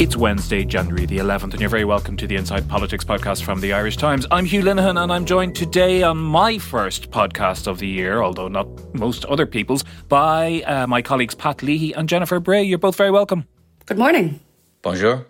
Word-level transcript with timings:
It's 0.00 0.16
Wednesday, 0.16 0.64
January 0.64 1.06
the 1.06 1.18
11th, 1.18 1.54
and 1.54 1.60
you're 1.60 1.68
very 1.68 1.84
welcome 1.84 2.16
to 2.18 2.26
the 2.28 2.36
Inside 2.36 2.68
Politics 2.68 3.04
podcast 3.04 3.42
from 3.42 3.60
the 3.60 3.72
Irish 3.72 3.96
Times. 3.96 4.28
I'm 4.30 4.44
Hugh 4.44 4.62
Linehan, 4.62 5.02
and 5.02 5.12
I'm 5.12 5.24
joined 5.24 5.56
today 5.56 6.04
on 6.04 6.18
my 6.18 6.56
first 6.56 7.10
podcast 7.10 7.66
of 7.66 7.80
the 7.80 7.88
year, 7.88 8.22
although 8.22 8.46
not 8.46 8.68
most 8.94 9.24
other 9.24 9.44
people's, 9.44 9.82
by 10.08 10.62
uh, 10.68 10.86
my 10.86 11.02
colleagues 11.02 11.34
Pat 11.34 11.64
Leahy 11.64 11.92
and 11.94 12.08
Jennifer 12.08 12.38
Bray. 12.38 12.62
You're 12.62 12.78
both 12.78 12.94
very 12.94 13.10
welcome. 13.10 13.48
Good 13.86 13.98
morning. 13.98 14.38
Bonjour 14.82 15.26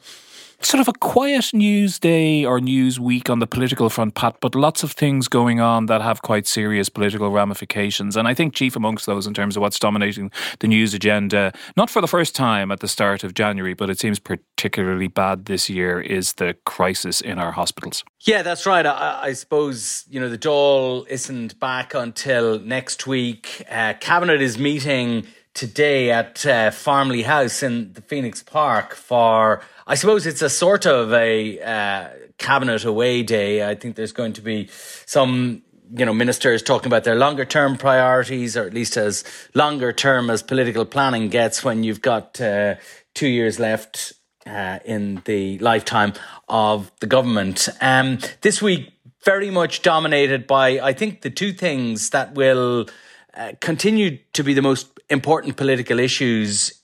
sort 0.61 0.81
of 0.81 0.89
a 0.89 0.93
quiet 0.93 1.53
news 1.53 1.99
day 1.99 2.45
or 2.45 2.61
news 2.61 2.99
week 2.99 3.31
on 3.31 3.39
the 3.39 3.47
political 3.47 3.89
front, 3.89 4.15
Pat, 4.15 4.37
but 4.41 4.55
lots 4.55 4.83
of 4.83 4.93
things 4.93 5.29
going 5.29 5.61
on 5.61 5.87
that 5.87 6.03
have 6.03 6.23
quite 6.23 6.47
serious 6.47 6.89
political 6.89 7.31
ramifications. 7.31 8.17
And 8.17 8.27
I 8.27 8.35
think 8.35 8.55
chief 8.55 8.75
amongst 8.75 9.07
those 9.07 9.27
in 9.27 9.35
terms 9.35 9.57
of 9.57 9.63
what's 9.63 9.79
dominating 9.79 10.31
the 10.59 10.67
news 10.67 10.95
agenda, 10.95 11.53
not 11.77 11.91
for 11.91 12.01
the 12.01 12.09
first 12.09 12.35
time 12.35 12.73
at 12.73 12.81
the 12.81 12.89
start 12.89 13.23
of 13.23 13.35
January, 13.35 13.75
but 13.75 13.89
it 13.89 14.01
seems 14.01 14.19
particularly 14.19 15.09
bad 15.09 15.45
this 15.45 15.71
year, 15.71 16.01
is 16.01 16.35
the 16.35 16.57
crisis 16.67 17.21
in 17.21 17.39
our 17.39 17.53
hospitals. 17.53 18.05
Yeah, 18.21 18.43
that's 18.43 18.67
right. 18.67 18.85
I, 18.85 19.21
I 19.23 19.33
suppose, 19.35 20.05
you 20.11 20.19
know, 20.19 20.29
the 20.29 20.39
Dáil 20.39 21.07
isn't 21.09 21.59
back 21.61 21.95
until 21.95 22.59
next 22.59 23.07
week. 23.07 23.65
Uh, 23.71 23.95
Cabinet 24.01 24.43
is 24.43 24.59
meeting 24.59 25.27
today 25.55 26.11
at 26.11 26.47
uh, 26.47 26.71
Farmleigh 26.71 27.25
House 27.25 27.63
in 27.63 27.93
the 27.93 28.01
Phoenix 28.01 28.43
Park 28.43 28.95
for 28.95 29.61
I 29.91 29.95
suppose 29.95 30.27
it's 30.27 30.43
a 30.43 30.51
sort 30.51 30.85
of 30.85 31.15
a 31.15 31.59
uh, 31.63 32.09
cabinet 32.37 32.85
away 32.85 33.23
day. 33.23 33.67
I 33.67 33.75
think 33.75 33.97
there's 33.97 34.13
going 34.13 34.35
to 34.35 34.43
be 34.43 34.69
some 35.07 35.63
you 35.97 36.05
know 36.05 36.13
ministers 36.13 36.63
talking 36.63 36.89
about 36.89 37.05
their 37.05 37.15
longer 37.15 37.47
term 37.47 37.79
priorities 37.79 38.55
or 38.55 38.65
at 38.65 38.75
least 38.75 38.99
as 38.99 39.25
longer 39.55 39.91
term 39.91 40.29
as 40.29 40.43
political 40.43 40.85
planning 40.85 41.31
gets 41.31 41.65
when 41.65 41.85
you've 41.85 42.03
got 42.03 42.39
uh, 42.39 42.75
two 43.15 43.29
years 43.29 43.59
left 43.59 44.13
uh, 44.45 44.79
in 44.85 45.23
the 45.25 45.59
lifetime 45.61 46.13
of 46.51 46.93
the 47.01 47.07
government 47.07 47.71
um, 47.81 48.19
this 48.43 48.61
week 48.61 48.93
very 49.25 49.51
much 49.51 49.81
dominated 49.81 50.47
by 50.47 50.79
i 50.81 50.93
think 50.93 51.23
the 51.23 51.31
two 51.31 51.55
things 51.55 52.11
that 52.11 52.35
will 52.35 52.87
uh, 53.33 53.53
continue 53.61 54.19
to 54.35 54.45
be 54.45 54.53
the 54.53 54.61
most 54.61 54.89
important 55.09 55.57
political 55.57 55.99
issues 55.99 56.78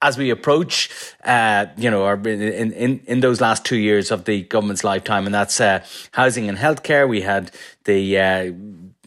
as 0.00 0.16
we 0.16 0.30
approach, 0.30 0.90
uh, 1.24 1.66
you 1.76 1.90
know, 1.90 2.08
in, 2.08 2.72
in, 2.72 3.00
in 3.06 3.20
those 3.20 3.40
last 3.40 3.64
two 3.64 3.76
years 3.76 4.10
of 4.10 4.24
the 4.24 4.42
government's 4.42 4.84
lifetime, 4.84 5.26
and 5.26 5.34
that's 5.34 5.60
uh, 5.60 5.84
housing 6.12 6.48
and 6.48 6.58
healthcare. 6.58 7.08
We 7.08 7.22
had 7.22 7.50
the 7.84 8.18
uh, 8.18 8.52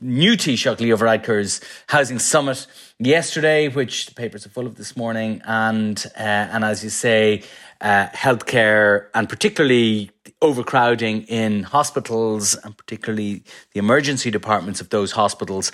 new 0.01 0.33
Taoiseach 0.33 0.79
Leo 0.79 0.97
Varadkar's 0.97 1.61
housing 1.87 2.19
summit 2.19 2.67
yesterday, 2.99 3.69
which 3.69 4.07
the 4.07 4.13
papers 4.13 4.45
are 4.45 4.49
full 4.49 4.67
of 4.67 4.75
this 4.75 4.97
morning, 4.97 5.41
and 5.45 6.03
uh, 6.17 6.19
and 6.19 6.65
as 6.65 6.83
you 6.83 6.89
say, 6.89 7.43
uh, 7.79 8.07
healthcare 8.07 9.07
and 9.13 9.29
particularly 9.29 10.11
overcrowding 10.41 11.21
in 11.23 11.63
hospitals 11.63 12.55
and 12.63 12.75
particularly 12.75 13.43
the 13.73 13.79
emergency 13.79 14.31
departments 14.31 14.81
of 14.81 14.89
those 14.89 15.11
hospitals 15.11 15.71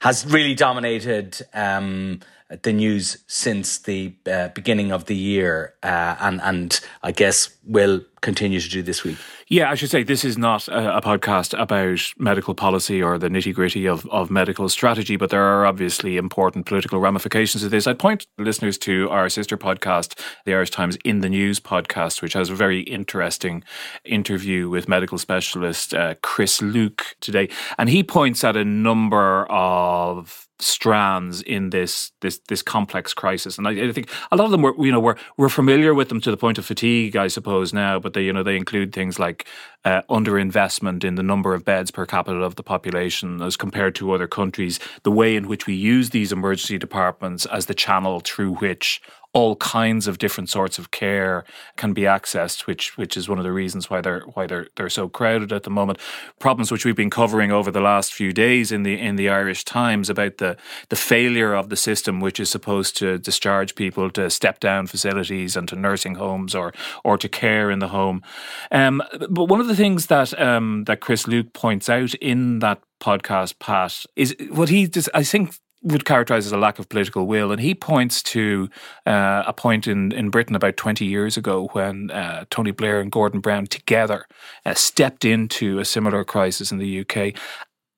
has 0.00 0.24
really 0.26 0.54
dominated. 0.54 1.42
Um, 1.52 2.20
the 2.62 2.72
news 2.72 3.18
since 3.26 3.78
the 3.78 4.14
uh, 4.30 4.48
beginning 4.48 4.92
of 4.92 5.06
the 5.06 5.16
year, 5.16 5.74
uh, 5.82 6.16
and 6.20 6.40
and 6.42 6.80
I 7.02 7.12
guess 7.12 7.56
will 7.64 8.02
continue 8.20 8.60
to 8.60 8.68
do 8.68 8.82
this 8.82 9.04
week. 9.04 9.18
Yeah, 9.48 9.70
I 9.70 9.74
should 9.74 9.90
say 9.90 10.02
this 10.02 10.24
is 10.24 10.38
not 10.38 10.66
a, 10.68 10.96
a 10.96 11.00
podcast 11.02 11.58
about 11.58 12.00
medical 12.18 12.54
policy 12.54 13.02
or 13.02 13.18
the 13.18 13.28
nitty 13.28 13.54
gritty 13.54 13.86
of, 13.86 14.06
of 14.06 14.30
medical 14.30 14.68
strategy, 14.70 15.16
but 15.16 15.28
there 15.28 15.42
are 15.42 15.66
obviously 15.66 16.16
important 16.16 16.64
political 16.64 16.98
ramifications 16.98 17.62
of 17.62 17.70
this. 17.70 17.86
I'd 17.86 17.98
point 17.98 18.26
listeners 18.38 18.78
to 18.78 19.10
our 19.10 19.28
sister 19.28 19.58
podcast, 19.58 20.18
the 20.46 20.54
Irish 20.54 20.70
Times 20.70 20.96
In 21.04 21.20
the 21.20 21.28
News 21.28 21.60
podcast, 21.60 22.22
which 22.22 22.32
has 22.32 22.48
a 22.48 22.54
very 22.54 22.80
interesting 22.80 23.62
interview 24.04 24.70
with 24.70 24.88
medical 24.88 25.18
specialist 25.18 25.92
uh, 25.92 26.14
Chris 26.22 26.62
Luke 26.62 27.16
today. 27.20 27.50
And 27.76 27.90
he 27.90 28.02
points 28.02 28.42
at 28.42 28.56
a 28.56 28.64
number 28.64 29.44
of 29.50 30.48
strands 30.60 31.42
in 31.42 31.70
this 31.70 32.12
this 32.20 32.38
this 32.48 32.62
complex 32.62 33.12
crisis. 33.12 33.58
And 33.58 33.66
I, 33.66 33.88
I, 33.88 33.92
think 33.92 34.08
a 34.30 34.36
lot 34.36 34.44
of 34.44 34.50
them 34.52 34.62
were 34.62 34.74
you 34.78 34.92
know 34.92 35.00
we're 35.00 35.16
we're 35.36 35.48
familiar 35.48 35.94
with 35.94 36.08
them 36.08 36.20
to 36.20 36.30
the 36.30 36.36
point 36.36 36.58
of 36.58 36.64
fatigue 36.64 37.16
I 37.16 37.26
suppose 37.26 37.72
now 37.72 37.98
but 37.98 38.12
they 38.12 38.22
you 38.22 38.32
know 38.32 38.44
they 38.44 38.56
include 38.56 38.92
things 38.92 39.18
like 39.18 39.46
uh, 39.84 40.02
underinvestment 40.08 41.02
in 41.02 41.16
the 41.16 41.22
number 41.22 41.54
of 41.54 41.64
beds 41.64 41.90
per 41.90 42.06
capita 42.06 42.38
of 42.38 42.54
the 42.54 42.62
population 42.62 43.42
as 43.42 43.56
compared 43.56 43.94
to 43.96 44.12
other 44.12 44.28
countries. 44.28 44.78
The 45.02 45.10
way 45.10 45.34
in 45.34 45.48
which 45.48 45.66
we 45.66 45.74
use 45.74 46.10
these 46.10 46.32
emergency 46.32 46.78
departments 46.78 47.46
as 47.46 47.66
the 47.66 47.74
channel 47.74 48.20
through 48.20 48.54
which 48.54 49.02
all 49.34 49.56
kinds 49.56 50.06
of 50.06 50.18
different 50.18 50.48
sorts 50.48 50.78
of 50.78 50.92
care 50.92 51.44
can 51.76 51.92
be 51.92 52.02
accessed, 52.02 52.66
which 52.66 52.96
which 52.96 53.16
is 53.16 53.28
one 53.28 53.38
of 53.38 53.44
the 53.44 53.52
reasons 53.52 53.90
why 53.90 54.00
they're 54.00 54.20
why 54.34 54.46
they're 54.46 54.68
they're 54.76 54.88
so 54.88 55.08
crowded 55.08 55.52
at 55.52 55.64
the 55.64 55.70
moment. 55.70 55.98
Problems 56.38 56.70
which 56.70 56.84
we've 56.84 56.94
been 56.94 57.10
covering 57.10 57.50
over 57.50 57.72
the 57.72 57.80
last 57.80 58.14
few 58.14 58.32
days 58.32 58.70
in 58.70 58.84
the 58.84 58.98
in 58.98 59.16
the 59.16 59.28
Irish 59.28 59.64
Times 59.64 60.08
about 60.08 60.38
the 60.38 60.56
the 60.88 60.96
failure 60.96 61.52
of 61.52 61.68
the 61.68 61.76
system, 61.76 62.20
which 62.20 62.38
is 62.38 62.48
supposed 62.48 62.96
to 62.98 63.18
discharge 63.18 63.74
people 63.74 64.08
to 64.10 64.30
step 64.30 64.60
down 64.60 64.86
facilities 64.86 65.56
and 65.56 65.66
to 65.68 65.74
nursing 65.74 66.14
homes 66.14 66.54
or 66.54 66.72
or 67.02 67.18
to 67.18 67.28
care 67.28 67.72
in 67.72 67.80
the 67.80 67.88
home. 67.88 68.22
Um, 68.70 69.02
but 69.28 69.46
one 69.46 69.60
of 69.60 69.66
the 69.66 69.76
things 69.76 70.06
that 70.06 70.38
um, 70.40 70.84
that 70.84 71.00
Chris 71.00 71.26
Luke 71.26 71.52
points 71.52 71.88
out 71.88 72.14
in 72.14 72.60
that 72.60 72.80
podcast, 73.00 73.58
Pat, 73.58 74.06
is 74.14 74.36
what 74.50 74.68
he 74.68 74.86
does. 74.86 75.08
I 75.12 75.24
think 75.24 75.56
would 75.84 76.04
characterize 76.04 76.46
as 76.46 76.52
a 76.52 76.58
lack 76.58 76.78
of 76.78 76.88
political 76.88 77.26
will. 77.26 77.52
And 77.52 77.60
he 77.60 77.74
points 77.74 78.22
to 78.24 78.68
uh, 79.06 79.44
a 79.46 79.52
point 79.52 79.86
in, 79.86 80.12
in 80.12 80.30
Britain 80.30 80.56
about 80.56 80.76
20 80.76 81.04
years 81.04 81.36
ago 81.36 81.68
when 81.72 82.10
uh, 82.10 82.46
Tony 82.50 82.70
Blair 82.70 83.00
and 83.00 83.12
Gordon 83.12 83.40
Brown 83.40 83.66
together 83.66 84.26
uh, 84.64 84.74
stepped 84.74 85.24
into 85.24 85.78
a 85.78 85.84
similar 85.84 86.24
crisis 86.24 86.72
in 86.72 86.78
the 86.78 87.00
UK 87.00 87.38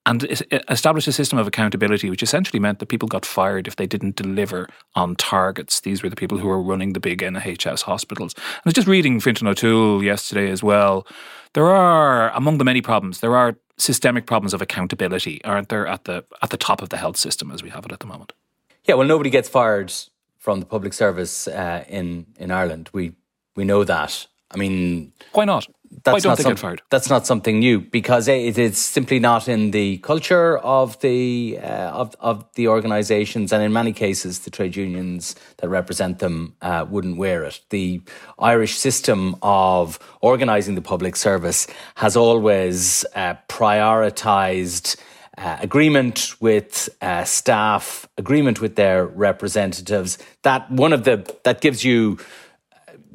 and 0.06 0.24
established 0.68 1.08
a 1.08 1.12
system 1.12 1.36
of 1.38 1.48
accountability, 1.48 2.08
which 2.08 2.22
essentially 2.22 2.60
meant 2.60 2.78
that 2.78 2.86
people 2.86 3.08
got 3.08 3.26
fired 3.26 3.66
if 3.66 3.74
they 3.74 3.88
didn't 3.88 4.14
deliver 4.14 4.68
on 4.94 5.16
targets. 5.16 5.80
These 5.80 6.02
were 6.02 6.08
the 6.08 6.16
people 6.16 6.38
who 6.38 6.46
were 6.46 6.62
running 6.62 6.92
the 6.92 7.00
big 7.00 7.22
NHS 7.22 7.82
hospitals. 7.82 8.34
I 8.38 8.60
was 8.64 8.74
just 8.74 8.86
reading 8.86 9.18
Fintan 9.18 9.48
O'Toole 9.48 10.04
yesterday 10.04 10.48
as 10.48 10.62
well. 10.62 11.06
There 11.54 11.66
are, 11.66 12.30
among 12.30 12.58
the 12.58 12.64
many 12.64 12.82
problems, 12.82 13.18
there 13.18 13.36
are 13.36 13.56
systemic 13.78 14.26
problems 14.26 14.54
of 14.54 14.62
accountability, 14.62 15.42
aren't 15.44 15.68
there, 15.68 15.86
at 15.86 16.04
the 16.04 16.24
at 16.42 16.50
the 16.50 16.56
top 16.56 16.82
of 16.82 16.88
the 16.88 16.96
health 16.96 17.16
system 17.16 17.50
as 17.50 17.62
we 17.62 17.70
have 17.70 17.84
it 17.84 17.92
at 17.92 18.00
the 18.00 18.06
moment? 18.06 18.32
Yeah, 18.84 18.94
well, 18.94 19.06
nobody 19.06 19.30
gets 19.30 19.48
fired 19.48 19.92
from 20.38 20.60
the 20.60 20.66
public 20.66 20.92
service 20.92 21.48
uh, 21.48 21.84
in 21.88 22.26
in 22.38 22.50
Ireland. 22.50 22.90
We 22.92 23.12
we 23.56 23.64
know 23.64 23.84
that. 23.84 24.26
I 24.50 24.56
mean, 24.56 25.12
why 25.32 25.44
not? 25.44 25.66
That's 26.04 26.14
Why 26.14 26.20
don't 26.20 26.30
not 26.30 26.38
they 26.38 26.42
some, 26.44 26.56
fired? 26.56 26.82
That's 26.90 27.10
not 27.10 27.26
something 27.26 27.58
new 27.58 27.80
because 27.80 28.28
it 28.28 28.58
is 28.58 28.78
simply 28.78 29.18
not 29.18 29.48
in 29.48 29.70
the 29.72 29.98
culture 29.98 30.58
of 30.58 30.98
the 31.00 31.58
uh, 31.62 31.90
of 31.90 32.14
of 32.20 32.44
the 32.54 32.68
organisations, 32.68 33.52
and 33.52 33.62
in 33.62 33.72
many 33.72 33.92
cases, 33.92 34.40
the 34.40 34.50
trade 34.50 34.76
unions 34.76 35.34
that 35.58 35.68
represent 35.68 36.18
them 36.18 36.54
uh, 36.62 36.86
wouldn't 36.88 37.16
wear 37.16 37.44
it. 37.44 37.60
The 37.70 38.02
Irish 38.38 38.78
system 38.78 39.36
of 39.42 39.98
organising 40.20 40.74
the 40.74 40.82
public 40.82 41.16
service 41.16 41.66
has 41.96 42.16
always 42.16 43.04
uh, 43.14 43.34
prioritised. 43.48 44.96
Uh, 45.38 45.58
agreement 45.60 46.32
with 46.40 46.88
uh, 47.02 47.22
staff, 47.22 48.08
agreement 48.16 48.62
with 48.62 48.76
their 48.76 49.04
representatives. 49.04 50.16
That 50.44 50.70
one 50.70 50.94
of 50.94 51.04
the 51.04 51.30
that 51.44 51.60
gives 51.60 51.84
you 51.84 52.16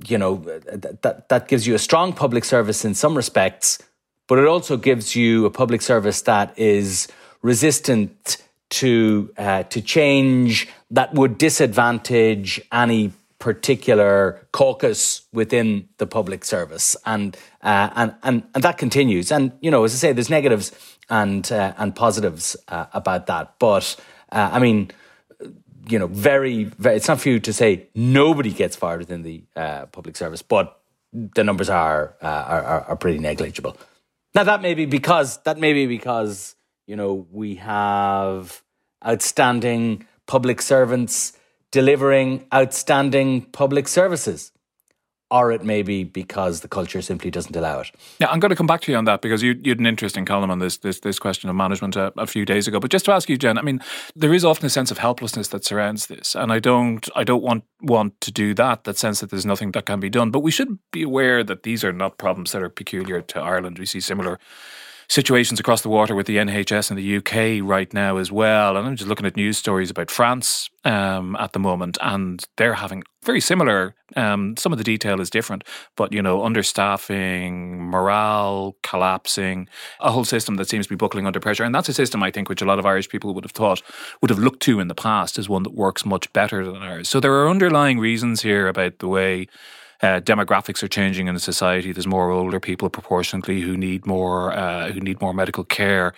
you 0.08 0.18
know, 0.18 0.38
that, 0.38 1.30
that 1.30 1.48
gives 1.48 1.68
you 1.68 1.76
a 1.76 1.80
strong 1.80 2.14
public 2.14 2.46
service 2.46 2.86
in 2.86 2.94
some 2.94 3.16
respects, 3.16 3.80
but 4.28 4.40
it 4.40 4.46
also 4.46 4.78
gives 4.78 5.16
you 5.16 5.46
a 5.46 5.50
public 5.50 5.82
service 5.82 6.22
that 6.24 6.58
is 6.58 7.08
resistant 7.42 8.38
to 8.70 9.34
uh, 9.38 9.64
to 9.64 9.82
change 9.82 10.68
that 10.90 11.14
would 11.14 11.38
disadvantage 11.38 12.62
any 12.72 13.12
particular 13.40 14.48
caucus 14.52 15.24
within 15.34 15.90
the 15.98 16.08
public 16.08 16.46
service, 16.46 16.96
and 17.06 17.36
uh, 17.64 17.90
and 17.96 18.16
and 18.24 18.44
and 18.56 18.64
that 18.64 18.78
continues. 18.78 19.32
And 19.32 19.52
you 19.62 19.70
know, 19.70 19.84
as 19.84 19.94
I 19.94 19.98
say, 19.98 20.14
there's 20.14 20.30
negatives 20.30 20.72
and 21.10 21.52
uh, 21.52 21.74
and 21.78 21.96
positives 21.96 22.56
uh, 22.70 22.86
about 22.94 23.28
that, 23.28 23.56
but 23.60 23.96
uh, 24.32 24.50
I 24.54 24.60
mean 24.60 24.92
you 25.92 26.00
know, 26.00 26.08
very, 26.08 26.66
very, 26.66 26.96
it's 26.96 27.08
not 27.08 27.20
for 27.20 27.30
you 27.30 27.40
to 27.40 27.54
say 27.54 27.88
nobody 27.94 28.52
gets 28.52 28.76
fired 28.76 29.00
within 29.00 29.24
the 29.24 29.44
uh, 29.56 29.86
public 29.88 30.16
service, 30.16 30.42
but 30.42 30.82
the 31.14 31.44
numbers 31.44 31.70
are, 31.70 32.16
uh, 32.22 32.26
are 32.26 32.82
are 32.90 32.96
pretty 32.96 33.20
negligible. 33.20 33.78
Now 34.34 34.46
that 34.46 34.62
may 34.62 34.74
be 34.74 34.86
because 34.86 35.38
that 35.44 35.58
may 35.58 35.74
be 35.74 35.86
because 35.86 36.56
you 36.88 36.96
know 36.96 37.28
we 37.32 37.56
have 37.56 38.64
outstanding 39.06 40.06
public 40.26 40.62
servants 40.62 41.34
delivering 41.72 42.46
outstanding 42.54 43.42
public 43.42 43.88
services 43.88 44.52
or 45.32 45.52
it 45.52 45.64
may 45.64 45.82
be 45.82 46.04
because 46.04 46.60
the 46.60 46.68
culture 46.68 47.02
simply 47.02 47.32
doesn't 47.32 47.56
allow 47.56 47.80
it. 47.80 47.92
Yeah, 48.20 48.28
I'm 48.30 48.40
going 48.40 48.50
to 48.50 48.56
come 48.56 48.68
back 48.68 48.82
to 48.82 48.92
you 48.92 48.98
on 48.98 49.06
that 49.06 49.22
because 49.22 49.42
you, 49.42 49.60
you 49.64 49.72
had 49.72 49.80
an 49.80 49.86
interesting 49.86 50.26
column 50.26 50.52
on 50.52 50.60
this 50.60 50.78
this 50.78 51.00
this 51.00 51.18
question 51.20 51.50
of 51.50 51.56
management 51.56 51.96
a, 51.96 52.12
a, 52.18 52.28
few 52.28 52.46
days 52.46 52.68
ago. 52.68 52.80
But 52.80 52.92
just 52.92 53.06
to 53.06 53.14
ask 53.14 53.30
you, 53.30 53.38
Jen, 53.38 53.58
I 53.58 53.62
mean, 53.62 53.80
there 54.16 54.34
is 54.34 54.44
often 54.44 54.66
a 54.66 54.70
sense 54.70 54.92
of 54.92 54.98
helplessness 54.98 55.48
that 55.48 55.64
surrounds 55.64 56.08
this, 56.08 56.36
and 56.36 56.52
I 56.52 56.60
don't 56.60 57.08
I 57.16 57.24
don't 57.24 57.42
want 57.42 57.64
want 57.82 58.20
to 58.22 58.32
do 58.32 58.54
that. 58.56 58.84
That 58.84 58.98
sense 58.98 59.22
that 59.22 59.30
there's 59.30 59.46
nothing 59.46 59.72
that 59.72 59.86
can 59.86 60.02
be 60.02 60.10
done. 60.10 60.32
But 60.32 60.42
we 60.42 60.52
should 60.52 60.78
be 60.92 61.04
aware 61.04 61.44
that 61.44 61.64
these 61.64 61.84
are 61.84 61.94
not 61.94 62.18
problems 62.18 62.52
that 62.52 62.62
are 62.62 62.70
peculiar 62.70 63.22
to 63.22 63.40
Ireland. 63.40 63.80
We 63.80 63.86
see 63.86 64.02
similar 64.02 64.38
situations 65.12 65.60
across 65.60 65.82
the 65.82 65.90
water 65.90 66.16
with 66.16 66.26
the 66.26 66.38
NHS 66.38 66.90
in 66.90 66.96
the 66.96 67.18
UK 67.18 67.68
right 67.70 67.94
now 67.94 68.16
as 68.16 68.32
well. 68.32 68.78
And 68.78 68.88
I'm 68.88 68.96
just 68.96 69.10
looking 69.10 69.26
at 69.26 69.36
news 69.36 69.58
stories 69.58 69.90
about 69.90 70.10
France 70.10 70.70
um, 70.86 71.36
at 71.36 71.52
the 71.52 71.60
moment, 71.60 71.98
and 72.00 72.42
they're 72.56 72.76
having 72.76 73.04
very 73.22 73.42
similar. 73.42 73.94
Um, 74.16 74.56
some 74.56 74.72
of 74.72 74.78
the 74.78 74.86
detail 74.86 75.20
is 75.20 75.30
different, 75.30 75.66
but 75.98 76.14
you 76.14 76.22
know, 76.22 76.40
understaffing, 76.40 77.80
morale 77.80 78.78
collapsing, 78.84 79.68
a 80.00 80.14
whole 80.14 80.24
system 80.24 80.56
that 80.56 80.70
seems 80.70 80.86
to 80.86 80.90
be 80.92 80.96
buckling 80.96 81.28
under 81.28 81.42
pressure. 81.42 81.66
And 81.66 81.76
that's 81.76 81.90
a 81.90 81.94
system 81.94 82.24
I 82.24 82.32
think 82.32 82.48
which 82.48 82.62
a 82.62 82.66
lot 82.66 82.80
of 82.80 82.86
Irish 82.86 83.10
people 83.10 83.34
would 83.34 83.44
have 83.44 83.52
thought 83.52 83.82
would 84.22 84.30
have 84.30 84.40
looked 84.40 84.62
to 84.62 84.80
in 84.80 84.88
the 84.88 84.96
past 84.96 85.38
as 85.38 85.50
one 85.50 85.64
that 85.64 85.74
works 85.74 86.06
much 86.06 86.32
better 86.32 86.64
than 86.64 86.82
ours. 86.82 87.10
So 87.10 87.20
there 87.20 87.34
are 87.34 87.50
underlying 87.50 88.00
reasons 88.00 88.44
here 88.44 88.70
about 88.70 89.00
the 89.00 89.10
way 89.10 89.50
uh, 90.02 90.20
demographics 90.20 90.82
are 90.84 90.88
changing 90.88 91.28
in 91.28 91.34
the 91.34 91.40
society. 91.40 91.92
There's 91.92 92.08
more 92.08 92.32
older 92.32 92.60
people 92.60 92.90
proportionately 92.90 93.62
who 93.62 93.78
need 93.78 94.06
more 94.06 94.52
uh, 94.52 94.92
who 94.92 95.00
need 95.00 95.22
more 95.22 95.34
medical 95.34 95.64
care, 95.64 96.14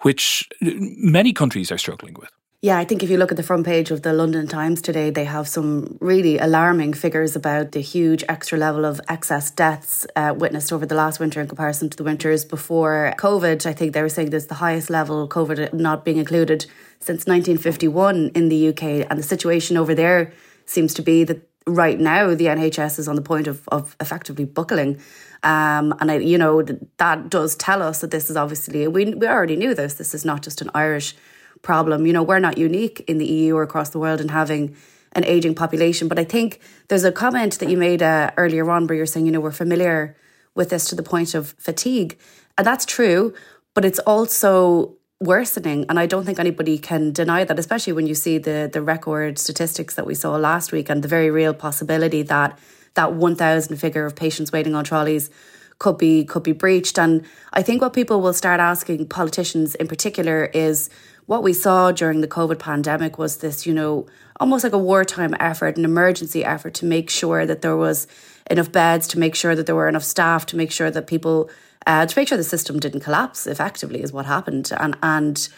which 0.00 0.48
many 0.60 1.32
countries 1.32 1.70
are 1.70 1.78
struggling 1.78 2.14
with. 2.14 2.30
Yeah, 2.64 2.78
I 2.78 2.84
think 2.84 3.02
if 3.02 3.10
you 3.10 3.18
look 3.18 3.32
at 3.32 3.36
the 3.36 3.42
front 3.42 3.66
page 3.66 3.90
of 3.90 4.02
the 4.02 4.12
London 4.12 4.46
Times 4.46 4.80
today, 4.80 5.10
they 5.10 5.24
have 5.24 5.48
some 5.48 5.98
really 6.00 6.38
alarming 6.38 6.92
figures 6.92 7.34
about 7.34 7.72
the 7.72 7.80
huge 7.80 8.22
extra 8.28 8.56
level 8.56 8.84
of 8.84 9.00
excess 9.08 9.50
deaths 9.50 10.06
uh, 10.14 10.32
witnessed 10.36 10.72
over 10.72 10.86
the 10.86 10.94
last 10.94 11.18
winter 11.18 11.40
in 11.40 11.48
comparison 11.48 11.90
to 11.90 11.96
the 11.96 12.04
winters 12.04 12.44
before 12.44 13.14
COVID. 13.18 13.66
I 13.66 13.72
think 13.72 13.94
they 13.94 14.02
were 14.02 14.08
saying 14.08 14.30
there's 14.30 14.46
the 14.46 14.62
highest 14.66 14.90
level 14.90 15.28
COVID 15.28 15.72
not 15.72 16.04
being 16.04 16.18
included 16.18 16.66
since 17.00 17.26
1951 17.26 18.30
in 18.36 18.48
the 18.48 18.68
UK, 18.68 19.10
and 19.10 19.18
the 19.18 19.24
situation 19.24 19.76
over 19.76 19.92
there 19.92 20.32
seems 20.66 20.94
to 20.94 21.02
be 21.02 21.24
that 21.24 21.48
right 21.66 21.98
now 21.98 22.34
the 22.34 22.46
NHS 22.46 22.98
is 22.98 23.08
on 23.08 23.16
the 23.16 23.22
point 23.22 23.46
of, 23.46 23.68
of 23.68 23.96
effectively 24.00 24.44
buckling. 24.44 25.00
Um, 25.42 25.94
and 26.00 26.10
I, 26.10 26.18
you 26.18 26.38
know, 26.38 26.62
that 26.62 27.30
does 27.30 27.56
tell 27.56 27.82
us 27.82 28.00
that 28.00 28.10
this 28.10 28.30
is 28.30 28.36
obviously, 28.36 28.86
we, 28.88 29.14
we 29.14 29.26
already 29.26 29.56
knew 29.56 29.74
this, 29.74 29.94
this 29.94 30.14
is 30.14 30.24
not 30.24 30.42
just 30.42 30.60
an 30.60 30.70
Irish 30.74 31.14
problem. 31.62 32.06
You 32.06 32.12
know, 32.12 32.22
we're 32.22 32.38
not 32.38 32.58
unique 32.58 33.00
in 33.06 33.18
the 33.18 33.26
EU 33.26 33.56
or 33.56 33.62
across 33.62 33.90
the 33.90 33.98
world 33.98 34.20
in 34.20 34.28
having 34.28 34.76
an 35.12 35.24
aging 35.24 35.54
population. 35.54 36.08
But 36.08 36.18
I 36.18 36.24
think 36.24 36.60
there's 36.88 37.04
a 37.04 37.12
comment 37.12 37.58
that 37.58 37.68
you 37.68 37.76
made 37.76 38.02
uh, 38.02 38.30
earlier 38.36 38.70
on 38.70 38.86
where 38.86 38.96
you're 38.96 39.06
saying, 39.06 39.26
you 39.26 39.32
know, 39.32 39.40
we're 39.40 39.52
familiar 39.52 40.16
with 40.54 40.70
this 40.70 40.86
to 40.88 40.94
the 40.94 41.02
point 41.02 41.34
of 41.34 41.54
fatigue. 41.58 42.18
And 42.58 42.66
that's 42.66 42.84
true, 42.84 43.34
but 43.74 43.84
it's 43.84 43.98
also 44.00 44.96
worsening 45.22 45.84
and 45.88 45.98
i 45.98 46.06
don't 46.06 46.24
think 46.24 46.38
anybody 46.38 46.76
can 46.78 47.12
deny 47.12 47.44
that 47.44 47.58
especially 47.58 47.92
when 47.92 48.06
you 48.06 48.14
see 48.14 48.38
the 48.38 48.68
the 48.72 48.82
record 48.82 49.38
statistics 49.38 49.94
that 49.94 50.06
we 50.06 50.14
saw 50.14 50.36
last 50.36 50.72
week 50.72 50.88
and 50.90 51.02
the 51.02 51.08
very 51.08 51.30
real 51.30 51.54
possibility 51.54 52.22
that 52.22 52.58
that 52.94 53.14
1000 53.14 53.76
figure 53.76 54.04
of 54.04 54.14
patients 54.14 54.52
waiting 54.52 54.74
on 54.74 54.84
trolleys 54.84 55.30
could 55.78 55.98
be 55.98 56.24
could 56.24 56.42
be 56.42 56.52
breached. 56.52 56.98
And 56.98 57.24
i 57.52 57.62
think 57.62 57.82
what 57.82 57.92
people 57.92 58.20
will 58.20 58.32
start 58.32 58.60
asking 58.60 59.08
politicians 59.08 59.74
in 59.74 59.88
particular 59.88 60.44
is 60.54 60.90
what 61.26 61.42
we 61.42 61.52
saw 61.52 61.92
during 61.92 62.20
the 62.20 62.28
covid 62.28 62.58
pandemic 62.58 63.18
was 63.18 63.38
this 63.38 63.66
you 63.66 63.74
know 63.74 64.06
almost 64.42 64.64
like 64.64 64.72
a 64.72 64.84
wartime 64.92 65.34
effort 65.40 65.78
an 65.78 65.84
emergency 65.84 66.44
effort 66.44 66.74
to 66.74 66.84
make 66.84 67.08
sure 67.08 67.46
that 67.46 67.62
there 67.62 67.76
was 67.76 68.06
enough 68.50 68.70
beds 68.72 69.06
to 69.08 69.18
make 69.18 69.34
sure 69.34 69.54
that 69.54 69.66
there 69.66 69.74
were 69.80 69.88
enough 69.88 70.04
staff 70.04 70.44
to 70.46 70.56
make 70.56 70.72
sure 70.72 70.90
that 70.90 71.06
people 71.06 71.48
uh, 71.86 72.06
to 72.06 72.18
make 72.18 72.28
sure 72.28 72.38
the 72.38 72.44
system 72.44 72.78
didn't 72.78 73.00
collapse 73.00 73.46
effectively 73.46 74.02
is 74.02 74.12
what 74.12 74.26
happened. 74.26 74.70
And 74.78 74.96
and 75.02 75.48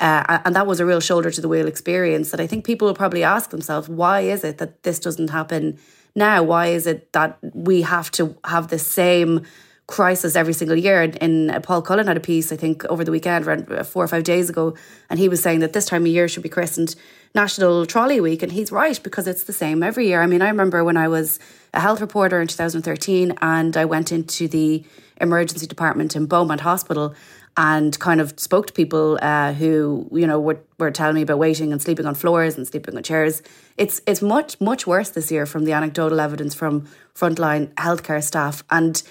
uh, 0.00 0.40
and 0.44 0.56
that 0.56 0.66
was 0.66 0.80
a 0.80 0.86
real 0.86 1.00
shoulder 1.00 1.30
to 1.30 1.40
the 1.40 1.48
wheel 1.48 1.68
experience 1.68 2.30
that 2.32 2.40
I 2.40 2.46
think 2.46 2.64
people 2.64 2.86
will 2.88 2.94
probably 2.94 3.22
ask 3.22 3.50
themselves 3.50 3.88
why 3.88 4.20
is 4.20 4.42
it 4.44 4.58
that 4.58 4.82
this 4.82 4.98
doesn't 4.98 5.30
happen 5.30 5.78
now? 6.14 6.42
Why 6.42 6.68
is 6.68 6.86
it 6.86 7.12
that 7.12 7.38
we 7.54 7.82
have 7.82 8.10
to 8.12 8.36
have 8.44 8.68
the 8.68 8.78
same 8.78 9.42
crisis 9.86 10.34
every 10.34 10.54
single 10.54 10.76
year? 10.76 11.02
And, 11.02 11.22
and 11.22 11.62
Paul 11.62 11.82
Cullen 11.82 12.06
had 12.06 12.16
a 12.16 12.20
piece 12.20 12.50
I 12.50 12.56
think 12.56 12.84
over 12.86 13.04
the 13.04 13.12
weekend 13.12 13.46
around 13.46 13.86
four 13.86 14.02
or 14.02 14.08
five 14.08 14.24
days 14.24 14.50
ago 14.50 14.74
and 15.08 15.18
he 15.18 15.28
was 15.28 15.42
saying 15.42 15.60
that 15.60 15.74
this 15.74 15.86
time 15.86 16.02
of 16.02 16.08
year 16.08 16.26
should 16.28 16.42
be 16.42 16.48
christened 16.48 16.96
National 17.34 17.84
Trolley 17.84 18.20
Week 18.20 18.44
and 18.44 18.52
he's 18.52 18.70
right 18.70 19.02
because 19.02 19.26
it's 19.26 19.44
the 19.44 19.52
same 19.52 19.82
every 19.82 20.06
year 20.06 20.22
I 20.22 20.26
mean 20.26 20.40
I 20.40 20.48
remember 20.48 20.84
when 20.84 20.96
I 20.96 21.08
was 21.08 21.40
a 21.72 21.80
health 21.80 22.00
reporter 22.00 22.40
in 22.40 22.46
2013 22.46 23.34
and 23.42 23.76
I 23.76 23.84
went 23.84 24.12
into 24.12 24.46
the 24.46 24.84
emergency 25.20 25.66
department 25.66 26.14
in 26.14 26.26
Beaumont 26.26 26.60
Hospital 26.60 27.14
and 27.56 27.98
kind 27.98 28.20
of 28.20 28.38
spoke 28.38 28.68
to 28.68 28.72
people 28.72 29.18
uh, 29.20 29.52
who 29.52 30.08
you 30.12 30.26
know 30.28 30.38
were, 30.38 30.60
were 30.78 30.92
telling 30.92 31.16
me 31.16 31.22
about 31.22 31.38
waiting 31.38 31.72
and 31.72 31.82
sleeping 31.82 32.06
on 32.06 32.14
floors 32.14 32.56
and 32.56 32.66
sleeping 32.68 32.96
on 32.96 33.02
chairs. 33.02 33.42
It's 33.76 34.00
it's 34.06 34.22
much 34.22 34.60
much 34.60 34.86
worse 34.86 35.10
this 35.10 35.32
year 35.32 35.44
from 35.46 35.64
the 35.64 35.72
anecdotal 35.72 36.20
evidence 36.20 36.54
from 36.54 36.86
frontline 37.14 37.72
healthcare 37.74 38.22
staff 38.22 38.62
and. 38.70 39.02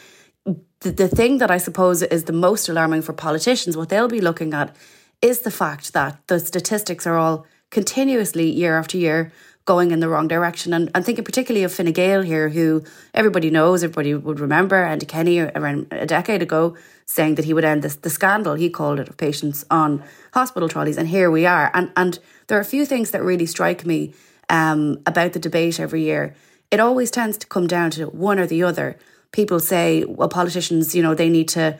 The, 0.81 0.91
the 0.91 1.07
thing 1.07 1.37
that 1.37 1.49
I 1.49 1.59
suppose 1.59 2.01
is 2.01 2.25
the 2.25 2.33
most 2.33 2.67
alarming 2.67 3.03
for 3.03 3.13
politicians, 3.13 3.77
what 3.77 3.87
they'll 3.87 4.09
be 4.09 4.19
looking 4.19 4.53
at 4.53 4.75
is 5.21 5.39
the 5.39 5.49
fact 5.49 5.93
that 5.93 6.19
the 6.27 6.41
statistics 6.41 7.07
are 7.07 7.15
all 7.15 7.47
continuously 7.73 8.49
year 8.49 8.77
after 8.77 8.97
year 8.97 9.31
going 9.65 9.91
in 9.91 9.99
the 9.99 10.09
wrong 10.09 10.27
direction. 10.27 10.73
And 10.73 10.91
I'm 10.93 11.03
thinking 11.03 11.23
particularly 11.23 11.63
of 11.63 11.73
Fine 11.73 11.91
Gael 11.93 12.21
here, 12.21 12.49
who 12.49 12.83
everybody 13.13 13.49
knows, 13.49 13.83
everybody 13.83 14.13
would 14.13 14.39
remember 14.39 14.85
Enda 14.85 15.07
Kenny 15.07 15.39
around 15.39 15.87
a 15.91 16.05
decade 16.05 16.41
ago 16.41 16.75
saying 17.05 17.35
that 17.35 17.45
he 17.45 17.53
would 17.53 17.65
end 17.65 17.81
this 17.81 17.95
the 17.95 18.09
scandal, 18.09 18.55
he 18.55 18.69
called 18.69 18.99
it, 18.99 19.09
of 19.09 19.17
patients 19.17 19.65
on 19.69 20.03
hospital 20.33 20.69
trolleys. 20.69 20.97
And 20.97 21.07
here 21.07 21.29
we 21.31 21.45
are. 21.45 21.71
And 21.73 21.91
and 21.95 22.19
there 22.47 22.57
are 22.57 22.61
a 22.61 22.65
few 22.75 22.85
things 22.85 23.11
that 23.11 23.23
really 23.23 23.45
strike 23.45 23.85
me 23.85 24.13
um, 24.49 25.01
about 25.05 25.33
the 25.33 25.39
debate 25.39 25.79
every 25.79 26.03
year. 26.03 26.35
It 26.71 26.79
always 26.79 27.11
tends 27.11 27.37
to 27.37 27.47
come 27.47 27.67
down 27.67 27.91
to 27.91 28.05
one 28.07 28.39
or 28.39 28.47
the 28.47 28.63
other. 28.63 28.97
People 29.31 29.59
say, 29.59 30.03
well, 30.03 30.29
politicians, 30.29 30.93
you 30.95 31.01
know, 31.01 31.15
they 31.15 31.29
need 31.29 31.47
to 31.49 31.77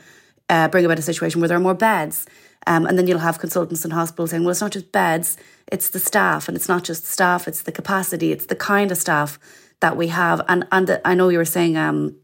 uh, 0.49 0.67
bring 0.69 0.85
about 0.85 0.99
a 0.99 1.03
situation 1.03 1.41
where 1.41 1.47
there 1.47 1.57
are 1.57 1.67
more 1.69 1.73
beds. 1.73 2.25
Um, 2.65 2.85
and 2.85 2.97
then 2.97 3.07
you'll 3.07 3.19
have 3.19 3.39
consultants 3.39 3.83
in 3.83 3.91
hospitals 3.91 4.31
saying, 4.31 4.43
well, 4.43 4.51
it's 4.51 4.61
not 4.61 4.71
just 4.71 4.91
beds, 4.91 5.37
it's 5.67 5.89
the 5.89 5.99
staff. 5.99 6.47
And 6.47 6.55
it's 6.55 6.69
not 6.69 6.83
just 6.83 7.05
staff, 7.05 7.47
it's 7.47 7.63
the 7.63 7.71
capacity, 7.71 8.31
it's 8.31 8.47
the 8.47 8.55
kind 8.55 8.91
of 8.91 8.97
staff 8.97 9.39
that 9.79 9.97
we 9.97 10.07
have. 10.09 10.41
And, 10.47 10.67
and 10.71 10.87
the, 10.87 11.07
I 11.07 11.15
know 11.15 11.29
you 11.29 11.37
were 11.37 11.45
saying, 11.45 11.77
um, 11.77 12.15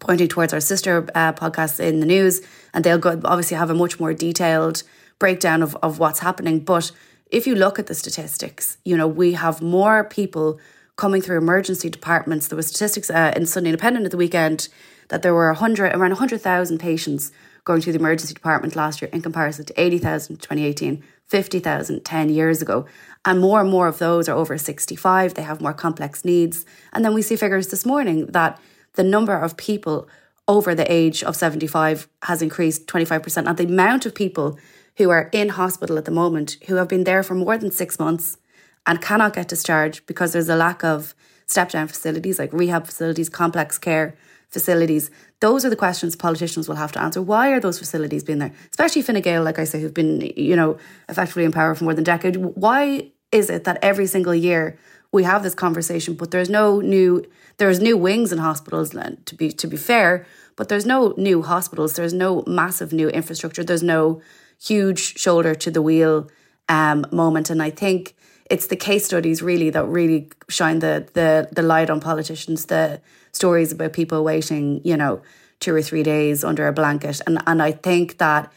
pointing 0.00 0.28
towards 0.28 0.52
our 0.52 0.60
sister 0.60 1.08
uh, 1.14 1.32
podcasts 1.32 1.80
in 1.80 2.00
the 2.00 2.06
news, 2.06 2.42
and 2.74 2.84
they'll 2.84 2.98
go, 2.98 3.20
obviously 3.24 3.56
have 3.56 3.70
a 3.70 3.74
much 3.74 3.98
more 3.98 4.12
detailed 4.12 4.82
breakdown 5.18 5.62
of, 5.62 5.76
of 5.76 5.98
what's 5.98 6.20
happening. 6.20 6.60
But 6.60 6.92
if 7.30 7.46
you 7.46 7.54
look 7.54 7.78
at 7.78 7.86
the 7.86 7.94
statistics, 7.94 8.76
you 8.84 8.96
know, 8.96 9.08
we 9.08 9.32
have 9.32 9.62
more 9.62 10.04
people 10.04 10.60
coming 10.96 11.20
through 11.20 11.38
emergency 11.38 11.90
departments. 11.90 12.48
There 12.48 12.56
were 12.56 12.62
statistics 12.62 13.10
uh, 13.10 13.32
in 13.36 13.46
Sunday 13.46 13.70
Independent 13.70 14.04
at 14.04 14.10
the 14.10 14.16
weekend 14.16 14.68
that 15.08 15.22
there 15.22 15.34
were 15.34 15.48
100, 15.48 15.94
around 15.94 16.10
100,000 16.10 16.78
patients 16.78 17.32
going 17.64 17.80
through 17.80 17.92
the 17.92 17.98
emergency 17.98 18.32
department 18.32 18.76
last 18.76 19.02
year 19.02 19.10
in 19.12 19.22
comparison 19.22 19.64
to 19.66 19.80
80,000 19.80 20.34
in 20.34 20.38
2018, 20.38 21.04
50,000 21.28 22.04
10 22.04 22.28
years 22.28 22.62
ago. 22.62 22.86
And 23.24 23.40
more 23.40 23.60
and 23.60 23.70
more 23.70 23.88
of 23.88 23.98
those 23.98 24.28
are 24.28 24.36
over 24.36 24.56
65. 24.56 25.34
They 25.34 25.42
have 25.42 25.60
more 25.60 25.74
complex 25.74 26.24
needs. 26.24 26.64
And 26.92 27.04
then 27.04 27.14
we 27.14 27.22
see 27.22 27.36
figures 27.36 27.68
this 27.68 27.84
morning 27.84 28.26
that 28.26 28.60
the 28.94 29.02
number 29.02 29.36
of 29.36 29.56
people 29.56 30.08
over 30.48 30.74
the 30.74 30.90
age 30.90 31.24
of 31.24 31.34
75 31.34 32.08
has 32.22 32.40
increased 32.40 32.86
25%. 32.86 33.48
And 33.48 33.56
the 33.56 33.64
amount 33.64 34.06
of 34.06 34.14
people 34.14 34.58
who 34.96 35.10
are 35.10 35.28
in 35.32 35.50
hospital 35.50 35.98
at 35.98 36.04
the 36.04 36.10
moment 36.10 36.56
who 36.66 36.76
have 36.76 36.88
been 36.88 37.04
there 37.04 37.22
for 37.22 37.34
more 37.34 37.58
than 37.58 37.70
six 37.70 37.98
months 37.98 38.38
and 38.86 39.02
cannot 39.02 39.34
get 39.34 39.48
discharged 39.48 40.06
because 40.06 40.32
there's 40.32 40.48
a 40.48 40.56
lack 40.56 40.84
of 40.84 41.14
step 41.46 41.70
down 41.70 41.88
facilities 41.88 42.38
like 42.38 42.52
rehab 42.52 42.86
facilities, 42.86 43.28
complex 43.28 43.78
care 43.78 44.16
facilities. 44.48 45.10
Those 45.40 45.64
are 45.64 45.70
the 45.70 45.76
questions 45.76 46.16
politicians 46.16 46.68
will 46.68 46.76
have 46.76 46.92
to 46.92 47.00
answer. 47.00 47.20
Why 47.20 47.50
are 47.50 47.60
those 47.60 47.78
facilities 47.78 48.24
being 48.24 48.38
there? 48.38 48.52
Especially 48.70 49.02
Fine 49.02 49.20
Gael, 49.20 49.42
like 49.42 49.58
I 49.58 49.64
say, 49.64 49.80
who've 49.80 49.94
been, 49.94 50.20
you 50.36 50.56
know, 50.56 50.78
effectively 51.08 51.44
in 51.44 51.52
power 51.52 51.74
for 51.74 51.84
more 51.84 51.94
than 51.94 52.02
a 52.02 52.04
decade. 52.04 52.36
Why 52.36 53.10
is 53.32 53.50
it 53.50 53.64
that 53.64 53.78
every 53.82 54.06
single 54.06 54.34
year 54.34 54.78
we 55.12 55.24
have 55.24 55.42
this 55.42 55.54
conversation, 55.54 56.14
but 56.14 56.30
there's 56.30 56.50
no 56.50 56.80
new 56.80 57.24
there's 57.58 57.80
new 57.80 57.96
wings 57.96 58.32
in 58.32 58.38
hospitals 58.38 58.90
to 58.90 59.34
be 59.34 59.50
to 59.50 59.66
be 59.66 59.76
fair, 59.76 60.26
but 60.56 60.68
there's 60.68 60.86
no 60.86 61.14
new 61.16 61.42
hospitals, 61.42 61.94
there's 61.94 62.12
no 62.12 62.44
massive 62.46 62.92
new 62.92 63.08
infrastructure, 63.08 63.64
there's 63.64 63.82
no 63.82 64.20
huge 64.60 65.18
shoulder 65.18 65.54
to 65.54 65.70
the 65.70 65.82
wheel 65.82 66.28
um, 66.68 67.06
moment. 67.12 67.50
And 67.50 67.62
I 67.62 67.70
think 67.70 68.15
it's 68.50 68.68
the 68.68 68.76
case 68.76 69.04
studies 69.04 69.42
really 69.42 69.70
that 69.70 69.86
really 69.86 70.30
shine 70.48 70.78
the 70.78 71.08
the 71.14 71.48
the 71.52 71.62
light 71.62 71.90
on 71.90 72.00
politicians. 72.00 72.66
The 72.66 73.00
stories 73.32 73.72
about 73.72 73.92
people 73.92 74.24
waiting, 74.24 74.80
you 74.84 74.96
know, 74.96 75.20
two 75.60 75.74
or 75.74 75.82
three 75.82 76.02
days 76.02 76.44
under 76.44 76.66
a 76.66 76.72
blanket, 76.72 77.20
and 77.26 77.42
and 77.46 77.62
I 77.62 77.72
think 77.72 78.18
that 78.18 78.52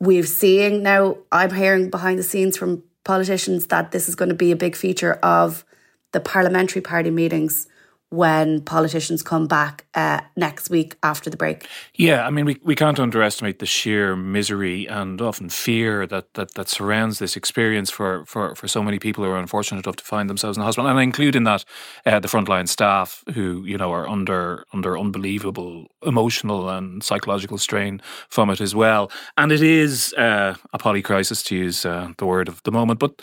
we've 0.00 0.28
seen 0.28 0.82
now. 0.82 1.18
I'm 1.32 1.52
hearing 1.52 1.90
behind 1.90 2.18
the 2.18 2.22
scenes 2.22 2.56
from 2.56 2.82
politicians 3.04 3.66
that 3.66 3.90
this 3.92 4.08
is 4.08 4.14
going 4.14 4.30
to 4.30 4.34
be 4.34 4.52
a 4.52 4.56
big 4.56 4.76
feature 4.76 5.14
of 5.22 5.64
the 6.12 6.20
parliamentary 6.20 6.80
party 6.80 7.10
meetings 7.10 7.66
when 8.10 8.60
politicians 8.60 9.22
come 9.22 9.46
back 9.46 9.86
uh, 9.94 10.20
next 10.36 10.70
week 10.70 10.96
after 11.02 11.30
the 11.30 11.36
break. 11.36 11.66
Yeah, 11.94 12.26
I 12.26 12.30
mean, 12.30 12.44
we, 12.44 12.58
we 12.62 12.74
can't 12.74 13.00
underestimate 13.00 13.58
the 13.58 13.66
sheer 13.66 14.14
misery 14.14 14.86
and 14.86 15.20
often 15.20 15.48
fear 15.48 16.06
that, 16.06 16.34
that, 16.34 16.54
that 16.54 16.68
surrounds 16.68 17.18
this 17.18 17.36
experience 17.36 17.90
for, 17.90 18.24
for, 18.26 18.54
for 18.54 18.68
so 18.68 18.82
many 18.82 18.98
people 18.98 19.24
who 19.24 19.30
are 19.30 19.38
unfortunate 19.38 19.84
enough 19.84 19.96
to 19.96 20.04
find 20.04 20.30
themselves 20.30 20.56
in 20.56 20.60
the 20.60 20.64
hospital. 20.64 20.88
And 20.88 20.98
I 20.98 21.02
include 21.02 21.34
in 21.34 21.44
that 21.44 21.64
uh, 22.06 22.20
the 22.20 22.28
frontline 22.28 22.68
staff 22.68 23.24
who, 23.34 23.64
you 23.64 23.76
know, 23.76 23.92
are 23.92 24.08
under 24.08 24.64
under 24.72 24.98
unbelievable 24.98 25.86
emotional 26.04 26.68
and 26.68 27.02
psychological 27.02 27.58
strain 27.58 28.00
from 28.28 28.50
it 28.50 28.60
as 28.60 28.74
well. 28.74 29.10
And 29.36 29.52
it 29.52 29.62
is 29.62 30.12
uh, 30.14 30.54
a 30.72 30.78
polycrisis, 30.78 31.44
to 31.46 31.56
use 31.56 31.84
uh, 31.84 32.12
the 32.18 32.26
word 32.26 32.48
of 32.48 32.62
the 32.62 32.72
moment. 32.72 33.00
But 33.00 33.20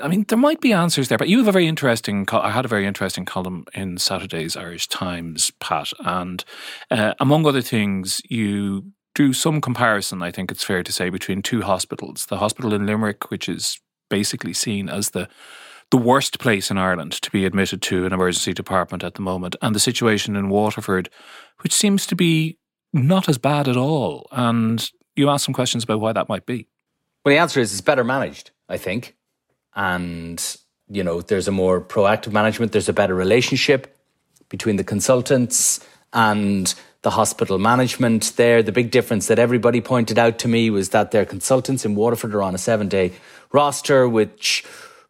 I 0.00 0.08
mean, 0.08 0.24
there 0.28 0.38
might 0.38 0.60
be 0.60 0.72
answers 0.72 1.08
there, 1.08 1.18
but 1.18 1.28
you 1.28 1.38
have 1.38 1.48
a 1.48 1.52
very 1.52 1.68
interesting. 1.68 2.26
I 2.32 2.50
had 2.50 2.64
a 2.64 2.68
very 2.68 2.86
interesting 2.86 3.24
column 3.24 3.64
in 3.74 3.98
Saturday's 4.34 4.56
Irish 4.56 4.88
Times, 4.88 5.52
Pat, 5.60 5.92
and 6.00 6.44
uh, 6.90 7.14
among 7.20 7.46
other 7.46 7.62
things, 7.62 8.20
you 8.28 8.92
drew 9.14 9.32
some 9.32 9.60
comparison. 9.60 10.22
I 10.22 10.32
think 10.32 10.50
it's 10.50 10.64
fair 10.64 10.82
to 10.82 10.92
say 10.92 11.08
between 11.08 11.40
two 11.40 11.62
hospitals: 11.62 12.26
the 12.26 12.38
hospital 12.38 12.74
in 12.74 12.84
Limerick, 12.84 13.30
which 13.30 13.48
is 13.48 13.78
basically 14.10 14.52
seen 14.52 14.88
as 14.88 15.10
the 15.10 15.28
the 15.92 15.98
worst 15.98 16.40
place 16.40 16.68
in 16.68 16.78
Ireland 16.78 17.12
to 17.12 17.30
be 17.30 17.44
admitted 17.44 17.80
to 17.82 18.06
an 18.06 18.12
emergency 18.12 18.52
department 18.52 19.04
at 19.04 19.14
the 19.14 19.22
moment, 19.22 19.54
and 19.62 19.72
the 19.72 19.80
situation 19.80 20.34
in 20.34 20.48
Waterford, 20.48 21.10
which 21.60 21.72
seems 21.72 22.04
to 22.06 22.16
be 22.16 22.58
not 22.92 23.28
as 23.28 23.38
bad 23.38 23.68
at 23.68 23.76
all. 23.76 24.26
And 24.32 24.90
you 25.14 25.30
asked 25.30 25.44
some 25.44 25.54
questions 25.54 25.84
about 25.84 26.00
why 26.00 26.12
that 26.12 26.28
might 26.28 26.44
be. 26.44 26.66
Well, 27.24 27.32
the 27.32 27.38
answer 27.38 27.60
is 27.60 27.70
it's 27.70 27.80
better 27.80 28.02
managed, 28.02 28.50
I 28.68 28.78
think 28.78 29.14
and 29.76 30.56
you 30.88 31.02
know 31.02 31.20
there's 31.20 31.48
a 31.48 31.52
more 31.52 31.80
proactive 31.80 32.32
management 32.32 32.70
there's 32.70 32.88
a 32.88 32.92
better 32.92 33.14
relationship 33.14 33.94
between 34.48 34.76
the 34.76 34.84
consultants 34.84 35.80
and 36.12 36.74
the 37.02 37.10
hospital 37.10 37.58
management 37.58 38.32
there 38.36 38.62
the 38.62 38.72
big 38.72 38.90
difference 38.90 39.26
that 39.26 39.38
everybody 39.38 39.80
pointed 39.80 40.18
out 40.18 40.38
to 40.38 40.48
me 40.48 40.70
was 40.70 40.90
that 40.90 41.10
their 41.10 41.24
consultants 41.24 41.84
in 41.84 41.94
waterford 41.94 42.34
are 42.34 42.42
on 42.42 42.54
a 42.54 42.58
seven 42.58 42.88
day 42.88 43.12
roster 43.52 44.08
which 44.08 44.64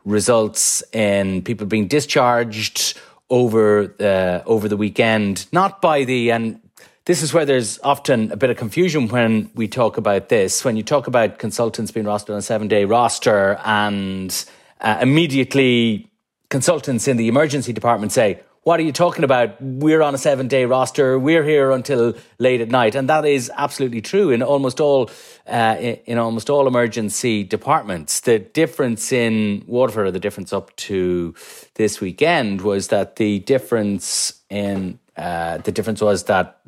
results 0.05 0.83
in 0.93 1.43
people 1.43 1.67
being 1.67 1.87
discharged 1.87 2.99
over 3.31 3.87
the 3.99 4.43
over 4.47 4.69
the 4.69 4.77
weekend 4.77 5.47
not 5.53 5.81
by 5.81 6.05
the 6.05 6.31
and 6.31 6.61
this 7.07 7.21
is 7.21 7.35
where 7.35 7.45
there's 7.45 7.79
often 7.81 8.33
a 8.33 8.37
bit 8.37 8.49
of 8.49 8.57
confusion 8.57 9.09
when 9.09 9.51
we 9.55 9.69
talk 9.69 9.99
about 9.99 10.31
this. 10.31 10.65
When 10.65 10.77
you 10.77 10.83
talk 10.83 11.07
about 11.07 11.39
consultants 11.39 11.91
being 11.91 12.07
rostered 12.07 12.31
on 12.31 12.37
a 12.37 12.43
seven 12.43 12.67
day 12.67 12.87
roster, 12.87 13.61
and 13.65 14.45
uh, 14.81 14.99
immediately 15.03 16.11
consultants 16.49 17.07
in 17.07 17.17
the 17.19 17.29
emergency 17.29 17.73
department 17.75 18.13
say, 18.13 18.41
what 18.65 18.81
are 18.81 18.83
you 18.83 18.93
talking 18.93 19.25
about? 19.25 19.61
We're 19.61 20.01
on 20.01 20.15
a 20.15 20.19
seven 20.19 20.49
day 20.49 20.65
roster. 20.65 21.19
We're 21.19 21.45
here 21.45 21.71
until 21.71 22.15
late 22.39 22.63
at 22.63 22.69
night. 22.69 22.95
And 22.95 23.09
that 23.11 23.27
is 23.27 23.51
absolutely 23.55 24.01
true 24.01 24.31
in 24.31 24.43
almost 24.43 24.81
all, 24.81 25.11
uh, 25.47 25.77
in, 26.07 26.17
almost 26.17 26.49
all 26.49 26.67
emergency 26.67 27.45
departments. 27.45 28.21
The 28.21 28.39
difference 28.39 29.13
in 29.13 29.65
Waterford, 29.67 30.07
or 30.07 30.11
the 30.11 30.19
difference 30.19 30.53
up 30.55 30.75
to 30.77 31.35
this 31.75 32.01
weekend 32.01 32.63
was 32.63 32.89
that 32.89 33.17
the 33.17 33.41
difference 33.41 34.41
in, 34.49 34.99
uh, 35.17 35.59
the 35.59 35.73
difference 35.73 36.01
was 36.01 36.25
that 36.25 36.59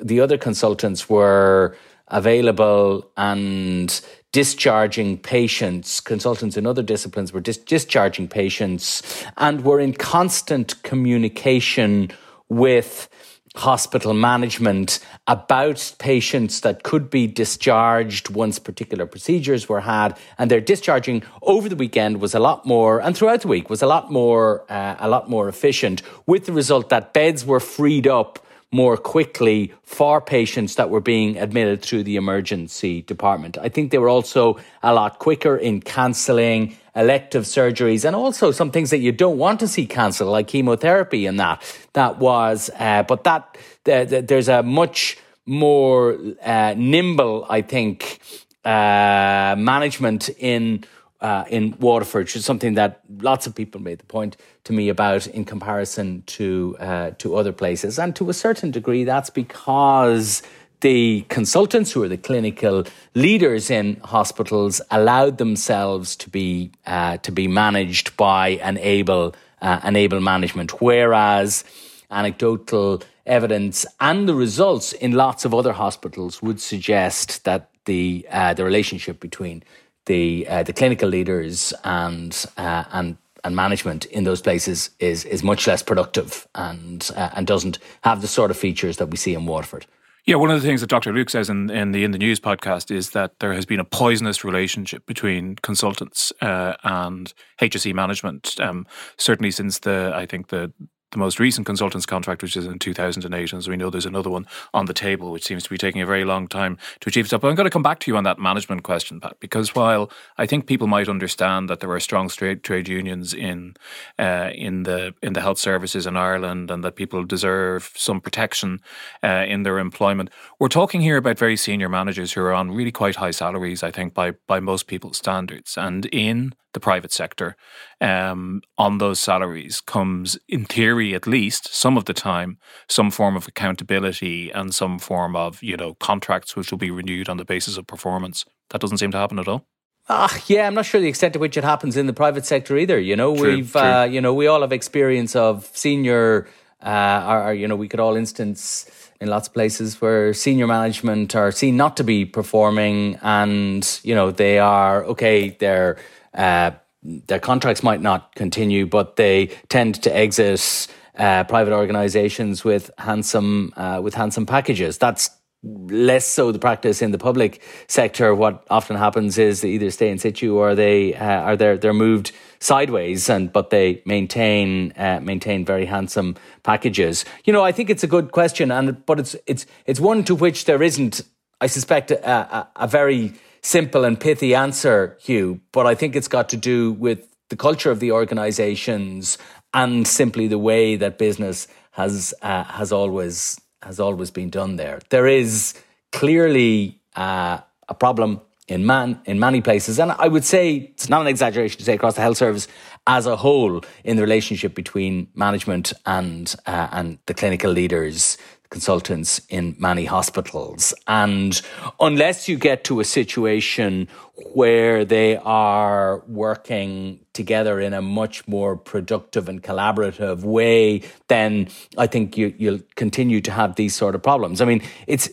the 0.00 0.20
other 0.20 0.38
consultants 0.38 1.10
were 1.10 1.76
available 2.08 3.10
and 3.18 4.00
discharging 4.34 5.16
patients. 5.16 6.00
Consultants 6.00 6.56
in 6.56 6.66
other 6.66 6.82
disciplines 6.82 7.32
were 7.32 7.40
dis- 7.40 7.56
discharging 7.56 8.26
patients 8.26 9.24
and 9.36 9.64
were 9.64 9.78
in 9.78 9.92
constant 9.94 10.82
communication 10.82 12.10
with 12.48 13.08
hospital 13.54 14.12
management 14.12 14.98
about 15.28 15.94
patients 16.00 16.62
that 16.62 16.82
could 16.82 17.08
be 17.10 17.28
discharged 17.28 18.28
once 18.30 18.58
particular 18.58 19.06
procedures 19.06 19.68
were 19.68 19.82
had 19.82 20.18
and 20.38 20.50
their 20.50 20.60
discharging 20.60 21.22
over 21.42 21.68
the 21.68 21.76
weekend 21.76 22.20
was 22.20 22.34
a 22.34 22.40
lot 22.40 22.66
more 22.66 23.00
and 23.00 23.16
throughout 23.16 23.42
the 23.42 23.46
week 23.46 23.70
was 23.70 23.82
a 23.82 23.86
lot 23.86 24.10
more 24.10 24.64
uh, 24.68 24.96
a 24.98 25.08
lot 25.08 25.30
more 25.30 25.48
efficient 25.48 26.02
with 26.26 26.46
the 26.46 26.52
result 26.52 26.88
that 26.88 27.12
beds 27.12 27.46
were 27.46 27.60
freed 27.60 28.08
up 28.08 28.44
more 28.74 28.96
quickly 28.96 29.72
for 29.84 30.20
patients 30.20 30.74
that 30.74 30.90
were 30.90 31.00
being 31.00 31.38
admitted 31.38 31.80
through 31.80 32.02
the 32.02 32.16
emergency 32.16 33.02
department. 33.02 33.56
I 33.56 33.68
think 33.68 33.92
they 33.92 33.98
were 33.98 34.08
also 34.08 34.58
a 34.82 34.92
lot 34.92 35.20
quicker 35.20 35.56
in 35.56 35.80
cancelling 35.80 36.76
elective 36.96 37.44
surgeries 37.44 38.04
and 38.04 38.16
also 38.16 38.50
some 38.50 38.72
things 38.72 38.90
that 38.90 38.98
you 38.98 39.12
don't 39.12 39.38
want 39.38 39.60
to 39.60 39.68
see 39.68 39.86
cancelled, 39.86 40.32
like 40.32 40.48
chemotherapy 40.48 41.26
and 41.26 41.38
that. 41.38 41.62
That 41.92 42.18
was, 42.18 42.68
uh, 42.76 43.04
but 43.04 43.22
that 43.22 43.56
there's 43.84 44.48
a 44.48 44.64
much 44.64 45.18
more 45.46 46.18
uh, 46.42 46.74
nimble, 46.76 47.46
I 47.48 47.62
think, 47.62 48.18
uh, 48.64 49.54
management 49.56 50.30
in 50.30 50.84
uh, 51.24 51.44
in 51.48 51.74
Waterford, 51.80 52.24
which 52.24 52.36
is 52.36 52.44
something 52.44 52.74
that 52.74 53.00
lots 53.08 53.46
of 53.46 53.54
people 53.54 53.80
made 53.80 53.98
the 53.98 54.04
point 54.04 54.36
to 54.64 54.74
me 54.74 54.90
about 54.90 55.26
in 55.26 55.46
comparison 55.46 56.22
to 56.26 56.76
uh, 56.78 57.10
to 57.16 57.34
other 57.36 57.52
places, 57.52 57.98
and 57.98 58.14
to 58.16 58.28
a 58.28 58.34
certain 58.34 58.70
degree, 58.70 59.04
that's 59.04 59.30
because 59.30 60.42
the 60.82 61.24
consultants 61.30 61.92
who 61.92 62.02
are 62.02 62.08
the 62.08 62.18
clinical 62.18 62.84
leaders 63.14 63.70
in 63.70 63.96
hospitals 64.04 64.82
allowed 64.90 65.38
themselves 65.38 66.14
to 66.14 66.28
be 66.28 66.70
uh, 66.84 67.16
to 67.18 67.32
be 67.32 67.48
managed 67.48 68.14
by 68.18 68.60
an 68.68 68.76
able 68.76 69.34
uh, 69.62 69.80
an 69.82 69.96
able 69.96 70.20
management, 70.20 70.82
whereas 70.82 71.64
anecdotal 72.10 73.02
evidence 73.24 73.86
and 73.98 74.28
the 74.28 74.34
results 74.34 74.92
in 74.92 75.12
lots 75.12 75.46
of 75.46 75.54
other 75.54 75.72
hospitals 75.72 76.42
would 76.42 76.60
suggest 76.60 77.44
that 77.44 77.70
the 77.86 78.26
uh, 78.30 78.52
the 78.52 78.64
relationship 78.64 79.20
between 79.20 79.62
the 80.06 80.46
uh, 80.48 80.62
the 80.62 80.72
clinical 80.72 81.08
leaders 81.08 81.72
and 81.84 82.46
uh, 82.56 82.84
and 82.92 83.16
and 83.44 83.54
management 83.54 84.06
in 84.06 84.24
those 84.24 84.40
places 84.40 84.90
is 84.98 85.24
is 85.24 85.42
much 85.42 85.66
less 85.66 85.82
productive 85.82 86.46
and 86.54 87.10
uh, 87.16 87.30
and 87.34 87.46
doesn't 87.46 87.78
have 88.02 88.20
the 88.20 88.28
sort 88.28 88.50
of 88.50 88.56
features 88.56 88.96
that 88.96 89.06
we 89.06 89.16
see 89.16 89.34
in 89.34 89.46
Waterford. 89.46 89.86
Yeah, 90.26 90.36
one 90.36 90.50
of 90.50 90.60
the 90.62 90.66
things 90.66 90.80
that 90.80 90.88
Dr. 90.88 91.12
Luke 91.12 91.28
says 91.28 91.50
in, 91.50 91.68
in 91.68 91.92
the 91.92 92.02
in 92.02 92.12
the 92.12 92.18
news 92.18 92.40
podcast 92.40 92.90
is 92.90 93.10
that 93.10 93.40
there 93.40 93.52
has 93.52 93.66
been 93.66 93.80
a 93.80 93.84
poisonous 93.84 94.42
relationship 94.42 95.04
between 95.04 95.56
consultants 95.56 96.32
uh, 96.40 96.74
and 96.82 97.34
HSE 97.60 97.92
management. 97.92 98.58
Um, 98.58 98.86
certainly 99.18 99.50
since 99.50 99.80
the 99.80 100.12
I 100.14 100.24
think 100.24 100.48
the 100.48 100.72
the 101.14 101.18
most 101.18 101.38
recent 101.38 101.64
consultant's 101.64 102.06
contract, 102.06 102.42
which 102.42 102.56
is 102.56 102.66
in 102.66 102.78
2008. 102.78 103.52
And 103.52 103.58
as 103.58 103.68
we 103.68 103.76
know, 103.76 103.88
there's 103.88 104.04
another 104.04 104.30
one 104.30 104.46
on 104.74 104.86
the 104.86 104.92
table, 104.92 105.30
which 105.30 105.44
seems 105.44 105.62
to 105.62 105.70
be 105.70 105.78
taking 105.78 106.02
a 106.02 106.06
very 106.06 106.24
long 106.24 106.48
time 106.48 106.76
to 107.00 107.08
achieve 107.08 107.26
stuff. 107.28 107.40
But 107.40 107.48
I'm 107.48 107.54
going 107.54 107.64
to 107.64 107.70
come 107.70 107.82
back 107.82 108.00
to 108.00 108.10
you 108.10 108.16
on 108.16 108.24
that 108.24 108.38
management 108.38 108.82
question, 108.82 109.20
Pat, 109.20 109.38
because 109.40 109.74
while 109.74 110.10
I 110.36 110.46
think 110.46 110.66
people 110.66 110.88
might 110.88 111.08
understand 111.08 111.70
that 111.70 111.80
there 111.80 111.90
are 111.90 112.00
strong 112.00 112.28
trade, 112.28 112.62
trade 112.62 112.88
unions 112.88 113.32
in 113.32 113.74
uh, 114.18 114.50
in 114.54 114.82
the 114.82 115.14
in 115.22 115.32
the 115.32 115.40
health 115.40 115.58
services 115.58 116.06
in 116.06 116.16
Ireland 116.16 116.70
and 116.70 116.82
that 116.84 116.96
people 116.96 117.24
deserve 117.24 117.92
some 117.94 118.20
protection 118.20 118.80
uh, 119.22 119.44
in 119.46 119.62
their 119.62 119.78
employment, 119.78 120.30
we're 120.58 120.68
talking 120.68 121.00
here 121.00 121.16
about 121.16 121.38
very 121.38 121.56
senior 121.56 121.88
managers 121.88 122.32
who 122.32 122.40
are 122.40 122.52
on 122.52 122.72
really 122.72 122.92
quite 122.92 123.16
high 123.16 123.30
salaries, 123.30 123.82
I 123.82 123.90
think, 123.90 124.14
by 124.14 124.32
by 124.46 124.60
most 124.60 124.86
people's 124.88 125.18
standards. 125.18 125.78
And 125.78 126.06
in 126.06 126.54
the 126.74 126.80
private 126.80 127.12
sector 127.12 127.56
um, 128.04 128.60
on 128.76 128.98
those 128.98 129.18
salaries 129.18 129.80
comes, 129.80 130.38
in 130.46 130.66
theory 130.66 131.14
at 131.14 131.26
least, 131.26 131.74
some 131.74 131.96
of 131.96 132.04
the 132.04 132.12
time, 132.12 132.58
some 132.86 133.10
form 133.10 133.34
of 133.34 133.48
accountability 133.48 134.50
and 134.50 134.74
some 134.74 134.98
form 134.98 135.34
of, 135.34 135.62
you 135.62 135.76
know, 135.76 135.94
contracts 135.94 136.54
which 136.54 136.70
will 136.70 136.78
be 136.78 136.90
renewed 136.90 137.30
on 137.30 137.38
the 137.38 137.46
basis 137.46 137.78
of 137.78 137.86
performance. 137.86 138.44
That 138.70 138.82
doesn't 138.82 138.98
seem 138.98 139.10
to 139.12 139.18
happen 139.18 139.38
at 139.38 139.48
all. 139.48 139.66
Ah, 140.10 140.38
yeah, 140.48 140.66
I'm 140.66 140.74
not 140.74 140.84
sure 140.84 141.00
the 141.00 141.08
extent 141.08 141.32
to 141.32 141.38
which 141.38 141.56
it 141.56 141.64
happens 141.64 141.96
in 141.96 142.06
the 142.06 142.12
private 142.12 142.44
sector 142.44 142.76
either. 142.76 143.00
You 143.00 143.16
know, 143.16 143.34
true, 143.34 143.56
we've, 143.56 143.72
true. 143.72 143.80
Uh, 143.80 144.04
you 144.04 144.20
know, 144.20 144.34
we 144.34 144.46
all 144.46 144.60
have 144.60 144.72
experience 144.72 145.34
of 145.34 145.70
senior, 145.72 146.46
uh, 146.82 147.24
or, 147.26 147.48
or, 147.48 147.54
you 147.54 147.66
know, 147.66 147.76
we 147.76 147.88
could 147.88 148.00
all 148.00 148.16
instance 148.16 148.86
in 149.18 149.28
lots 149.28 149.48
of 149.48 149.54
places 149.54 150.02
where 150.02 150.34
senior 150.34 150.66
management 150.66 151.34
are 151.34 151.50
seen 151.50 151.78
not 151.78 151.96
to 151.96 152.04
be 152.04 152.26
performing, 152.26 153.18
and 153.22 153.98
you 154.02 154.14
know, 154.14 154.30
they 154.30 154.58
are 154.58 155.04
okay. 155.04 155.56
They're 155.58 155.96
uh, 156.34 156.72
their 157.04 157.40
contracts 157.40 157.82
might 157.82 158.00
not 158.00 158.34
continue, 158.34 158.86
but 158.86 159.16
they 159.16 159.46
tend 159.68 160.02
to 160.02 160.14
exit 160.14 160.88
uh, 161.16 161.44
private 161.44 161.72
organisations 161.72 162.64
with 162.64 162.90
handsome 162.98 163.72
uh, 163.76 164.00
with 164.02 164.14
handsome 164.14 164.46
packages. 164.46 164.98
That's 164.98 165.30
less 165.62 166.26
so 166.26 166.52
the 166.52 166.58
practice 166.58 167.00
in 167.00 167.10
the 167.10 167.18
public 167.18 167.62
sector. 167.88 168.34
What 168.34 168.64
often 168.68 168.96
happens 168.96 169.38
is 169.38 169.60
they 169.60 169.70
either 169.70 169.90
stay 169.90 170.10
in 170.10 170.18
situ 170.18 170.56
or 170.56 170.74
they 170.74 171.14
uh, 171.14 171.24
are 171.24 171.56
they're 171.56 171.78
they're 171.78 171.94
moved 171.94 172.32
sideways, 172.58 173.28
and 173.30 173.52
but 173.52 173.70
they 173.70 174.02
maintain 174.06 174.92
uh, 174.96 175.20
maintain 175.22 175.64
very 175.64 175.86
handsome 175.86 176.36
packages. 176.62 177.24
You 177.44 177.52
know, 177.52 177.62
I 177.62 177.72
think 177.72 177.90
it's 177.90 178.04
a 178.04 178.08
good 178.08 178.32
question, 178.32 178.70
and 178.70 179.04
but 179.06 179.20
it's 179.20 179.36
it's 179.46 179.66
it's 179.86 180.00
one 180.00 180.24
to 180.24 180.34
which 180.34 180.64
there 180.64 180.82
isn't, 180.82 181.22
I 181.60 181.66
suspect, 181.66 182.10
a, 182.10 182.30
a, 182.30 182.68
a 182.76 182.86
very 182.86 183.34
simple 183.64 184.04
and 184.04 184.20
pithy 184.20 184.54
answer, 184.54 185.16
Hugh. 185.20 185.60
But 185.72 185.86
I 185.86 185.94
think 185.94 186.14
it's 186.14 186.28
got 186.28 186.48
to 186.50 186.56
do 186.56 186.92
with 186.92 187.26
the 187.48 187.56
culture 187.56 187.90
of 187.90 187.98
the 187.98 188.12
organisations 188.12 189.38
and 189.72 190.06
simply 190.06 190.46
the 190.46 190.58
way 190.58 190.96
that 190.96 191.18
business 191.18 191.66
has 191.92 192.34
uh, 192.42 192.64
has 192.64 192.92
always 192.92 193.60
has 193.82 193.98
always 193.98 194.30
been 194.30 194.50
done 194.50 194.76
there. 194.76 195.00
There 195.10 195.26
is 195.26 195.74
clearly 196.12 197.00
uh, 197.16 197.58
a 197.88 197.94
problem 197.94 198.40
in 198.66 198.86
man 198.86 199.20
in 199.26 199.38
many 199.38 199.60
places, 199.60 199.98
and 199.98 200.12
I 200.12 200.28
would 200.28 200.44
say 200.44 200.92
it's 200.94 201.08
not 201.08 201.20
an 201.22 201.26
exaggeration 201.26 201.78
to 201.78 201.84
say 201.84 201.94
across 201.94 202.14
the 202.14 202.22
health 202.22 202.38
service 202.38 202.68
as 203.06 203.26
a 203.26 203.36
whole 203.36 203.82
in 204.04 204.16
the 204.16 204.22
relationship 204.22 204.74
between 204.74 205.28
management 205.34 205.92
and 206.06 206.54
uh, 206.66 206.88
and 206.92 207.18
the 207.26 207.34
clinical 207.34 207.70
leaders 207.70 208.38
consultants 208.74 209.40
in 209.48 209.76
many 209.78 210.04
hospitals. 210.04 210.92
And 211.06 211.62
unless 212.00 212.48
you 212.48 212.56
get 212.58 212.82
to 212.84 212.98
a 212.98 213.04
situation 213.04 214.08
where 214.52 215.04
they 215.04 215.36
are 215.36 216.24
working 216.26 217.20
together 217.34 217.78
in 217.78 217.94
a 217.94 218.02
much 218.02 218.36
more 218.48 218.76
productive 218.76 219.48
and 219.48 219.62
collaborative 219.62 220.42
way, 220.42 221.02
then 221.28 221.68
I 221.96 222.08
think 222.08 222.36
you, 222.36 222.52
you'll 222.58 222.84
continue 222.96 223.40
to 223.42 223.52
have 223.52 223.76
these 223.76 223.94
sort 223.94 224.16
of 224.16 224.22
problems. 224.24 224.60
I 224.60 224.64
mean, 224.64 224.82
it's 225.06 225.28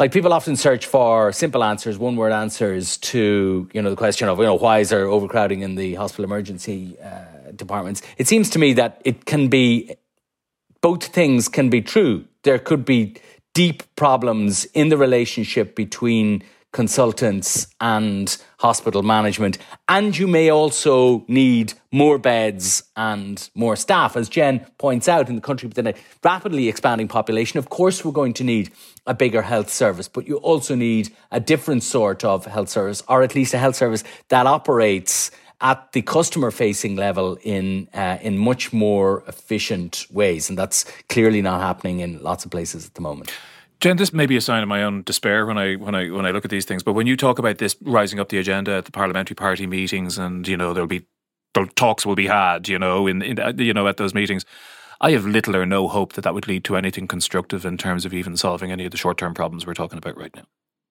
like 0.00 0.10
people 0.10 0.32
often 0.32 0.56
search 0.56 0.86
for 0.86 1.30
simple 1.30 1.62
answers, 1.62 1.96
one 1.98 2.16
word 2.16 2.32
answers 2.32 2.96
to, 3.12 3.68
you 3.72 3.80
know, 3.80 3.90
the 3.90 3.96
question 4.06 4.28
of, 4.28 4.38
you 4.38 4.44
know, 4.44 4.56
why 4.56 4.80
is 4.80 4.88
there 4.88 5.06
overcrowding 5.06 5.60
in 5.62 5.76
the 5.76 5.94
hospital 5.94 6.24
emergency 6.24 6.96
uh, 7.00 7.52
departments? 7.54 8.02
It 8.18 8.26
seems 8.26 8.50
to 8.50 8.58
me 8.58 8.72
that 8.72 9.00
it 9.04 9.24
can 9.24 9.46
be 9.46 9.94
both 10.84 11.04
things 11.04 11.48
can 11.48 11.70
be 11.70 11.80
true. 11.80 12.26
There 12.42 12.58
could 12.58 12.84
be 12.84 13.16
deep 13.54 13.82
problems 13.96 14.66
in 14.74 14.90
the 14.90 14.98
relationship 14.98 15.74
between 15.74 16.42
consultants 16.74 17.68
and 17.80 18.36
hospital 18.58 19.02
management. 19.02 19.56
And 19.88 20.14
you 20.14 20.26
may 20.26 20.50
also 20.50 21.24
need 21.26 21.72
more 21.90 22.18
beds 22.18 22.82
and 22.96 23.48
more 23.54 23.76
staff. 23.76 24.14
As 24.14 24.28
Jen 24.28 24.60
points 24.76 25.08
out, 25.08 25.30
in 25.30 25.36
the 25.36 25.40
country 25.40 25.68
with 25.68 25.78
a 25.78 25.94
rapidly 26.22 26.68
expanding 26.68 27.08
population, 27.08 27.58
of 27.58 27.70
course, 27.70 28.04
we're 28.04 28.12
going 28.12 28.34
to 28.34 28.44
need 28.44 28.70
a 29.06 29.14
bigger 29.14 29.40
health 29.40 29.70
service, 29.70 30.06
but 30.06 30.28
you 30.28 30.36
also 30.36 30.74
need 30.74 31.14
a 31.30 31.40
different 31.40 31.82
sort 31.82 32.24
of 32.24 32.44
health 32.44 32.68
service, 32.68 33.02
or 33.08 33.22
at 33.22 33.34
least 33.34 33.54
a 33.54 33.58
health 33.58 33.76
service 33.76 34.04
that 34.28 34.46
operates 34.46 35.30
at 35.60 35.92
the 35.92 36.02
customer 36.02 36.50
facing 36.50 36.96
level 36.96 37.38
in 37.42 37.88
uh, 37.94 38.18
in 38.20 38.38
much 38.38 38.72
more 38.72 39.24
efficient 39.28 40.06
ways, 40.10 40.48
and 40.48 40.58
that's 40.58 40.84
clearly 41.08 41.42
not 41.42 41.60
happening 41.60 42.00
in 42.00 42.22
lots 42.22 42.44
of 42.44 42.50
places 42.50 42.86
at 42.86 42.94
the 42.94 43.00
moment. 43.00 43.32
Jen, 43.80 43.96
this 43.96 44.12
may 44.12 44.26
be 44.26 44.36
a 44.36 44.40
sign 44.40 44.62
of 44.62 44.68
my 44.68 44.82
own 44.82 45.02
despair 45.02 45.46
when 45.46 45.58
I 45.58 45.74
when 45.74 45.94
I 45.94 46.10
when 46.10 46.26
I 46.26 46.30
look 46.30 46.44
at 46.44 46.50
these 46.50 46.64
things. 46.64 46.82
But 46.82 46.94
when 46.94 47.06
you 47.06 47.16
talk 47.16 47.38
about 47.38 47.58
this 47.58 47.76
rising 47.82 48.18
up 48.18 48.28
the 48.28 48.38
agenda 48.38 48.72
at 48.72 48.84
the 48.84 48.92
parliamentary 48.92 49.34
party 49.34 49.66
meetings, 49.66 50.18
and 50.18 50.46
you 50.46 50.56
know 50.56 50.72
there'll 50.72 50.86
be 50.86 51.06
the 51.54 51.66
talks 51.76 52.04
will 52.04 52.16
be 52.16 52.26
had, 52.26 52.68
you 52.68 52.78
know, 52.78 53.06
in, 53.06 53.22
in 53.22 53.58
you 53.58 53.72
know 53.72 53.86
at 53.86 53.96
those 53.96 54.14
meetings, 54.14 54.44
I 55.00 55.12
have 55.12 55.26
little 55.26 55.56
or 55.56 55.66
no 55.66 55.88
hope 55.88 56.14
that 56.14 56.22
that 56.22 56.34
would 56.34 56.48
lead 56.48 56.64
to 56.64 56.76
anything 56.76 57.08
constructive 57.08 57.64
in 57.64 57.76
terms 57.78 58.04
of 58.04 58.14
even 58.14 58.36
solving 58.36 58.72
any 58.72 58.84
of 58.84 58.90
the 58.90 58.96
short 58.96 59.18
term 59.18 59.34
problems 59.34 59.66
we're 59.66 59.74
talking 59.74 59.98
about 59.98 60.16
right 60.16 60.34
now. 60.34 60.44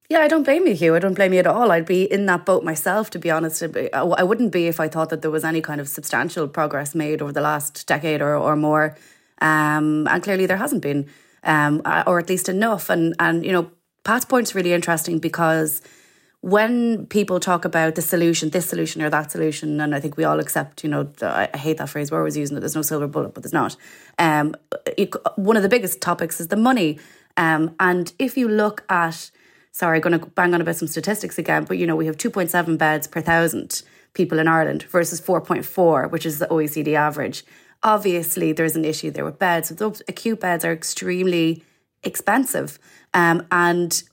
Yeah, 0.10 0.20
I 0.20 0.28
don't 0.28 0.44
blame 0.44 0.68
you, 0.68 0.76
Hugh. 0.76 0.96
I 0.96 1.00
don't 1.00 1.14
blame 1.14 1.34
you 1.34 1.40
at 1.40 1.48
all. 1.48 1.72
I'd 1.72 1.86
be 1.86 2.04
in 2.04 2.26
that 2.26 2.46
boat 2.46 2.64
myself, 2.64 3.10
to 3.12 3.20
be 3.20 3.32
honest. 3.32 3.64
I 3.94 4.24
wouldn't 4.24 4.52
be 4.52 4.68
if 4.68 4.80
I 4.80 4.88
thought 4.88 5.10
that 5.10 5.22
there 5.22 5.32
was 5.32 5.44
any 5.44 5.62
kind 5.62 5.80
of 5.80 5.88
substantial 5.88 6.48
progress 6.48 6.94
made 6.94 7.22
over 7.22 7.32
the 7.32 7.42
last 7.42 7.88
decade 7.88 8.22
or, 8.22 8.36
or 8.36 8.56
more. 8.56 8.98
Um, 9.40 10.08
and 10.08 10.22
clearly 10.22 10.46
there 10.46 10.58
hasn't 10.58 10.82
been, 10.82 11.10
um, 11.44 11.82
or 12.06 12.20
at 12.20 12.30
least 12.30 12.50
enough. 12.50 12.90
And, 12.90 13.16
and, 13.18 13.46
you 13.46 13.52
know, 13.52 13.72
Pat's 14.04 14.26
point's 14.26 14.54
really 14.54 14.74
interesting 14.74 15.20
because 15.20 15.82
when 16.42 17.06
people 17.08 17.40
talk 17.40 17.64
about 17.64 17.96
the 17.96 18.02
solution, 18.02 18.50
this 18.50 18.68
solution 18.68 19.02
or 19.02 19.10
that 19.10 19.32
solution, 19.32 19.80
and 19.80 19.96
I 19.96 20.02
think 20.02 20.18
we 20.18 20.26
all 20.26 20.42
accept, 20.42 20.84
you 20.84 20.90
know, 20.90 21.04
the, 21.04 21.50
I 21.54 21.58
hate 21.58 21.78
that 21.78 21.88
phrase, 21.88 22.12
we're 22.12 22.20
always 22.20 22.36
using 22.36 22.58
it, 22.58 22.60
there's 22.60 22.76
no 22.76 22.82
silver 22.82 23.08
bullet, 23.08 23.34
but 23.34 23.44
there's 23.44 23.54
not. 23.54 23.78
Um, 24.20 24.54
it, 24.98 25.14
one 25.38 25.56
of 25.56 25.64
the 25.64 25.70
biggest 25.70 26.02
topics 26.02 26.42
is 26.42 26.50
the 26.50 26.58
money. 26.58 27.00
Um, 27.38 27.74
and 27.80 28.12
if 28.20 28.38
you 28.38 28.50
look 28.50 28.84
at 28.90 29.32
sorry, 29.74 30.00
going 30.00 30.18
to 30.18 30.26
bang 30.28 30.54
on 30.54 30.62
about 30.62 30.76
some 30.76 30.88
statistics 30.88 31.38
again, 31.38 31.66
but 31.66 31.78
you 31.78 31.86
know, 31.86 31.96
we 31.96 32.06
have 32.06 32.16
2.7 32.16 32.78
beds 32.78 33.08
per 33.08 33.22
thousand 33.22 33.82
people 34.14 34.40
in 34.40 34.48
Ireland 34.48 34.84
versus 34.84 35.20
4.4, 35.20 36.10
which 36.12 36.26
is 36.26 36.40
the 36.40 36.46
OECD 36.48 36.94
average. 36.94 37.44
Obviously, 37.82 38.54
there's 38.54 38.76
an 38.76 38.86
issue 38.86 39.12
there 39.12 39.26
with 39.26 39.40
beds. 39.40 39.70
Those 39.70 40.02
acute 40.08 40.40
beds 40.40 40.64
are 40.64 40.72
extremely 40.72 41.64
expensive. 42.04 42.80
Um, 43.14 43.46
and 43.52 44.04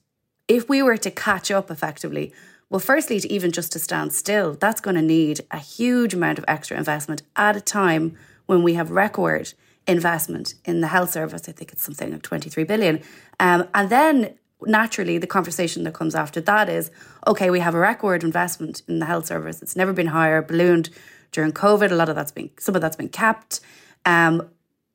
if 0.48 0.68
we 0.68 0.82
were 0.82 0.96
to 0.96 1.10
catch 1.10 1.50
up 1.50 1.70
effectively, 1.70 2.32
well, 2.70 2.80
firstly, 2.80 3.20
to 3.20 3.30
even 3.30 3.52
just 3.52 3.72
to 3.72 3.78
stand 3.78 4.12
still, 4.12 4.54
that's 4.54 4.80
going 4.80 4.96
to 4.96 5.02
need 5.02 5.40
a 5.50 5.58
huge 5.58 6.14
amount 6.14 6.38
of 6.38 6.44
extra 6.48 6.78
investment 6.78 7.22
at 7.36 7.56
a 7.56 7.60
time 7.60 8.16
when 8.46 8.62
we 8.62 8.74
have 8.74 8.90
record 8.90 9.52
investment 9.86 10.54
in 10.64 10.80
the 10.80 10.88
health 10.88 11.10
service. 11.10 11.48
I 11.48 11.52
think 11.52 11.72
it's 11.72 11.82
something 11.82 12.12
like 12.12 12.22
23 12.22 12.64
billion. 12.64 13.02
Um, 13.38 13.68
and 13.74 13.90
then 13.90 14.34
naturally 14.66 15.18
the 15.18 15.26
conversation 15.26 15.84
that 15.84 15.94
comes 15.94 16.14
after 16.14 16.40
that 16.40 16.68
is 16.68 16.90
okay 17.26 17.50
we 17.50 17.60
have 17.60 17.74
a 17.74 17.78
record 17.78 18.22
investment 18.22 18.82
in 18.88 18.98
the 18.98 19.06
health 19.06 19.26
service. 19.26 19.62
It's 19.62 19.76
never 19.76 19.92
been 19.92 20.08
higher 20.08 20.42
ballooned 20.42 20.90
during 21.32 21.52
covid. 21.52 21.90
A 21.90 21.94
lot 21.94 22.08
of 22.08 22.16
that's 22.16 22.32
been 22.32 22.50
some 22.58 22.74
of 22.74 22.80
that's 22.80 22.96
been 22.96 23.08
capped. 23.08 23.60
Um, 24.04 24.48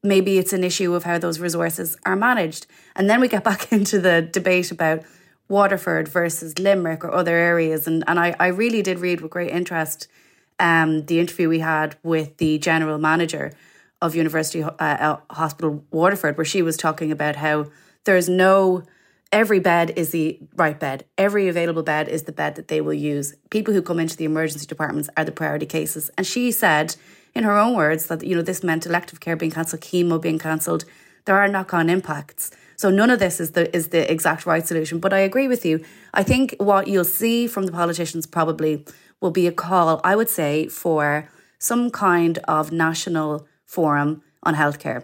maybe 0.04 0.38
it's 0.38 0.54
an 0.54 0.64
issue 0.64 0.94
of 0.94 1.04
how 1.04 1.18
those 1.18 1.40
resources 1.40 1.98
are 2.06 2.16
managed. 2.16 2.68
And 2.96 3.10
then 3.10 3.20
we 3.20 3.28
get 3.28 3.44
back 3.52 3.72
into 3.72 4.00
the 4.00 4.22
debate 4.22 4.72
about 4.72 5.04
waterford 5.48 6.08
versus 6.08 6.58
limerick 6.58 7.04
or 7.04 7.14
other 7.14 7.36
areas. 7.36 7.88
And, 7.88 8.04
and 8.08 8.20
I, 8.20 8.36
I 8.40 8.48
really 8.48 8.82
did 8.82 9.00
read 9.00 9.22
with 9.22 9.32
great 9.32 9.52
interest 9.52 10.08
um, 10.60 11.06
the 11.06 11.20
interview 11.20 11.50
we 11.50 11.60
had 11.60 11.98
with 12.02 12.38
the 12.38 12.58
general 12.60 12.98
manager 12.98 13.52
of 14.02 14.16
university 14.16 14.64
uh, 14.64 15.18
hospital 15.30 15.84
waterford 15.92 16.38
where 16.38 16.46
she 16.46 16.62
was 16.62 16.78
talking 16.78 17.12
about 17.12 17.36
how 17.36 17.68
there's 18.06 18.30
no 18.30 18.84
every 19.36 19.60
bed 19.60 19.92
is 19.98 20.12
the 20.12 20.40
right 20.56 20.80
bed. 20.80 21.04
Every 21.18 21.50
available 21.50 21.84
bed 21.84 22.08
is 22.08 22.24
the 22.24 22.32
bed 22.32 22.56
that 22.56 22.70
they 22.70 22.80
will 22.80 22.94
use. 22.94 23.36
People 23.50 23.74
who 23.74 23.82
come 23.82 24.00
into 24.00 24.16
the 24.16 24.24
emergency 24.24 24.66
departments 24.66 25.10
are 25.18 25.26
the 25.26 25.34
priority 25.34 25.66
cases. 25.66 26.10
And 26.18 26.26
she 26.26 26.54
said, 26.54 26.96
in 27.36 27.44
her 27.44 27.58
own 27.58 27.76
words, 27.76 28.06
that 28.08 28.24
you 28.24 28.34
know 28.34 28.42
this 28.42 28.64
meant 28.64 28.86
elective 28.86 29.20
care 29.20 29.36
being 29.36 29.52
cancelled, 29.52 29.82
chemo 29.82 30.22
being 30.22 30.40
cancelled. 30.40 30.86
There 31.26 31.38
are 31.38 31.50
knock-on 31.50 31.90
impacts. 31.90 32.50
So 32.78 32.90
none 32.90 33.10
of 33.10 33.20
this 33.20 33.42
is 33.42 33.52
the 33.52 33.64
is 33.76 33.90
the 33.90 34.10
exact 34.10 34.46
right 34.46 34.66
solution. 34.66 35.00
But 35.00 35.12
I 35.12 35.20
agree 35.20 35.50
with 35.50 35.66
you. 35.66 35.84
I 36.14 36.24
think 36.24 36.56
what 36.58 36.88
you'll 36.88 37.04
see 37.22 37.46
from 37.46 37.66
the 37.66 37.74
politicians 37.74 38.26
probably 38.26 38.86
will 39.20 39.32
be 39.32 39.48
a 39.48 39.52
call, 39.52 40.00
I 40.06 40.16
would 40.16 40.30
say, 40.30 40.70
for 40.70 41.30
some 41.60 41.90
kind 41.90 42.38
of 42.48 42.72
national 42.72 43.48
forum 43.66 44.22
on 44.44 44.56
healthcare. 44.56 45.04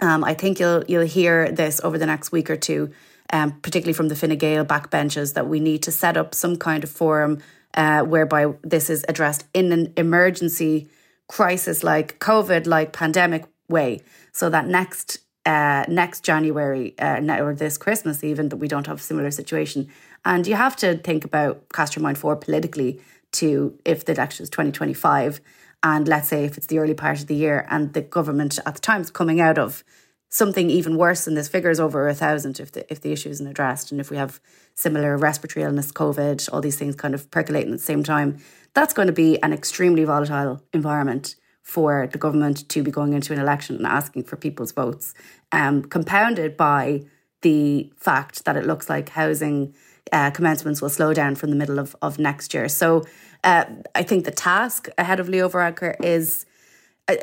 Um, 0.00 0.24
I 0.24 0.32
think 0.32 0.58
you'll 0.58 0.84
you'll 0.88 1.12
hear 1.18 1.52
this 1.52 1.82
over 1.84 1.98
the 1.98 2.06
next 2.06 2.32
week 2.32 2.48
or 2.48 2.56
two 2.56 2.92
um, 3.32 3.52
particularly 3.60 3.92
from 3.92 4.08
the 4.08 4.16
Fine 4.16 4.36
Gael 4.38 4.64
backbenches, 4.64 5.34
that 5.34 5.48
we 5.48 5.60
need 5.60 5.82
to 5.84 5.92
set 5.92 6.16
up 6.16 6.34
some 6.34 6.56
kind 6.56 6.84
of 6.84 6.90
forum 6.90 7.40
uh, 7.74 8.02
whereby 8.02 8.54
this 8.62 8.90
is 8.90 9.04
addressed 9.08 9.44
in 9.54 9.72
an 9.72 9.92
emergency 9.96 10.88
crisis 11.28 11.84
like 11.84 12.18
COVID, 12.18 12.66
like 12.66 12.92
pandemic 12.92 13.44
way, 13.68 14.00
so 14.32 14.48
that 14.50 14.66
next 14.66 15.18
uh, 15.46 15.84
next 15.88 16.24
January 16.24 16.94
uh, 16.98 17.20
or 17.40 17.54
this 17.54 17.78
Christmas 17.78 18.22
even 18.22 18.50
that 18.50 18.56
we 18.56 18.68
don't 18.68 18.86
have 18.86 18.98
a 18.98 19.02
similar 19.02 19.30
situation. 19.30 19.88
And 20.24 20.46
you 20.46 20.54
have 20.54 20.76
to 20.76 20.98
think 20.98 21.24
about 21.24 21.68
cast 21.72 21.96
your 21.96 22.02
mind 22.02 22.18
forward 22.18 22.42
politically 22.42 23.00
to 23.32 23.78
if 23.84 24.04
the 24.04 24.12
election 24.12 24.42
is 24.42 24.50
2025 24.50 25.40
and 25.82 26.08
let's 26.08 26.28
say 26.28 26.44
if 26.44 26.56
it's 26.56 26.66
the 26.66 26.78
early 26.78 26.94
part 26.94 27.20
of 27.20 27.26
the 27.26 27.34
year 27.34 27.66
and 27.70 27.92
the 27.92 28.00
government 28.00 28.58
at 28.66 28.74
the 28.74 28.80
time 28.80 29.00
is 29.00 29.10
coming 29.10 29.40
out 29.40 29.58
of 29.58 29.84
something 30.28 30.70
even 30.70 30.96
worse 30.96 31.24
than 31.24 31.34
this. 31.34 31.48
Figure 31.48 31.70
is 31.70 31.80
over 31.80 32.08
a 32.08 32.14
thousand 32.14 32.60
if 32.60 32.72
the 32.72 32.90
if 32.92 33.00
the 33.00 33.12
issue 33.12 33.28
isn't 33.30 33.46
addressed. 33.46 33.90
And 33.92 34.00
if 34.00 34.10
we 34.10 34.16
have 34.16 34.40
similar 34.78 35.16
respiratory 35.16 35.64
illness 35.64 35.90
covid 35.90 36.48
all 36.52 36.60
these 36.60 36.76
things 36.76 36.94
kind 36.94 37.12
of 37.12 37.28
percolating 37.32 37.72
at 37.72 37.78
the 37.78 37.84
same 37.84 38.04
time 38.04 38.38
that's 38.74 38.94
going 38.94 39.08
to 39.08 39.12
be 39.12 39.42
an 39.42 39.52
extremely 39.52 40.04
volatile 40.04 40.62
environment 40.72 41.34
for 41.62 42.08
the 42.12 42.18
government 42.18 42.68
to 42.68 42.82
be 42.82 42.90
going 42.90 43.12
into 43.12 43.32
an 43.32 43.40
election 43.40 43.74
and 43.76 43.86
asking 43.86 44.22
for 44.22 44.36
people's 44.36 44.70
votes 44.70 45.14
um, 45.50 45.82
compounded 45.82 46.56
by 46.56 47.02
the 47.42 47.92
fact 47.96 48.44
that 48.44 48.56
it 48.56 48.66
looks 48.66 48.88
like 48.88 49.08
housing 49.08 49.74
uh, 50.12 50.30
commencements 50.30 50.80
will 50.80 50.88
slow 50.88 51.12
down 51.12 51.34
from 51.34 51.50
the 51.50 51.56
middle 51.56 51.78
of, 51.78 51.94
of 52.00 52.18
next 52.18 52.54
year. 52.54 52.68
So 52.68 53.04
uh, 53.44 53.64
I 53.94 54.02
think 54.02 54.24
the 54.24 54.30
task 54.30 54.88
ahead 54.96 55.20
of 55.20 55.28
Leo 55.28 55.48
Varadkar 55.48 55.96
is 56.02 56.46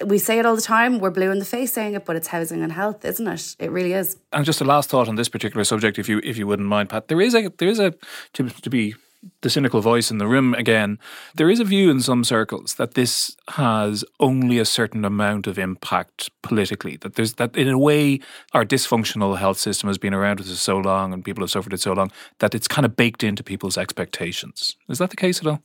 we 0.06 0.18
say 0.18 0.40
it 0.40 0.46
all 0.46 0.56
the 0.56 0.62
time. 0.62 1.00
We're 1.00 1.12
blue 1.12 1.32
in 1.32 1.40
the 1.40 1.46
face 1.46 1.74
saying 1.74 1.94
it, 1.94 2.06
but 2.06 2.16
it's 2.16 2.28
housing 2.28 2.62
and 2.62 2.72
health, 2.72 3.06
isn't 3.06 3.28
it? 3.28 3.56
It 3.60 3.72
really 3.72 3.94
is. 3.94 4.18
And 4.34 4.46
just 4.46 4.62
a 4.62 4.66
last 4.66 4.90
thought 4.90 5.08
on 5.08 5.16
this 5.16 5.30
particular 5.30 5.64
subject, 5.64 6.00
if 6.00 6.10
you 6.10 6.20
if 6.24 6.38
you 6.38 6.48
wouldn't 6.48 6.68
mind, 6.68 6.90
Pat. 6.90 7.08
There 7.08 7.22
is 7.22 7.36
a 7.36 7.50
there 7.58 7.70
is 7.70 7.80
a 7.80 7.94
to, 8.34 8.50
to 8.50 8.70
be 8.70 8.96
the 9.42 9.50
cynical 9.50 9.82
voice 9.82 10.12
in 10.12 10.18
the 10.18 10.28
room 10.28 10.54
again, 10.54 11.00
there 11.36 11.50
is 11.50 11.60
a 11.60 11.64
view 11.64 11.90
in 11.90 12.00
some 12.02 12.24
circles 12.24 12.76
that 12.76 12.94
this 12.94 13.36
has 13.50 14.04
only 14.20 14.60
a 14.60 14.66
certain 14.66 15.04
amount 15.04 15.48
of 15.48 15.58
impact 15.58 16.30
politically. 16.42 16.98
That 16.98 17.16
there's 17.16 17.34
that 17.34 17.56
in 17.56 17.68
a 17.68 17.78
way 17.78 18.20
our 18.54 18.66
dysfunctional 18.66 19.38
health 19.38 19.58
system 19.58 19.88
has 19.88 19.98
been 19.98 20.14
around 20.14 20.42
us 20.42 20.48
so 20.60 20.78
long 20.78 21.14
and 21.14 21.26
people 21.26 21.44
have 21.44 21.52
suffered 21.52 21.74
it 21.74 21.82
so 21.82 21.94
long 21.94 22.12
that 22.40 22.56
it's 22.56 22.68
kind 22.68 22.86
of 22.86 22.96
baked 22.96 23.24
into 23.24 23.44
people's 23.44 23.78
expectations. 23.78 24.78
Is 24.90 25.00
that 25.00 25.10
the 25.10 25.16
case 25.16 25.40
at 25.40 25.48
all? 25.48 25.64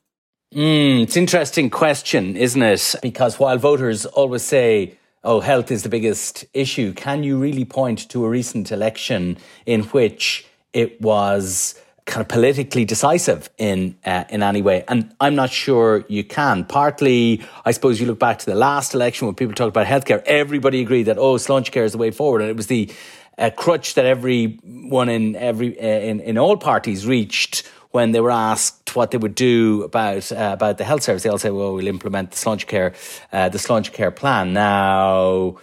Mm, 0.55 1.03
it's 1.03 1.17
interesting 1.17 1.71
question, 1.71 2.37
isn't 2.37 2.61
it? 2.61 2.97
Because 3.03 3.39
while 3.39 3.57
voters 3.57 4.05
always 4.05 4.43
say 4.43 4.99
oh, 5.23 5.41
health 5.41 5.71
is 5.71 5.83
the 5.83 5.89
biggest 5.89 6.45
issue. 6.55 6.93
Can 6.93 7.23
you 7.23 7.39
really 7.39 7.65
point 7.65 8.09
to 8.09 8.25
a 8.25 8.29
recent 8.29 8.73
election 8.73 9.37
in 9.67 9.83
which 9.85 10.47
it 10.73 11.01
was 11.01 11.75
kind 12.07 12.23
of 12.23 12.29
politically 12.29 12.85
decisive 12.85 13.51
in 13.59 13.97
uh, 14.05 14.25
in 14.31 14.43
any 14.43 14.63
way? 14.63 14.85
And 14.89 15.15
I'm 15.21 15.35
not 15.35 15.51
sure 15.51 16.05
you 16.09 16.25
can. 16.25 16.65
Partly, 16.65 17.43
I 17.65 17.71
suppose 17.71 18.01
you 18.01 18.07
look 18.07 18.19
back 18.19 18.39
to 18.41 18.47
the 18.47 18.55
last 18.55 18.95
election 18.95 19.27
when 19.27 19.35
people 19.35 19.55
talked 19.55 19.69
about 19.69 19.87
healthcare. 19.87 20.23
Everybody 20.25 20.81
agreed 20.81 21.05
that 21.05 21.19
oh, 21.19 21.35
Sláintecare 21.35 21.85
is 21.85 21.93
the 21.93 21.99
way 21.99 22.11
forward, 22.11 22.41
and 22.41 22.51
it 22.51 22.57
was 22.57 22.67
the 22.67 22.91
uh, 23.39 23.51
crutch 23.51 23.95
that 23.95 24.07
everyone 24.07 25.09
in 25.09 25.37
every 25.37 25.79
uh, 25.79 25.85
in 25.85 26.21
in 26.21 26.39
all 26.39 26.57
parties 26.57 27.07
reached 27.07 27.71
when 27.91 28.13
they 28.13 28.21
were 28.21 28.31
asked 28.31 28.95
what 28.95 29.11
they 29.11 29.19
would 29.19 29.35
do 29.35 29.83
about 29.83 30.31
uh, 30.33 30.51
about 30.53 30.79
the 30.79 30.85
health 30.85 31.03
service, 31.03 31.23
they 31.23 31.31
all 31.31 31.39
say, 31.39 31.51
"Well, 31.51 31.75
we'll 31.75 31.89
implement 31.89 32.31
the 32.31 32.37
Sláintecare 32.37 32.95
uh, 33.33 33.49
the 33.49 33.59
Sláintecare 33.59 34.15
plan." 34.15 34.53
Now, 34.53 35.57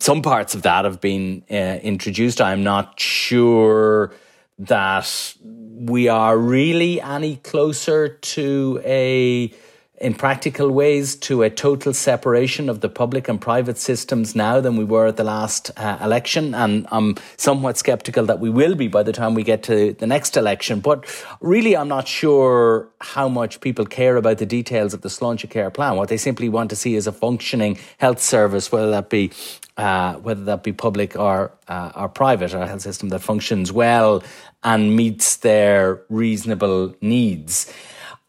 some 0.00 0.22
parts 0.22 0.54
of 0.54 0.62
that 0.62 0.84
have 0.84 1.00
been 1.00 1.44
uh, 1.50 1.54
introduced. 1.82 2.40
I'm 2.40 2.62
not 2.62 2.98
sure 3.00 4.12
that 4.58 5.34
we 5.42 6.08
are 6.08 6.38
really 6.38 7.00
any 7.00 7.36
closer 7.36 8.08
to 8.08 8.80
a 8.84 9.52
in 9.98 10.14
practical 10.14 10.70
ways 10.70 11.16
to 11.16 11.42
a 11.42 11.48
total 11.48 11.94
separation 11.94 12.68
of 12.68 12.80
the 12.80 12.88
public 12.88 13.28
and 13.28 13.40
private 13.40 13.78
systems 13.78 14.34
now 14.34 14.60
than 14.60 14.76
we 14.76 14.84
were 14.84 15.06
at 15.06 15.16
the 15.16 15.24
last 15.24 15.70
uh, 15.78 15.98
election. 16.02 16.54
And 16.54 16.86
I'm 16.90 17.16
somewhat 17.36 17.78
skeptical 17.78 18.26
that 18.26 18.38
we 18.38 18.50
will 18.50 18.74
be 18.74 18.88
by 18.88 19.02
the 19.02 19.12
time 19.12 19.34
we 19.34 19.42
get 19.42 19.62
to 19.64 19.94
the 19.94 20.06
next 20.06 20.36
election. 20.36 20.80
But 20.80 21.06
really, 21.40 21.76
I'm 21.76 21.88
not 21.88 22.06
sure 22.06 22.88
how 23.00 23.28
much 23.28 23.60
people 23.60 23.86
care 23.86 24.16
about 24.16 24.38
the 24.38 24.46
details 24.46 24.92
of 24.92 25.00
the 25.00 25.08
Sláintecare 25.08 25.72
plan. 25.72 25.96
What 25.96 26.10
they 26.10 26.18
simply 26.18 26.48
want 26.50 26.68
to 26.70 26.76
see 26.76 26.94
is 26.94 27.06
a 27.06 27.12
functioning 27.12 27.78
health 27.98 28.20
service, 28.20 28.70
whether 28.70 28.90
that 28.90 29.08
be 29.08 29.30
uh, 29.78 30.14
whether 30.14 30.42
that 30.44 30.62
be 30.62 30.72
public 30.72 31.16
or 31.16 31.52
uh, 31.68 31.92
or 31.94 32.08
private, 32.08 32.52
a 32.54 32.66
health 32.66 32.80
system 32.82 33.10
that 33.10 33.20
functions 33.20 33.72
well 33.72 34.22
and 34.62 34.96
meets 34.96 35.36
their 35.36 36.02
reasonable 36.08 36.94
needs. 37.00 37.72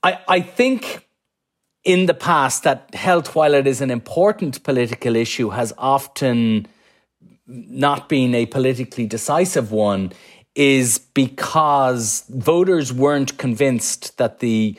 I, 0.04 0.20
I 0.28 0.42
think 0.42 1.07
in 1.88 2.06
the 2.06 2.14
past 2.14 2.64
that 2.64 2.94
health, 2.94 3.34
while 3.34 3.54
it 3.54 3.66
is 3.66 3.80
an 3.80 3.90
important 3.90 4.62
political 4.64 5.16
issue, 5.16 5.52
has 5.52 5.72
often 5.78 6.68
not 7.48 8.10
been 8.10 8.36
a 8.36 8.46
politically 8.46 9.06
decisive 9.06 9.72
one, 9.72 10.12
is 10.54 11.00
because 11.14 12.26
voters 12.28 12.92
weren't 12.92 13.38
convinced 13.38 14.18
that 14.18 14.40
the 14.40 14.78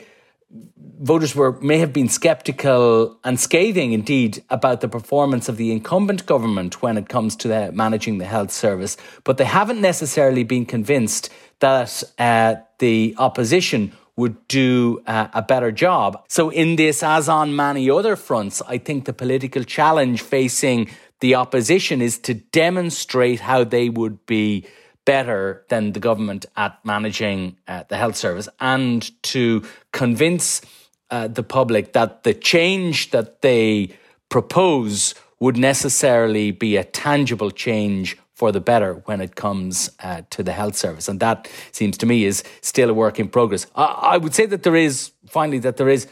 voters 0.99 1.33
were 1.33 1.53
may 1.61 1.79
have 1.79 1.91
been 1.93 2.09
skeptical 2.09 3.17
and 3.23 3.39
scathing 3.39 3.91
indeed 3.93 4.43
about 4.51 4.81
the 4.81 4.87
performance 4.87 5.49
of 5.49 5.57
the 5.57 5.71
incumbent 5.71 6.27
government 6.27 6.83
when 6.83 6.95
it 6.95 7.09
comes 7.09 7.35
to 7.37 7.47
the, 7.47 7.71
managing 7.71 8.19
the 8.19 8.25
health 8.25 8.51
service, 8.51 8.97
but 9.23 9.37
they 9.37 9.45
haven't 9.45 9.81
necessarily 9.81 10.43
been 10.43 10.65
convinced 10.65 11.31
that 11.59 12.03
uh, 12.19 12.55
the 12.77 13.15
opposition 13.17 13.93
would 14.19 14.47
do 14.47 15.01
uh, 15.07 15.27
a 15.33 15.41
better 15.41 15.71
job. 15.71 16.23
So, 16.27 16.49
in 16.49 16.75
this, 16.75 17.01
as 17.01 17.29
on 17.29 17.55
many 17.55 17.89
other 17.89 18.15
fronts, 18.15 18.61
I 18.67 18.77
think 18.77 19.05
the 19.05 19.13
political 19.13 19.63
challenge 19.63 20.21
facing 20.21 20.89
the 21.21 21.35
opposition 21.35 22.01
is 22.01 22.19
to 22.19 22.33
demonstrate 22.33 23.39
how 23.39 23.63
they 23.63 23.89
would 23.89 24.25
be 24.25 24.65
better 25.05 25.65
than 25.69 25.93
the 25.93 25.99
government 25.99 26.45
at 26.55 26.77
managing 26.83 27.57
uh, 27.67 27.83
the 27.89 27.97
health 27.97 28.15
service 28.15 28.47
and 28.59 29.11
to 29.23 29.63
convince 29.91 30.61
uh, 31.09 31.27
the 31.27 31.43
public 31.43 31.93
that 31.93 32.23
the 32.23 32.33
change 32.33 33.09
that 33.11 33.41
they 33.41 33.89
propose 34.29 35.15
would 35.39 35.57
necessarily 35.57 36.51
be 36.51 36.77
a 36.77 36.83
tangible 36.83 37.51
change 37.51 38.17
for 38.39 38.51
the 38.53 38.61
better 38.61 38.93
when 39.07 39.19
it 39.19 39.35
comes 39.35 39.91
uh, 40.01 40.21
to 40.29 40.41
the 40.43 40.53
health 40.53 40.77
service. 40.77 41.09
And 41.11 41.19
that 41.19 41.49
seems 41.73 41.97
to 41.97 42.05
me 42.05 42.23
is 42.23 42.43
still 42.61 42.89
a 42.89 42.93
work 42.93 43.19
in 43.19 43.27
progress. 43.27 43.67
I, 43.75 44.13
I 44.13 44.17
would 44.17 44.33
say 44.33 44.45
that 44.45 44.63
there 44.63 44.77
is, 44.77 45.11
finally, 45.27 45.59
that 45.59 45.75
there 45.75 45.89
is 45.89 46.07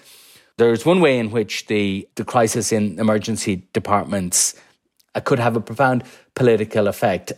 there's 0.57 0.85
one 0.85 0.99
way 0.99 1.19
in 1.19 1.29
which 1.31 1.67
the, 1.67 2.07
the 2.15 2.25
crisis 2.25 2.71
in 2.71 2.99
emergency 2.99 3.67
departments 3.73 4.55
uh, 5.15 5.21
could 5.21 5.39
have 5.39 5.55
a 5.55 5.61
profound 5.61 6.03
political 6.33 6.87
effect. 6.87 7.31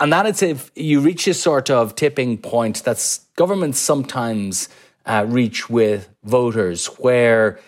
And 0.00 0.12
that 0.12 0.26
is 0.26 0.42
if 0.42 0.70
you 0.74 1.00
reach 1.00 1.28
a 1.28 1.34
sort 1.34 1.70
of 1.70 1.94
tipping 1.94 2.38
point 2.38 2.82
that 2.84 3.18
governments 3.36 3.78
sometimes 3.78 4.68
uh, 5.06 5.24
reach 5.28 5.70
with 5.70 6.08
voters, 6.24 6.86
where 6.98 7.60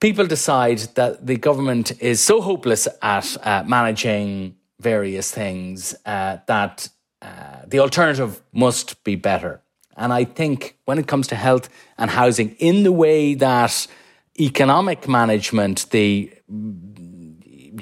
people 0.00 0.26
decide 0.26 0.78
that 0.96 1.26
the 1.26 1.36
government 1.36 1.92
is 2.00 2.22
so 2.22 2.40
hopeless 2.40 2.88
at 3.02 3.36
uh, 3.46 3.62
managing 3.66 4.56
various 4.84 5.30
things 5.30 5.94
uh, 6.04 6.36
that 6.46 6.88
uh, 7.22 7.62
the 7.66 7.80
alternative 7.80 8.42
must 8.52 9.02
be 9.04 9.16
better. 9.16 9.62
And 9.96 10.12
I 10.12 10.24
think 10.24 10.76
when 10.84 10.98
it 10.98 11.06
comes 11.06 11.26
to 11.28 11.36
health 11.36 11.68
and 11.98 12.10
housing, 12.10 12.50
in 12.58 12.82
the 12.82 12.92
way 12.92 13.34
that 13.34 13.86
economic 14.38 15.08
management, 15.08 15.90
the 15.90 16.32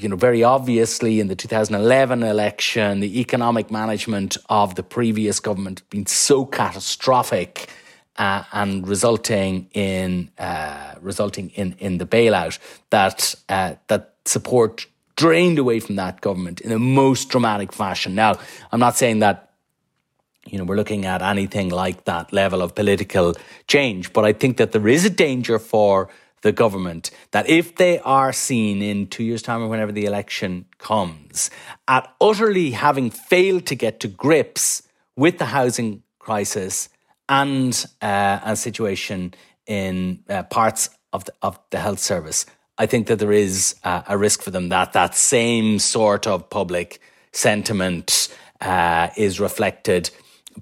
you 0.00 0.08
know, 0.08 0.16
very 0.16 0.42
obviously 0.42 1.20
in 1.20 1.28
the 1.28 1.36
2011 1.36 2.22
election, 2.22 3.00
the 3.00 3.20
economic 3.20 3.70
management 3.70 4.36
of 4.48 4.74
the 4.74 4.82
previous 4.82 5.40
government 5.40 5.82
been 5.90 6.06
so 6.06 6.46
catastrophic 6.46 7.68
uh, 8.16 8.44
and 8.52 8.88
resulting 8.88 9.68
in 9.72 10.30
uh, 10.38 10.94
resulting 11.00 11.50
in 11.50 11.74
in 11.78 11.98
the 11.98 12.06
bailout 12.06 12.58
that 12.90 13.34
uh, 13.48 13.74
that 13.88 14.14
support 14.24 14.86
drained 15.16 15.58
away 15.58 15.80
from 15.80 15.96
that 15.96 16.20
government 16.20 16.60
in 16.60 16.70
the 16.70 16.78
most 16.78 17.28
dramatic 17.28 17.72
fashion. 17.72 18.14
Now, 18.14 18.38
I'm 18.70 18.80
not 18.80 18.96
saying 18.96 19.20
that 19.20 19.50
you 20.46 20.58
know 20.58 20.64
we're 20.64 20.76
looking 20.76 21.04
at 21.06 21.22
anything 21.22 21.68
like 21.68 22.04
that 22.04 22.32
level 22.32 22.62
of 22.62 22.74
political 22.74 23.34
change, 23.68 24.12
but 24.12 24.24
I 24.24 24.32
think 24.32 24.56
that 24.56 24.72
there 24.72 24.88
is 24.88 25.04
a 25.04 25.10
danger 25.10 25.58
for 25.58 26.08
the 26.42 26.52
government 26.52 27.10
that 27.30 27.48
if 27.48 27.76
they 27.76 28.00
are 28.00 28.32
seen 28.32 28.82
in 28.82 29.06
two 29.06 29.22
years' 29.22 29.42
time 29.42 29.62
or 29.62 29.68
whenever 29.68 29.92
the 29.92 30.04
election 30.04 30.66
comes 30.78 31.50
at 31.88 32.12
utterly 32.20 32.72
having 32.72 33.10
failed 33.10 33.64
to 33.66 33.74
get 33.74 34.00
to 34.00 34.08
grips 34.08 34.82
with 35.16 35.38
the 35.38 35.46
housing 35.46 36.02
crisis 36.18 36.88
and 37.28 37.86
uh, 38.02 38.40
a 38.44 38.56
situation 38.56 39.32
in 39.66 40.22
uh, 40.28 40.42
parts 40.44 40.90
of 41.12 41.24
the, 41.24 41.32
of 41.42 41.58
the 41.70 41.78
health 41.78 42.00
service, 42.00 42.46
I 42.78 42.86
think 42.86 43.06
that 43.06 43.18
there 43.18 43.32
is 43.32 43.76
uh, 43.84 44.02
a 44.08 44.16
risk 44.16 44.42
for 44.42 44.50
them 44.50 44.70
that 44.70 44.92
that 44.94 45.14
same 45.14 45.78
sort 45.78 46.26
of 46.26 46.48
public 46.48 47.00
sentiment 47.32 48.34
uh, 48.60 49.08
is 49.16 49.40
reflected 49.40 50.10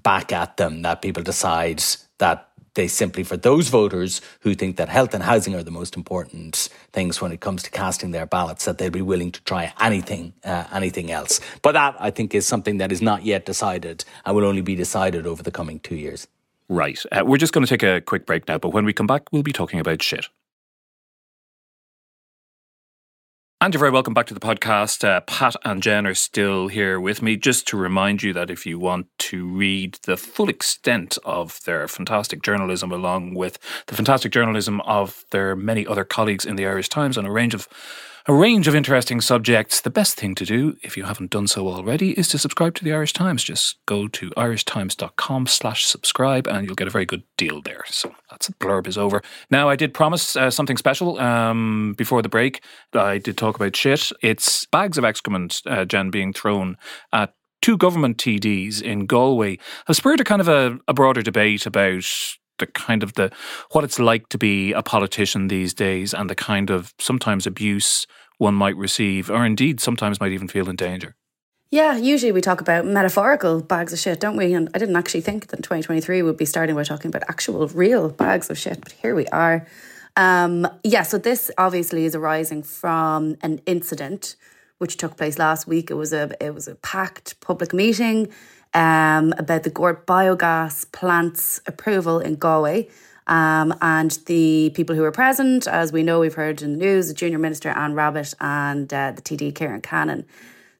back 0.03 0.31
at 0.31 0.57
them, 0.57 0.81
that 0.81 1.01
people 1.01 1.23
decide 1.23 1.83
that 2.17 2.49
they 2.73 2.87
simply, 2.87 3.23
for 3.23 3.35
those 3.35 3.67
voters 3.67 4.21
who 4.41 4.55
think 4.55 4.77
that 4.77 4.87
health 4.87 5.13
and 5.13 5.23
housing 5.23 5.55
are 5.55 5.63
the 5.63 5.71
most 5.71 5.97
important 5.97 6.69
things 6.93 7.21
when 7.21 7.31
it 7.31 7.41
comes 7.41 7.63
to 7.63 7.69
casting 7.69 8.11
their 8.11 8.25
ballots, 8.25 8.63
that 8.65 8.77
they'll 8.77 8.89
be 8.89 9.01
willing 9.01 9.31
to 9.31 9.43
try 9.43 9.73
anything, 9.81 10.33
uh, 10.45 10.63
anything 10.71 11.11
else. 11.11 11.41
But 11.61 11.73
that, 11.73 11.95
I 11.99 12.11
think, 12.11 12.33
is 12.33 12.47
something 12.47 12.77
that 12.77 12.91
is 12.91 13.01
not 13.01 13.25
yet 13.25 13.45
decided 13.45 14.05
and 14.25 14.35
will 14.35 14.45
only 14.45 14.61
be 14.61 14.75
decided 14.75 15.27
over 15.27 15.43
the 15.43 15.51
coming 15.51 15.79
two 15.79 15.95
years. 15.95 16.27
Right. 16.69 17.03
Uh, 17.11 17.23
we're 17.25 17.37
just 17.37 17.51
going 17.51 17.65
to 17.65 17.69
take 17.69 17.83
a 17.83 17.99
quick 17.99 18.25
break 18.25 18.47
now, 18.47 18.57
but 18.57 18.69
when 18.69 18.85
we 18.85 18.93
come 18.93 19.07
back, 19.07 19.23
we'll 19.33 19.43
be 19.43 19.51
talking 19.51 19.79
about 19.81 20.01
shit. 20.01 20.27
And 23.63 23.75
you're 23.75 23.79
very 23.79 23.91
welcome 23.91 24.15
back 24.15 24.25
to 24.25 24.33
the 24.33 24.39
podcast. 24.39 25.07
Uh, 25.07 25.21
Pat 25.21 25.55
and 25.63 25.83
Jen 25.83 26.07
are 26.07 26.15
still 26.15 26.67
here 26.67 26.99
with 26.99 27.21
me. 27.21 27.37
Just 27.37 27.67
to 27.67 27.77
remind 27.77 28.23
you 28.23 28.33
that 28.33 28.49
if 28.49 28.65
you 28.65 28.79
want 28.79 29.05
to 29.19 29.47
read 29.47 29.99
the 30.07 30.17
full 30.17 30.49
extent 30.49 31.19
of 31.25 31.63
their 31.65 31.87
fantastic 31.87 32.41
journalism, 32.41 32.91
along 32.91 33.35
with 33.35 33.59
the 33.85 33.93
fantastic 33.93 34.31
journalism 34.31 34.81
of 34.81 35.25
their 35.29 35.55
many 35.55 35.85
other 35.85 36.03
colleagues 36.03 36.43
in 36.43 36.55
the 36.55 36.65
Irish 36.65 36.89
Times 36.89 37.19
on 37.19 37.25
a 37.27 37.31
range 37.31 37.53
of 37.53 37.67
a 38.27 38.33
range 38.33 38.67
of 38.67 38.75
interesting 38.75 39.21
subjects. 39.21 39.81
The 39.81 39.89
best 39.89 40.15
thing 40.15 40.35
to 40.35 40.45
do, 40.45 40.77
if 40.83 40.95
you 40.95 41.03
haven't 41.03 41.31
done 41.31 41.47
so 41.47 41.67
already, 41.67 42.11
is 42.11 42.27
to 42.29 42.37
subscribe 42.37 42.75
to 42.75 42.83
the 42.83 42.93
Irish 42.93 43.13
Times. 43.13 43.43
Just 43.43 43.77
go 43.85 44.07
to 44.09 44.29
irishtimes.com 44.31 45.47
slash 45.47 45.85
subscribe 45.85 46.47
and 46.47 46.65
you'll 46.65 46.75
get 46.75 46.87
a 46.87 46.91
very 46.91 47.05
good 47.05 47.23
deal 47.37 47.61
there. 47.61 47.83
So 47.87 48.13
that's 48.29 48.47
the 48.47 48.53
blurb 48.53 48.87
is 48.87 48.97
over. 48.97 49.21
Now, 49.49 49.69
I 49.69 49.75
did 49.75 49.93
promise 49.93 50.35
uh, 50.35 50.51
something 50.51 50.77
special 50.77 51.19
um, 51.19 51.95
before 51.97 52.21
the 52.21 52.29
break. 52.29 52.63
I 52.93 53.17
did 53.17 53.37
talk 53.37 53.55
about 53.55 53.75
shit. 53.75 54.11
It's 54.21 54.65
bags 54.65 54.97
of 54.97 55.05
excrement, 55.05 55.61
uh, 55.65 55.85
Jen, 55.85 56.11
being 56.11 56.33
thrown 56.33 56.77
at 57.11 57.33
two 57.61 57.77
government 57.77 58.17
TDs 58.17 58.81
in 58.81 59.05
Galway 59.05 59.57
have 59.85 59.95
spurred 59.95 60.19
a 60.19 60.23
kind 60.23 60.41
of 60.41 60.47
a, 60.47 60.79
a 60.87 60.93
broader 60.93 61.21
debate 61.21 61.65
about 61.65 62.05
the 62.61 62.67
kind 62.67 63.03
of 63.03 63.13
the 63.13 63.29
what 63.71 63.83
it's 63.83 63.99
like 63.99 64.29
to 64.29 64.37
be 64.37 64.71
a 64.71 64.81
politician 64.81 65.49
these 65.49 65.73
days 65.73 66.13
and 66.13 66.29
the 66.29 66.35
kind 66.35 66.69
of 66.69 66.93
sometimes 66.97 67.45
abuse 67.45 68.07
one 68.37 68.55
might 68.55 68.77
receive, 68.77 69.29
or 69.29 69.45
indeed 69.45 69.79
sometimes 69.79 70.19
might 70.19 70.31
even 70.31 70.47
feel 70.47 70.69
in 70.69 70.75
danger. 70.75 71.15
Yeah, 71.69 71.95
usually 71.95 72.31
we 72.31 72.41
talk 72.41 72.59
about 72.59 72.85
metaphorical 72.85 73.61
bags 73.61 73.93
of 73.93 73.99
shit, 73.99 74.19
don't 74.19 74.35
we? 74.35 74.53
And 74.53 74.69
I 74.73 74.79
didn't 74.79 74.95
actually 74.95 75.21
think 75.21 75.47
that 75.47 75.57
2023 75.57 76.21
would 76.21 76.37
be 76.37 76.45
starting 76.45 76.75
by 76.75 76.83
talking 76.83 77.09
about 77.09 77.23
actual 77.29 77.67
real 77.67 78.09
bags 78.09 78.49
of 78.49 78.57
shit, 78.57 78.81
but 78.81 78.91
here 78.91 79.15
we 79.15 79.27
are. 79.27 79.65
Um, 80.17 80.67
yeah, 80.83 81.03
so 81.03 81.17
this 81.17 81.49
obviously 81.57 82.05
is 82.05 82.15
arising 82.15 82.63
from 82.63 83.37
an 83.41 83.61
incident 83.65 84.35
which 84.79 84.97
took 84.97 85.15
place 85.15 85.37
last 85.37 85.67
week. 85.67 85.91
It 85.91 85.93
was 85.93 86.11
a 86.11 86.31
it 86.43 86.55
was 86.55 86.67
a 86.67 86.75
packed 86.75 87.39
public 87.39 87.71
meeting 87.71 88.29
um, 88.73 89.33
about 89.37 89.63
the 89.63 89.69
Gort 89.69 90.05
biogas 90.05 90.91
plant's 90.91 91.61
approval 91.65 92.19
in 92.19 92.35
Galway. 92.35 92.87
Um, 93.27 93.73
and 93.81 94.11
the 94.25 94.71
people 94.73 94.95
who 94.95 95.03
were 95.03 95.11
present, 95.11 95.67
as 95.67 95.93
we 95.93 96.03
know, 96.03 96.19
we've 96.19 96.33
heard 96.33 96.61
in 96.61 96.73
the 96.73 96.77
news, 96.77 97.07
the 97.07 97.13
Junior 97.13 97.39
Minister 97.39 97.69
Anne 97.69 97.93
Rabbitte 97.93 98.33
and 98.39 98.91
uh, 98.93 99.11
the 99.11 99.21
TD 99.21 99.57
Ciaran 99.57 99.81
Cannon. 99.81 100.25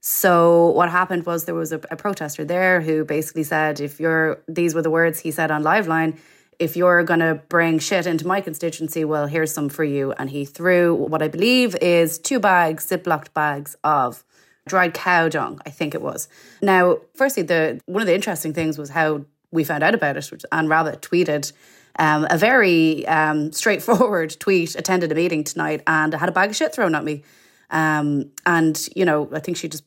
So 0.02 0.70
what 0.70 0.90
happened 0.90 1.26
was 1.26 1.46
there 1.46 1.56
was 1.56 1.72
a, 1.72 1.80
a, 1.92 1.96
protester 1.96 2.44
there 2.44 2.82
who 2.82 3.06
basically 3.06 3.44
said, 3.44 3.80
if 3.80 4.00
you're, 4.00 4.42
these 4.48 4.74
were 4.74 4.82
the 4.82 4.90
words 4.90 5.20
he 5.20 5.30
said 5.30 5.52
on 5.52 5.64
Liveline, 5.64 6.18
if 6.58 6.76
you're 6.76 7.04
going 7.04 7.20
to 7.20 7.36
bring 7.50 7.78
shit 7.78 8.08
into 8.08 8.26
my 8.26 8.42
constituency, 8.42 9.06
well, 9.06 9.28
here's 9.28 9.54
some 9.54 9.70
for 9.70 9.84
you. 9.84 10.12
And 10.14 10.30
he 10.30 10.44
threw 10.44 10.96
what 10.96 11.22
I 11.22 11.28
believe 11.28 11.76
is 11.76 12.18
two 12.18 12.40
bags, 12.40 12.88
ziplocked 12.90 13.34
bags 13.34 13.78
of 13.84 14.24
dried 14.68 14.94
cow 14.94 15.28
dung, 15.30 15.60
I 15.66 15.70
think 15.70 15.96
it 15.96 16.02
was. 16.02 16.28
Now, 16.62 17.00
firstly, 17.16 17.44
the 17.44 17.82
one 17.86 18.02
of 18.02 18.08
the 18.08 18.16
interesting 18.16 18.54
things 18.54 18.78
was 18.78 18.90
how 18.90 19.26
we 19.52 19.64
found 19.64 19.84
out 19.84 19.96
about 19.96 20.18
it, 20.18 20.32
which 20.32 20.46
Anne 20.52 20.68
Rabbitte 20.68 21.02
tweeted 21.02 21.52
um, 22.00 22.26
a 22.30 22.38
very 22.38 23.06
um, 23.08 23.52
straightforward 23.52 24.36
tweet, 24.40 24.76
attended 24.76 25.12
a 25.12 25.16
meeting 25.16 25.44
tonight 25.44 25.84
and 25.88 26.16
I 26.16 26.18
had 26.18 26.30
a 26.30 26.32
bag 26.32 26.50
of 26.50 26.56
shit 26.56 26.74
thrown 26.74 26.96
at 26.96 27.04
me. 27.04 27.24
Um, 27.70 28.32
and, 28.46 28.88
you 28.96 29.06
know, 29.06 29.30
I 29.34 29.40
think 29.40 29.58
she 29.58 29.68
just 29.68 29.84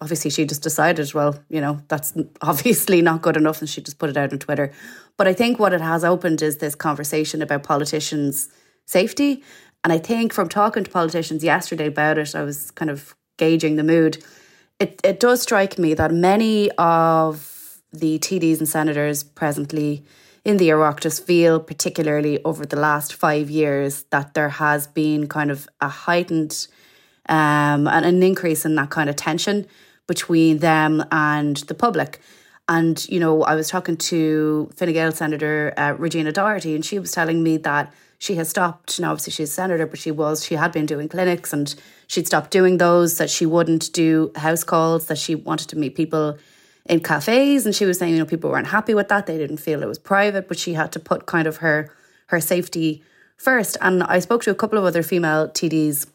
obviously 0.00 0.30
she 0.30 0.44
just 0.44 0.62
decided, 0.62 1.12
well, 1.14 1.36
you 1.48 1.60
know, 1.60 1.80
that's 1.88 2.12
obviously 2.42 3.02
not 3.02 3.22
good 3.22 3.36
enough, 3.36 3.60
and 3.60 3.68
she 3.68 3.80
just 3.80 3.98
put 3.98 4.10
it 4.10 4.16
out 4.16 4.32
on 4.32 4.38
Twitter. 4.38 4.72
But 5.16 5.28
I 5.28 5.32
think 5.32 5.58
what 5.58 5.72
it 5.72 5.80
has 5.80 6.04
opened 6.04 6.42
is 6.42 6.58
this 6.58 6.74
conversation 6.74 7.42
about 7.42 7.62
politicians' 7.62 8.48
safety. 8.86 9.42
And 9.82 9.92
I 9.92 9.98
think 9.98 10.32
from 10.32 10.48
talking 10.48 10.84
to 10.84 10.90
politicians 10.90 11.44
yesterday 11.44 11.86
about 11.86 12.18
it, 12.18 12.34
I 12.34 12.42
was 12.42 12.70
kind 12.72 12.90
of 12.90 13.14
gauging 13.36 13.76
the 13.76 13.84
mood. 13.84 14.22
It 14.78 15.00
it 15.04 15.20
does 15.20 15.42
strike 15.42 15.78
me 15.78 15.94
that 15.94 16.12
many 16.12 16.70
of 16.72 17.80
the 17.92 18.18
TDs 18.18 18.58
and 18.58 18.68
senators 18.68 19.22
presently 19.22 20.04
in 20.44 20.58
the 20.58 20.68
Oireachtas 20.68 21.22
feel, 21.22 21.58
particularly 21.58 22.42
over 22.44 22.66
the 22.66 22.76
last 22.76 23.14
five 23.14 23.48
years, 23.48 24.04
that 24.10 24.34
there 24.34 24.50
has 24.50 24.86
been 24.86 25.26
kind 25.26 25.50
of 25.50 25.66
a 25.80 25.88
heightened 25.88 26.66
um, 27.28 27.88
and 27.88 28.04
an 28.04 28.22
increase 28.22 28.64
in 28.66 28.74
that 28.74 28.90
kind 28.90 29.08
of 29.08 29.16
tension 29.16 29.66
between 30.06 30.58
them 30.58 31.02
and 31.10 31.56
the 31.68 31.74
public. 31.74 32.20
And, 32.68 33.06
you 33.08 33.20
know, 33.20 33.42
I 33.42 33.54
was 33.54 33.68
talking 33.68 33.96
to 33.96 34.70
Fine 34.76 34.92
Gael 34.92 35.12
Senator 35.12 35.72
uh, 35.76 35.94
Regina 35.98 36.32
Doherty, 36.32 36.74
and 36.74 36.84
she 36.84 36.98
was 36.98 37.12
telling 37.12 37.42
me 37.42 37.56
that 37.58 37.92
she 38.18 38.34
has 38.36 38.48
stopped. 38.48 38.98
Now, 39.00 39.12
obviously, 39.12 39.32
she's 39.32 39.50
a 39.50 39.52
senator, 39.52 39.86
but 39.86 39.98
she 39.98 40.10
was, 40.10 40.44
she 40.44 40.54
had 40.54 40.72
been 40.72 40.86
doing 40.86 41.08
clinics 41.08 41.52
and 41.52 41.74
she'd 42.06 42.26
stopped 42.26 42.50
doing 42.50 42.78
those, 42.78 43.18
that 43.18 43.30
she 43.30 43.46
wouldn't 43.46 43.92
do 43.92 44.32
house 44.36 44.64
calls, 44.64 45.06
that 45.06 45.18
she 45.18 45.34
wanted 45.34 45.68
to 45.68 45.76
meet 45.76 45.94
people 45.94 46.38
in 46.86 47.00
cafes. 47.00 47.66
And 47.66 47.74
she 47.74 47.84
was 47.84 47.98
saying, 47.98 48.12
you 48.12 48.18
know, 48.18 48.26
people 48.26 48.50
weren't 48.50 48.68
happy 48.68 48.94
with 48.94 49.08
that. 49.08 49.26
They 49.26 49.38
didn't 49.38 49.58
feel 49.58 49.82
it 49.82 49.88
was 49.88 49.98
private, 49.98 50.48
but 50.48 50.58
she 50.58 50.74
had 50.74 50.92
to 50.92 51.00
put 51.00 51.26
kind 51.26 51.46
of 51.46 51.58
her 51.58 51.90
her 52.28 52.40
safety 52.40 53.02
first. 53.36 53.76
And 53.80 54.02
I 54.02 54.18
spoke 54.18 54.42
to 54.44 54.50
a 54.50 54.54
couple 54.54 54.78
of 54.78 54.84
other 54.84 55.02
female 55.02 55.48
TDs 55.48 56.06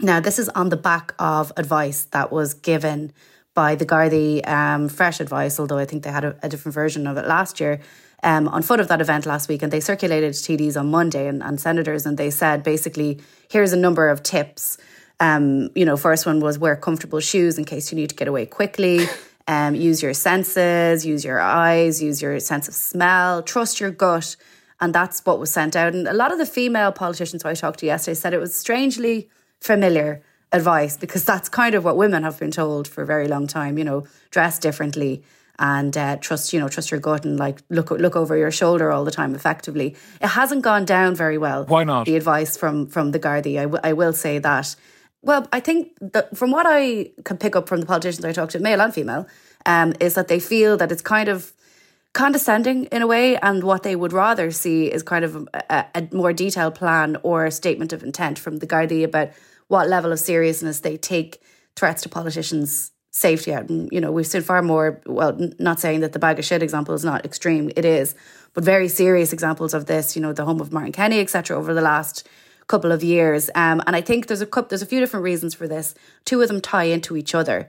now, 0.00 0.20
this 0.20 0.38
is 0.38 0.48
on 0.50 0.68
the 0.68 0.76
back 0.76 1.14
of 1.18 1.52
advice 1.56 2.04
that 2.12 2.30
was 2.30 2.54
given 2.54 3.12
by 3.54 3.74
the 3.74 3.84
Gardaí, 3.84 4.46
um, 4.46 4.88
fresh 4.88 5.18
advice, 5.18 5.58
although 5.58 5.78
I 5.78 5.84
think 5.86 6.04
they 6.04 6.12
had 6.12 6.24
a, 6.24 6.36
a 6.42 6.48
different 6.48 6.74
version 6.74 7.08
of 7.08 7.16
it 7.16 7.26
last 7.26 7.58
year, 7.58 7.80
um, 8.22 8.48
on 8.48 8.62
foot 8.62 8.80
of 8.80 8.88
that 8.88 9.00
event 9.00 9.26
last 9.26 9.48
week. 9.48 9.62
And 9.62 9.72
they 9.72 9.80
circulated 9.80 10.32
TDs 10.32 10.78
on 10.78 10.90
Monday 10.90 11.26
and, 11.28 11.42
and 11.42 11.60
senators, 11.60 12.06
and 12.06 12.18
they 12.18 12.30
said 12.30 12.62
basically, 12.62 13.20
here's 13.50 13.72
a 13.72 13.76
number 13.76 14.08
of 14.08 14.22
tips. 14.22 14.78
Um, 15.20 15.70
you 15.74 15.84
know, 15.84 15.96
first 15.96 16.26
one 16.26 16.40
was 16.40 16.58
wear 16.58 16.76
comfortable 16.76 17.20
shoes 17.20 17.58
in 17.58 17.64
case 17.64 17.90
you 17.90 17.96
need 17.96 18.10
to 18.10 18.16
get 18.16 18.28
away 18.28 18.46
quickly. 18.46 19.06
Um, 19.48 19.74
use 19.74 20.02
your 20.02 20.12
senses, 20.12 21.06
use 21.06 21.24
your 21.24 21.40
eyes, 21.40 22.02
use 22.02 22.20
your 22.20 22.38
sense 22.38 22.68
of 22.68 22.74
smell, 22.74 23.42
trust 23.42 23.80
your 23.80 23.90
gut. 23.90 24.36
And 24.78 24.94
that's 24.94 25.24
what 25.24 25.40
was 25.40 25.50
sent 25.50 25.74
out. 25.74 25.94
And 25.94 26.06
a 26.06 26.12
lot 26.12 26.32
of 26.32 26.38
the 26.38 26.44
female 26.44 26.92
politicians 26.92 27.42
who 27.42 27.48
I 27.48 27.54
talked 27.54 27.78
to 27.78 27.86
yesterday 27.86 28.14
said 28.14 28.34
it 28.34 28.40
was 28.40 28.54
strangely 28.54 29.30
familiar 29.58 30.22
advice 30.52 30.98
because 30.98 31.24
that's 31.24 31.48
kind 31.48 31.74
of 31.74 31.82
what 31.82 31.96
women 31.96 32.24
have 32.24 32.38
been 32.38 32.50
told 32.50 32.86
for 32.86 33.02
a 33.02 33.06
very 33.06 33.26
long 33.26 33.46
time. 33.46 33.78
You 33.78 33.84
know, 33.84 34.06
dress 34.30 34.58
differently 34.58 35.24
and 35.58 35.96
uh, 35.96 36.16
trust 36.16 36.52
you 36.52 36.60
know 36.60 36.68
trust 36.68 36.90
your 36.90 37.00
gut 37.00 37.24
and 37.24 37.38
like 37.38 37.62
look 37.68 37.90
look 37.90 38.16
over 38.16 38.36
your 38.36 38.50
shoulder 38.50 38.90
all 38.90 39.04
the 39.04 39.10
time. 39.10 39.34
Effectively, 39.34 39.96
it 40.20 40.28
hasn't 40.28 40.62
gone 40.62 40.84
down 40.84 41.14
very 41.14 41.38
well. 41.38 41.64
Why 41.64 41.84
not? 41.84 42.06
The 42.06 42.16
advice 42.16 42.56
from 42.56 42.86
from 42.86 43.10
the 43.12 43.18
Gardaí, 43.18 43.58
I, 43.58 43.62
w- 43.62 43.80
I 43.82 43.92
will 43.92 44.12
say 44.12 44.38
that. 44.38 44.76
Well, 45.22 45.48
I 45.52 45.60
think 45.60 45.92
that 46.00 46.36
from 46.36 46.52
what 46.52 46.66
I 46.68 47.10
can 47.24 47.38
pick 47.38 47.56
up 47.56 47.68
from 47.68 47.80
the 47.80 47.86
politicians 47.86 48.24
I 48.24 48.32
talk 48.32 48.50
to, 48.50 48.60
male 48.60 48.80
and 48.80 48.94
female, 48.94 49.26
um, 49.66 49.94
is 50.00 50.14
that 50.14 50.28
they 50.28 50.38
feel 50.38 50.76
that 50.76 50.92
it's 50.92 51.02
kind 51.02 51.28
of 51.28 51.52
condescending 52.14 52.84
in 52.86 53.02
a 53.02 53.06
way, 53.06 53.36
and 53.36 53.64
what 53.64 53.82
they 53.82 53.96
would 53.96 54.12
rather 54.12 54.50
see 54.50 54.86
is 54.86 55.02
kind 55.02 55.24
of 55.24 55.48
a, 55.54 55.84
a 55.94 56.08
more 56.12 56.32
detailed 56.32 56.74
plan 56.74 57.16
or 57.22 57.46
a 57.46 57.50
statement 57.50 57.92
of 57.92 58.02
intent 58.02 58.38
from 58.38 58.58
the 58.58 58.66
Gardaí 58.66 59.04
about 59.04 59.30
what 59.66 59.88
level 59.88 60.12
of 60.12 60.18
seriousness 60.18 60.80
they 60.80 60.96
take 60.96 61.42
threats 61.76 62.02
to 62.02 62.08
politicians' 62.08 62.92
safety 63.10 63.52
out. 63.52 63.68
And, 63.68 63.88
you 63.90 64.00
know, 64.00 64.12
we've 64.12 64.26
seen 64.26 64.42
far 64.42 64.62
more, 64.62 65.00
well, 65.06 65.36
not 65.58 65.80
saying 65.80 66.00
that 66.00 66.12
the 66.12 66.18
bag 66.18 66.38
of 66.38 66.44
shit 66.44 66.62
example 66.62 66.94
is 66.94 67.04
not 67.04 67.24
extreme, 67.24 67.70
it 67.76 67.84
is, 67.84 68.14
but 68.54 68.64
very 68.64 68.88
serious 68.88 69.32
examples 69.32 69.74
of 69.74 69.86
this, 69.86 70.14
you 70.14 70.22
know, 70.22 70.32
the 70.32 70.44
home 70.44 70.60
of 70.60 70.72
Martin 70.72 70.92
Kenny, 70.92 71.20
etc., 71.20 71.56
over 71.56 71.74
the 71.74 71.80
last 71.80 72.26
couple 72.66 72.92
of 72.92 73.02
years. 73.02 73.50
Um, 73.54 73.82
and 73.86 73.96
I 73.96 74.00
think 74.00 74.26
there's 74.26 74.42
a 74.42 74.46
couple, 74.46 74.68
there's 74.68 74.82
a 74.82 74.86
few 74.86 75.00
different 75.00 75.24
reasons 75.24 75.54
for 75.54 75.66
this. 75.66 75.94
Two 76.24 76.40
of 76.42 76.48
them 76.48 76.60
tie 76.60 76.84
into 76.84 77.16
each 77.16 77.34
other 77.34 77.68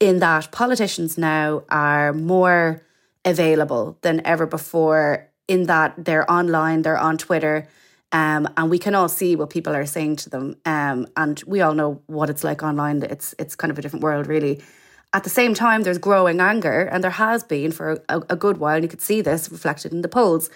in 0.00 0.18
that 0.18 0.52
politicians 0.52 1.16
now 1.16 1.62
are 1.70 2.12
more 2.12 2.82
available 3.24 3.96
than 4.02 4.20
ever 4.26 4.46
before 4.46 5.28
in 5.48 5.64
that 5.64 5.94
they're 6.04 6.30
online, 6.30 6.82
they're 6.82 6.98
on 6.98 7.18
Twitter, 7.18 7.68
um, 8.14 8.48
and 8.56 8.70
we 8.70 8.78
can 8.78 8.94
all 8.94 9.08
see 9.08 9.34
what 9.34 9.50
people 9.50 9.74
are 9.74 9.84
saying 9.84 10.16
to 10.16 10.30
them. 10.30 10.56
Um, 10.64 11.08
and 11.16 11.42
we 11.48 11.60
all 11.60 11.74
know 11.74 12.00
what 12.06 12.30
it's 12.30 12.44
like 12.44 12.62
online. 12.62 13.02
It's 13.02 13.34
it's 13.40 13.56
kind 13.56 13.72
of 13.72 13.78
a 13.78 13.82
different 13.82 14.04
world, 14.04 14.28
really. 14.28 14.62
At 15.12 15.24
the 15.24 15.30
same 15.30 15.52
time, 15.52 15.82
there's 15.82 15.98
growing 15.98 16.40
anger, 16.40 16.82
and 16.82 17.02
there 17.02 17.10
has 17.10 17.42
been 17.42 17.72
for 17.72 18.02
a, 18.08 18.22
a 18.30 18.36
good 18.36 18.58
while. 18.58 18.76
And 18.76 18.84
you 18.84 18.88
could 18.88 19.00
see 19.00 19.20
this 19.20 19.50
reflected 19.50 19.92
in 19.92 20.02
the 20.02 20.08
polls 20.08 20.48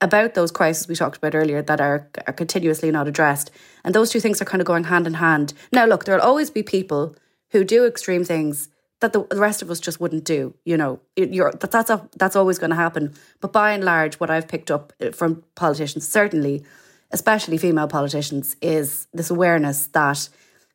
about 0.00 0.34
those 0.34 0.50
crises 0.50 0.88
we 0.88 0.96
talked 0.96 1.18
about 1.18 1.36
earlier 1.36 1.62
that 1.62 1.80
are, 1.80 2.08
are 2.26 2.32
continuously 2.32 2.90
not 2.90 3.06
addressed. 3.06 3.52
And 3.84 3.94
those 3.94 4.10
two 4.10 4.18
things 4.18 4.42
are 4.42 4.44
kind 4.44 4.60
of 4.60 4.66
going 4.66 4.84
hand 4.84 5.06
in 5.06 5.14
hand. 5.14 5.54
Now, 5.72 5.86
look, 5.86 6.04
there'll 6.04 6.20
always 6.20 6.50
be 6.50 6.64
people 6.64 7.14
who 7.50 7.62
do 7.62 7.86
extreme 7.86 8.24
things 8.24 8.68
that 9.00 9.12
the, 9.12 9.20
rest 9.36 9.62
of 9.62 9.70
us 9.70 9.78
just 9.78 10.00
wouldn't 10.00 10.24
do. 10.24 10.54
You 10.64 10.76
know, 10.76 11.00
you're, 11.16 11.52
that, 11.52 11.70
that's 11.70 11.90
a, 11.90 12.08
that's 12.16 12.34
always 12.34 12.58
going 12.58 12.70
to 12.70 12.76
happen. 12.76 13.14
But 13.40 13.52
by 13.52 13.72
and 13.72 13.84
large, 13.84 14.16
what 14.16 14.30
I've 14.30 14.48
picked 14.48 14.70
up 14.70 14.92
uh, 15.00 15.12
from 15.12 15.44
politicians 15.54 16.08
certainly 16.08 16.64
especially 17.10 17.58
female 17.58 17.88
politicians, 17.88 18.56
is 18.60 19.06
this 19.12 19.30
awareness 19.30 19.86
that 19.88 20.28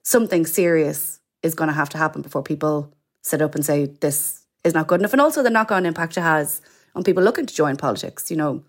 something 0.03 0.45
serious 0.45 1.19
is 1.43 1.55
going 1.55 1.67
to 1.69 1.73
have 1.73 1.89
to 1.89 1.97
happen 1.97 2.21
before 2.21 2.43
people 2.43 2.93
sit 3.23 3.41
up 3.41 3.55
and 3.55 3.65
say 3.65 3.85
this 3.85 4.43
is 4.63 4.73
not 4.73 4.87
good 4.87 4.99
enough. 4.99 5.13
And 5.13 5.21
also 5.21 5.43
the 5.43 5.49
knock 5.49 5.71
on 5.71 5.85
impact 5.85 6.17
it 6.17 6.21
has 6.21 6.61
on 6.95 7.03
people 7.03 7.23
looking 7.23 7.45
to 7.45 7.53
join 7.53 7.77
politics. 7.77 8.29
You 8.29 8.37
know, 8.37 8.63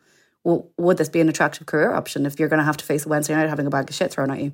would 0.44 0.96
this 0.96 1.08
be 1.08 1.20
an 1.20 1.28
attractive 1.28 1.66
career 1.66 1.92
option 1.92 2.26
if 2.26 2.38
you're 2.38 2.48
going 2.48 2.58
to 2.58 2.64
have 2.64 2.76
to 2.78 2.84
face 2.84 3.06
a 3.06 3.08
Wednesday 3.08 3.34
night 3.34 3.48
having 3.48 3.66
a 3.66 3.70
bag 3.70 3.88
of 3.88 3.94
shit 3.94 4.12
thrown 4.12 4.30
at 4.30 4.40
you? 4.40 4.52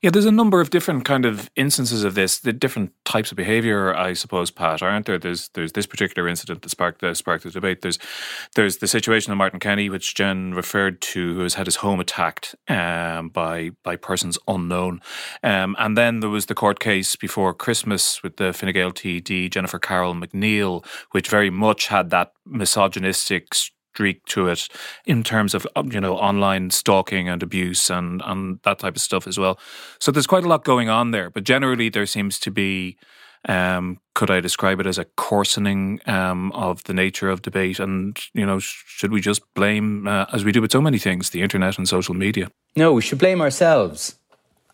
Yeah, 0.00 0.10
there's 0.10 0.26
a 0.26 0.32
number 0.32 0.60
of 0.60 0.70
different 0.70 1.04
kind 1.04 1.24
of 1.24 1.50
instances 1.56 2.04
of 2.04 2.14
this, 2.14 2.38
the 2.38 2.52
different 2.52 2.92
types 3.04 3.30
of 3.30 3.36
behaviour, 3.36 3.94
I 3.94 4.12
suppose, 4.12 4.50
Pat, 4.50 4.82
aren't 4.82 5.06
there? 5.06 5.18
There's 5.18 5.48
there's 5.54 5.72
this 5.72 5.86
particular 5.86 6.28
incident 6.28 6.62
that 6.62 6.68
sparked 6.68 7.00
the 7.00 7.14
sparked 7.14 7.44
the 7.44 7.50
debate. 7.50 7.82
There's 7.82 7.98
there's 8.54 8.78
the 8.78 8.86
situation 8.86 9.32
of 9.32 9.38
Martin 9.38 9.60
Kenny, 9.60 9.88
which 9.88 10.14
Jen 10.14 10.54
referred 10.54 11.00
to, 11.02 11.34
who 11.34 11.42
has 11.42 11.54
had 11.54 11.66
his 11.66 11.76
home 11.76 12.00
attacked 12.00 12.54
um, 12.68 13.28
by 13.28 13.70
by 13.82 13.96
persons 13.96 14.38
unknown, 14.46 15.00
um, 15.42 15.74
and 15.78 15.96
then 15.96 16.20
there 16.20 16.30
was 16.30 16.46
the 16.46 16.54
court 16.54 16.80
case 16.80 17.16
before 17.16 17.54
Christmas 17.54 18.22
with 18.22 18.36
the 18.36 18.52
Fine 18.52 18.72
Gael 18.72 18.92
TD 18.92 19.50
Jennifer 19.50 19.78
Carroll 19.78 20.14
MacNeill, 20.14 20.84
which 21.12 21.28
very 21.28 21.50
much 21.50 21.88
had 21.88 22.10
that 22.10 22.32
misogynistic 22.46 23.54
streak 23.92 24.24
to 24.24 24.48
it 24.48 24.68
in 25.04 25.22
terms 25.22 25.54
of 25.54 25.66
you 25.90 26.00
know 26.00 26.16
online 26.16 26.70
stalking 26.70 27.28
and 27.28 27.42
abuse 27.42 27.90
and 27.90 28.22
and 28.24 28.58
that 28.62 28.78
type 28.78 28.96
of 28.96 29.02
stuff 29.02 29.26
as 29.26 29.38
well. 29.38 29.58
So 29.98 30.10
there's 30.10 30.26
quite 30.26 30.44
a 30.44 30.48
lot 30.48 30.64
going 30.64 30.88
on 30.88 31.10
there, 31.10 31.30
but 31.30 31.44
generally 31.44 31.90
there 31.90 32.06
seems 32.06 32.38
to 32.40 32.50
be 32.50 32.96
Um, 33.48 33.98
could 34.14 34.30
I 34.30 34.40
describe 34.40 34.78
it 34.80 34.86
as 34.86 34.98
a 34.98 35.04
coarsening 35.16 36.00
um, 36.06 36.52
of 36.52 36.84
the 36.84 36.94
nature 36.94 37.28
of 37.32 37.40
debate? 37.42 37.82
And, 37.82 38.16
you 38.34 38.46
know, 38.46 38.60
should 38.60 39.10
we 39.10 39.20
just 39.20 39.42
blame, 39.54 40.06
uh, 40.06 40.26
as 40.32 40.44
we 40.44 40.52
do 40.52 40.60
with 40.60 40.70
so 40.70 40.80
many 40.80 40.98
things, 40.98 41.30
the 41.30 41.42
internet 41.42 41.76
and 41.76 41.88
social 41.88 42.14
media? 42.14 42.46
No, 42.76 42.92
we 42.92 43.02
should 43.02 43.18
blame 43.18 43.40
ourselves. 43.42 44.14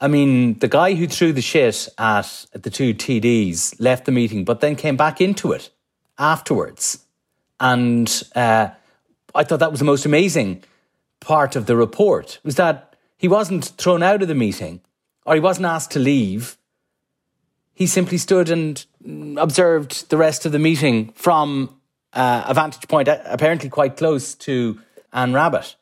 I 0.02 0.09
mean, 0.09 0.59
the 0.59 0.68
guy 0.68 0.94
who 0.96 1.07
threw 1.07 1.33
the 1.33 1.40
shit 1.40 1.88
at, 1.96 2.46
at 2.54 2.62
the 2.62 2.70
two 2.70 2.92
TDs 2.92 3.74
left 3.78 4.04
the 4.04 4.12
meeting, 4.12 4.44
but 4.44 4.61
then 4.61 4.76
came 4.76 4.96
back 4.96 5.20
into 5.20 5.52
it 5.52 5.70
afterwards. 6.18 7.07
And 7.59 8.22
uh, 8.35 8.68
I 9.38 9.44
thought 9.44 9.61
that 9.61 9.70
was 9.70 9.79
the 9.79 9.87
most 9.87 10.05
amazing 10.05 10.64
part 11.20 11.55
of 11.55 11.66
the 11.66 11.77
report 11.77 12.40
was 12.42 12.57
that 12.57 12.96
he 13.16 13.29
wasn't 13.29 13.66
thrown 13.66 14.03
out 14.03 14.20
of 14.20 14.27
the 14.27 14.35
meeting 14.35 14.81
or 15.24 15.35
he 15.35 15.40
wasn't 15.40 15.66
asked 15.66 15.92
to 15.92 16.01
leave. 16.01 16.59
He 17.72 17.87
simply 17.87 18.18
stood 18.18 18.51
and 18.51 18.85
observed 19.38 20.11
the 20.11 20.16
rest 20.16 20.44
of 20.44 20.51
the 20.51 20.59
meeting 20.59 21.12
from 21.14 21.79
uh, 22.12 22.46
a 22.48 22.55
vantage 22.55 22.88
point 22.88 23.07
apparently 23.07 23.70
quite 23.70 23.96
close 23.96 24.35
to 24.35 24.81
Anne 25.12 25.33
Rabbitte. 25.33 25.77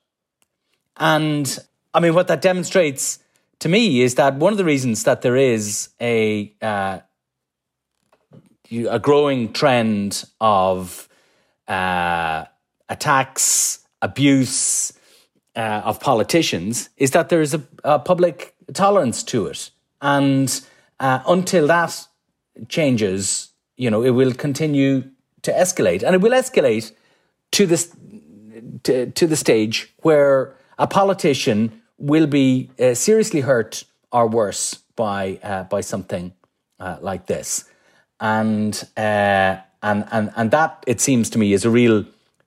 And 0.98 1.58
I 1.94 2.00
mean, 2.00 2.14
what 2.14 2.28
that 2.28 2.42
demonstrates 2.42 3.20
to 3.60 3.70
me 3.70 4.02
is 4.02 4.16
that 4.16 4.34
one 4.34 4.52
of 4.52 4.58
the 4.58 4.66
reasons 4.66 5.04
that 5.04 5.22
there 5.22 5.36
is 5.36 5.88
a 5.98 6.52
uh, 6.60 6.98
a 8.70 8.98
growing 8.98 9.52
trend 9.54 10.24
of 10.40 11.08
uh, 11.68 12.44
attacks, 12.88 13.80
abuse 14.02 14.92
uh, 15.54 15.82
of 15.84 16.00
politicians 16.00 16.90
is 16.96 17.12
that 17.12 17.28
there 17.28 17.40
is 17.40 17.54
a, 17.54 17.62
a, 17.82 17.98
public 17.98 18.54
tolerance 18.74 19.22
to 19.22 19.46
it, 19.46 19.70
and 20.00 20.60
uh, 21.00 21.20
until 21.26 21.66
that 21.66 22.06
changes, 22.68 23.52
you 23.76 23.90
know, 23.90 24.02
it 24.02 24.10
will 24.10 24.32
continue 24.32 25.02
to 25.42 25.52
escalate, 25.52 26.02
and 26.02 26.14
it 26.14 26.20
will 26.20 26.32
escalate 26.32 26.92
to 27.52 27.66
this 27.66 27.94
to, 28.82 29.10
to 29.10 29.26
the 29.26 29.36
stage 29.36 29.92
where 30.02 30.54
a 30.78 30.86
politician 30.86 31.80
will 31.98 32.26
be 32.26 32.70
uh, 32.78 32.94
seriously 32.94 33.40
hurt 33.40 33.84
or 34.12 34.26
worse 34.26 34.74
by 34.94 35.38
uh, 35.42 35.64
by 35.64 35.80
something 35.80 36.32
uh, 36.80 36.98
like 37.00 37.26
this, 37.26 37.64
and 38.20 38.88
uh, 38.96 39.56
and 39.82 40.04
and 40.10 40.32
and 40.36 40.50
that 40.50 40.84
it 40.86 41.00
seems 41.00 41.30
to 41.30 41.38
me 41.38 41.52
is 41.52 41.64
a 41.64 41.70
real 41.70 42.04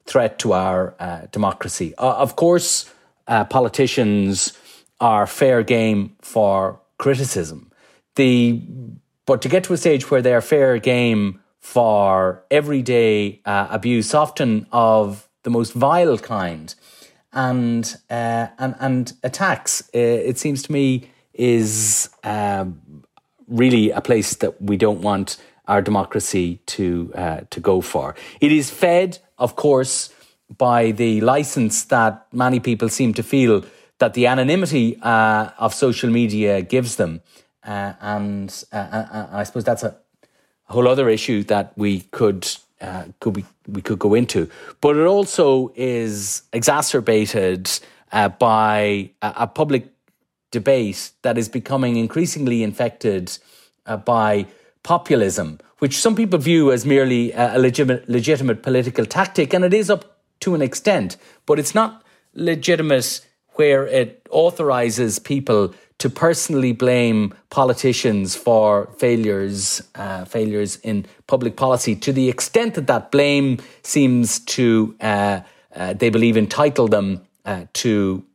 threat 0.10 0.40
to 0.40 0.54
our 0.54 0.96
uh, 1.00 1.22
democracy. 1.32 1.94
Uh, 1.98 2.16
of 2.18 2.36
course, 2.36 2.92
politicians 3.50 4.58
are 5.00 5.28
fair 5.28 5.64
game 5.64 6.16
for 6.22 6.80
criticism. 6.98 7.72
The 8.16 8.62
but 9.26 9.42
to 9.44 9.50
get 9.50 9.64
to 9.66 9.74
a 9.74 9.78
stage 9.78 10.10
where 10.10 10.24
they 10.24 10.34
are 10.34 10.42
fair 10.42 10.80
game 10.80 11.40
for 11.60 12.44
everyday 12.50 13.42
abuse, 13.46 14.16
often 14.16 14.66
of 14.72 15.30
the 15.44 15.50
most 15.52 15.74
vile 15.74 16.18
kind, 16.18 16.74
and 17.34 17.96
uh, 18.10 18.48
and 18.58 18.76
and 18.80 19.14
attacks. 19.24 19.82
Uh, 19.94 20.00
it 20.00 20.38
seems 20.38 20.64
to 20.64 20.72
me 20.72 21.10
is 21.34 22.10
um, 22.24 23.04
really 23.48 23.92
a 23.92 24.02
place 24.02 24.36
that 24.36 24.62
we 24.62 24.78
don't 24.78 25.02
want 25.02 25.38
our 25.68 25.82
democracy 25.82 26.60
to 26.66 27.12
uh, 27.16 27.42
to 27.50 27.60
go 27.60 27.82
for. 27.82 28.16
It 28.42 28.52
is 28.52 28.70
fed, 28.70 29.20
of 29.40 29.56
course, 29.56 30.10
by 30.58 30.92
the 30.92 31.22
license 31.22 31.86
that 31.86 32.28
many 32.34 32.60
people 32.60 32.90
seem 32.90 33.14
to 33.14 33.24
feel 33.24 33.64
that 34.00 34.14
the 34.14 34.28
anonymity 34.28 34.98
uh, 35.02 35.50
of 35.58 35.74
social 35.74 36.10
media 36.10 36.62
gives 36.62 36.96
them, 36.96 37.22
uh, 37.64 37.94
and 38.02 38.64
uh, 38.72 39.28
I 39.32 39.44
suppose 39.44 39.64
that's 39.64 39.84
a 39.84 39.96
whole 40.66 40.88
other 40.88 41.10
issue 41.10 41.44
that 41.44 41.74
we 41.76 42.02
could 42.12 42.48
uh, 42.82 43.04
could 43.20 43.36
we 43.36 43.46
we 43.68 43.82
could 43.82 44.00
go 44.00 44.14
into, 44.14 44.50
but 44.82 44.96
it 44.96 45.06
also 45.06 45.72
is 45.76 46.44
exacerbated 46.54 47.70
uh, 48.12 48.30
by 48.30 49.12
a, 49.22 49.34
a, 49.38 49.48
public 49.48 49.88
debate 50.52 51.12
that 51.22 51.38
is 51.38 51.50
becoming 51.50 51.98
increasingly 51.98 52.64
infected 52.64 53.38
uh, 53.86 53.98
by 53.98 54.48
populism, 54.90 55.60
which 55.78 55.96
some 56.00 56.16
people 56.16 56.40
view 56.40 56.72
as 56.72 56.84
merely 56.84 57.32
a 57.34 57.60
legitimate, 57.60 58.10
legitimate 58.10 58.64
political 58.64 59.06
tactic, 59.06 59.54
and 59.54 59.64
it 59.64 59.72
is 59.72 59.88
up 59.88 60.04
to 60.40 60.56
an 60.56 60.64
extent, 60.64 61.16
but 61.46 61.60
it's 61.60 61.76
not 61.76 62.02
legitimate 62.34 63.22
where 63.60 63.86
it 63.86 64.28
authorizes 64.32 65.20
people 65.20 65.72
to 66.00 66.10
personally 66.10 66.74
blame 66.74 67.36
politicians 67.52 68.36
for 68.36 68.90
failures, 68.98 69.80
uh, 69.94 70.26
failures 70.26 70.78
in 70.78 71.06
public 71.28 71.56
policy, 71.56 71.96
to 71.96 72.12
the 72.12 72.28
extent 72.28 72.74
that 72.74 72.88
that 72.88 73.12
blame 73.12 73.60
seems 73.84 74.40
to, 74.40 74.96
uh, 75.02 75.42
uh, 75.76 75.94
they 75.94 76.10
believe, 76.10 76.36
entitle 76.36 76.88
them 76.88 77.22
uh, 77.46 77.66
to 77.74 78.26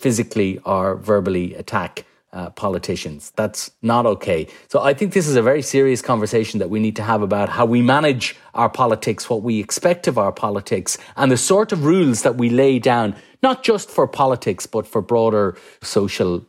physically 0.00 0.58
or 0.64 0.96
verbally 0.96 1.54
attack 1.54 2.04
uh, 2.32 2.50
politicians. 2.50 3.32
That's 3.36 3.70
not 3.82 4.06
okay. 4.06 4.46
So 4.68 4.80
I 4.80 4.94
think 4.94 5.12
this 5.12 5.26
is 5.26 5.36
a 5.36 5.42
very 5.42 5.62
serious 5.62 6.02
conversation 6.02 6.58
that 6.60 6.70
we 6.70 6.80
need 6.80 6.96
to 6.96 7.02
have 7.02 7.22
about 7.22 7.48
how 7.48 7.66
we 7.66 7.82
manage 7.82 8.36
our 8.54 8.68
politics, 8.68 9.28
what 9.28 9.42
we 9.42 9.58
expect 9.58 10.06
of 10.06 10.18
our 10.18 10.32
politics, 10.32 10.96
and 11.16 11.30
the 11.30 11.36
sort 11.36 11.72
of 11.72 11.84
rules 11.84 12.22
that 12.22 12.36
we 12.36 12.50
lay 12.50 12.78
down 12.78 13.16
not 13.42 13.62
just 13.62 13.90
for 13.90 14.06
politics, 14.06 14.66
but 14.66 14.86
for 14.86 15.00
broader 15.00 15.56
social 15.82 16.44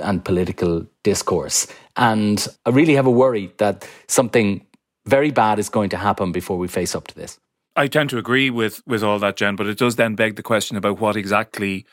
and 0.00 0.24
political 0.24 0.86
discourse. 1.02 1.66
And 1.96 2.46
I 2.64 2.70
really 2.70 2.94
have 2.94 3.06
a 3.06 3.10
worry 3.10 3.52
that 3.58 3.88
something 4.06 4.64
very 5.06 5.30
bad 5.30 5.58
is 5.58 5.68
going 5.68 5.90
to 5.90 5.96
happen 5.96 6.32
before 6.32 6.58
we 6.58 6.68
face 6.68 6.94
up 6.94 7.08
to 7.08 7.14
this. 7.14 7.38
I 7.74 7.88
tend 7.88 8.10
to 8.10 8.18
agree 8.18 8.48
with 8.48 8.80
with 8.86 9.02
all 9.02 9.18
that, 9.18 9.36
Jen, 9.36 9.56
but 9.56 9.66
it 9.66 9.76
does 9.76 9.96
then 9.96 10.14
beg 10.14 10.36
the 10.36 10.42
question 10.42 10.76
about 10.76 10.98
what 10.98 11.16
exactly 11.16 11.84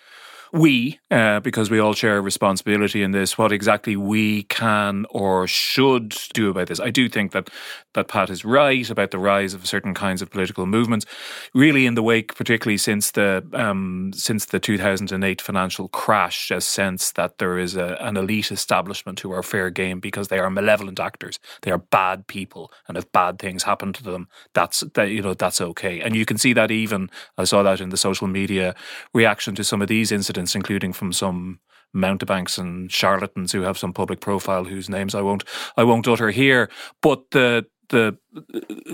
we, 0.53 0.99
uh, 1.09 1.39
because 1.39 1.71
we 1.71 1.79
all 1.79 1.93
share 1.93 2.21
responsibility 2.21 3.01
in 3.01 3.09
this, 3.09 3.39
what 3.39 3.51
exactly 3.51 3.95
we 3.95 4.43
can 4.43 5.05
or 5.09 5.47
should 5.47 6.15
do 6.33 6.51
about 6.51 6.67
this. 6.67 6.79
I 6.79 6.91
do 6.91 7.09
think 7.09 7.31
that 7.31 7.49
that 7.93 8.07
Pat 8.07 8.29
is 8.31 8.43
right 8.43 8.89
about 8.89 9.11
the 9.11 9.19
rise 9.19 9.53
of 9.53 9.67
certain 9.67 9.93
kinds 9.93 10.21
of 10.21 10.31
political 10.31 10.65
movements, 10.65 11.05
really 11.53 11.85
in 11.85 11.93
the 11.93 12.01
wake, 12.01 12.35
particularly 12.35 12.77
since 12.77 13.11
the 13.11 13.45
um, 13.53 14.11
since 14.13 14.45
the 14.45 14.59
2008 14.59 15.41
financial 15.41 15.87
crash, 15.87 16.51
a 16.51 16.61
sense 16.61 17.11
that 17.13 17.39
there 17.39 17.57
is 17.57 17.75
a, 17.75 17.97
an 17.99 18.17
elite 18.17 18.51
establishment 18.51 19.19
who 19.19 19.31
are 19.31 19.43
fair 19.43 19.71
game 19.71 19.99
because 19.99 20.27
they 20.27 20.39
are 20.39 20.49
malevolent 20.51 20.99
actors, 20.99 21.39
they 21.63 21.71
are 21.71 21.79
bad 21.79 22.27
people, 22.27 22.71
and 22.87 22.95
if 22.95 23.11
bad 23.11 23.39
things 23.39 23.63
happen 23.63 23.91
to 23.93 24.03
them, 24.03 24.27
that's 24.53 24.81
that 24.93 25.09
you 25.09 25.21
know 25.23 25.33
that's 25.33 25.61
okay. 25.61 25.99
And 25.99 26.15
you 26.15 26.25
can 26.25 26.37
see 26.37 26.53
that 26.53 26.69
even 26.69 27.09
I 27.39 27.43
saw 27.45 27.63
that 27.63 27.81
in 27.81 27.89
the 27.89 27.97
social 27.97 28.27
media 28.27 28.75
reaction 29.15 29.55
to 29.55 29.63
some 29.63 29.81
of 29.81 29.87
these 29.87 30.11
incidents 30.11 30.42
evidence, 30.43 30.55
including 30.55 30.93
from 30.93 31.13
some 31.13 31.59
mountebanks 31.93 32.57
and 32.57 32.91
charlatans 32.91 33.51
who 33.51 33.61
have 33.61 33.77
some 33.77 33.93
public 33.93 34.19
profile 34.19 34.65
whose 34.65 34.89
names 34.89 35.13
I 35.15 35.21
won't 35.21 35.43
I 35.77 35.83
won't 35.83 36.07
utter 36.07 36.31
here. 36.31 36.69
But 37.01 37.31
the 37.31 37.65
the 37.89 38.17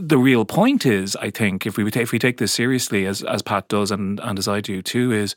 the 0.01 0.17
real 0.17 0.45
point 0.45 0.85
is, 0.85 1.15
I 1.15 1.31
think, 1.31 1.65
if 1.65 1.77
we 1.77 1.87
if 1.87 2.11
we 2.11 2.19
take 2.19 2.37
this 2.37 2.53
seriously, 2.53 3.07
as 3.07 3.23
as 3.23 3.41
Pat 3.41 3.69
does 3.69 3.91
and 3.91 4.19
and 4.19 4.37
as 4.37 4.47
I 4.47 4.61
do 4.61 4.81
too, 4.81 5.11
is 5.11 5.35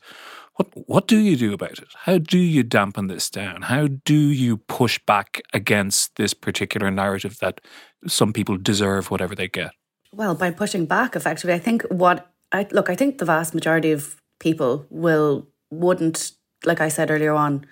what 0.57 0.67
what 0.87 1.07
do 1.07 1.17
you 1.17 1.37
do 1.37 1.53
about 1.53 1.79
it? 1.79 1.87
How 2.05 2.19
do 2.19 2.37
you 2.37 2.63
dampen 2.63 3.07
this 3.07 3.29
down? 3.29 3.63
How 3.63 3.87
do 4.05 4.13
you 4.13 4.57
push 4.57 4.99
back 5.07 5.41
against 5.53 6.15
this 6.15 6.33
particular 6.33 6.91
narrative 6.91 7.37
that 7.39 7.61
some 8.07 8.33
people 8.33 8.57
deserve 8.57 9.09
whatever 9.09 9.35
they 9.35 9.47
get? 9.47 9.71
Well, 10.11 10.35
by 10.35 10.51
pushing 10.51 10.85
back, 10.85 11.15
effectively, 11.15 11.55
I 11.55 11.59
think 11.59 11.83
what 11.89 12.27
I 12.51 12.67
look, 12.71 12.89
I 12.89 12.95
think 12.95 13.17
the 13.17 13.25
vast 13.25 13.53
majority 13.53 13.93
of 13.93 14.15
people 14.39 14.85
will 14.89 15.47
wouldn't, 15.79 16.31
like 16.65 16.81
I 16.81 16.89
said 16.89 17.11
earlier 17.11 17.33
on, 17.33 17.65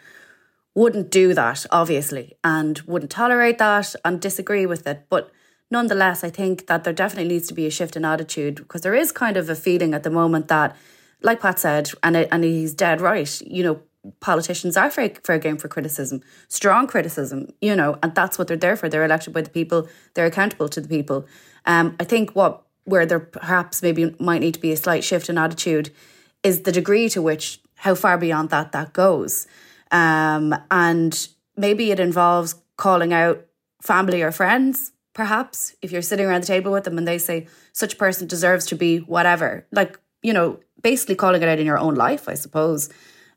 wouldn't 0.73 1.09
do 1.09 1.33
that, 1.33 1.65
obviously, 1.71 2.37
and 2.43 2.79
wouldn't 2.81 3.11
tolerate 3.11 3.57
that 3.57 3.95
and 4.05 4.21
disagree 4.21 4.65
with 4.65 4.87
it. 4.87 5.05
But 5.09 5.31
nonetheless, 5.69 6.23
I 6.23 6.29
think 6.29 6.67
that 6.67 6.83
there 6.83 6.93
definitely 6.93 7.33
needs 7.33 7.47
to 7.49 7.53
be 7.53 7.65
a 7.65 7.71
shift 7.71 7.95
in 7.95 8.05
attitude 8.05 8.55
because 8.55 8.81
there 8.81 8.95
is 8.95 9.11
kind 9.11 9.37
of 9.37 9.49
a 9.49 9.55
feeling 9.55 9.93
at 9.93 10.03
the 10.03 10.09
moment 10.09 10.47
that, 10.47 10.75
like 11.21 11.41
Pat 11.41 11.59
said, 11.59 11.91
and 12.03 12.15
it, 12.15 12.29
and 12.31 12.43
he's 12.43 12.73
dead 12.73 13.01
right, 13.01 13.41
you 13.41 13.63
know, 13.63 13.81
politicians 14.19 14.77
are 14.77 14.89
fair, 14.89 15.09
fair 15.23 15.37
game 15.37 15.57
for 15.57 15.67
criticism, 15.67 16.21
strong 16.47 16.87
criticism, 16.87 17.51
you 17.61 17.75
know, 17.75 17.99
and 18.01 18.15
that's 18.15 18.37
what 18.37 18.47
they're 18.47 18.57
there 18.57 18.75
for. 18.75 18.89
They're 18.89 19.05
elected 19.05 19.33
by 19.33 19.41
the 19.41 19.49
people, 19.49 19.87
they're 20.13 20.25
accountable 20.25 20.69
to 20.69 20.81
the 20.81 20.87
people. 20.87 21.27
Um, 21.65 21.95
I 21.99 22.03
think 22.03 22.31
what 22.31 22.63
where 22.83 23.05
there 23.05 23.19
perhaps 23.19 23.83
maybe 23.83 24.15
might 24.19 24.41
need 24.41 24.55
to 24.55 24.59
be 24.59 24.71
a 24.71 24.77
slight 24.77 25.03
shift 25.03 25.29
in 25.29 25.37
attitude 25.37 25.91
is 26.43 26.61
the 26.61 26.71
degree 26.71 27.07
to 27.09 27.21
which 27.21 27.60
how 27.81 27.95
far 27.95 28.15
beyond 28.15 28.51
that 28.51 28.71
that 28.73 28.93
goes. 28.93 29.47
Um, 29.91 30.55
and 30.69 31.27
maybe 31.57 31.89
it 31.89 31.99
involves 31.99 32.55
calling 32.77 33.11
out 33.11 33.43
family 33.81 34.21
or 34.21 34.31
friends, 34.31 34.91
perhaps, 35.15 35.75
if 35.81 35.91
you're 35.91 36.03
sitting 36.03 36.27
around 36.27 36.43
the 36.43 36.47
table 36.47 36.71
with 36.71 36.83
them 36.83 36.99
and 36.99 37.07
they 37.07 37.17
say, 37.17 37.47
such 37.73 37.93
a 37.93 37.97
person 37.97 38.27
deserves 38.27 38.67
to 38.67 38.75
be 38.75 38.99
whatever. 38.99 39.65
Like, 39.71 39.99
you 40.21 40.31
know, 40.31 40.59
basically 40.83 41.15
calling 41.15 41.41
it 41.41 41.49
out 41.49 41.57
in 41.57 41.65
your 41.65 41.79
own 41.79 41.95
life, 41.95 42.29
I 42.29 42.35
suppose. 42.35 42.89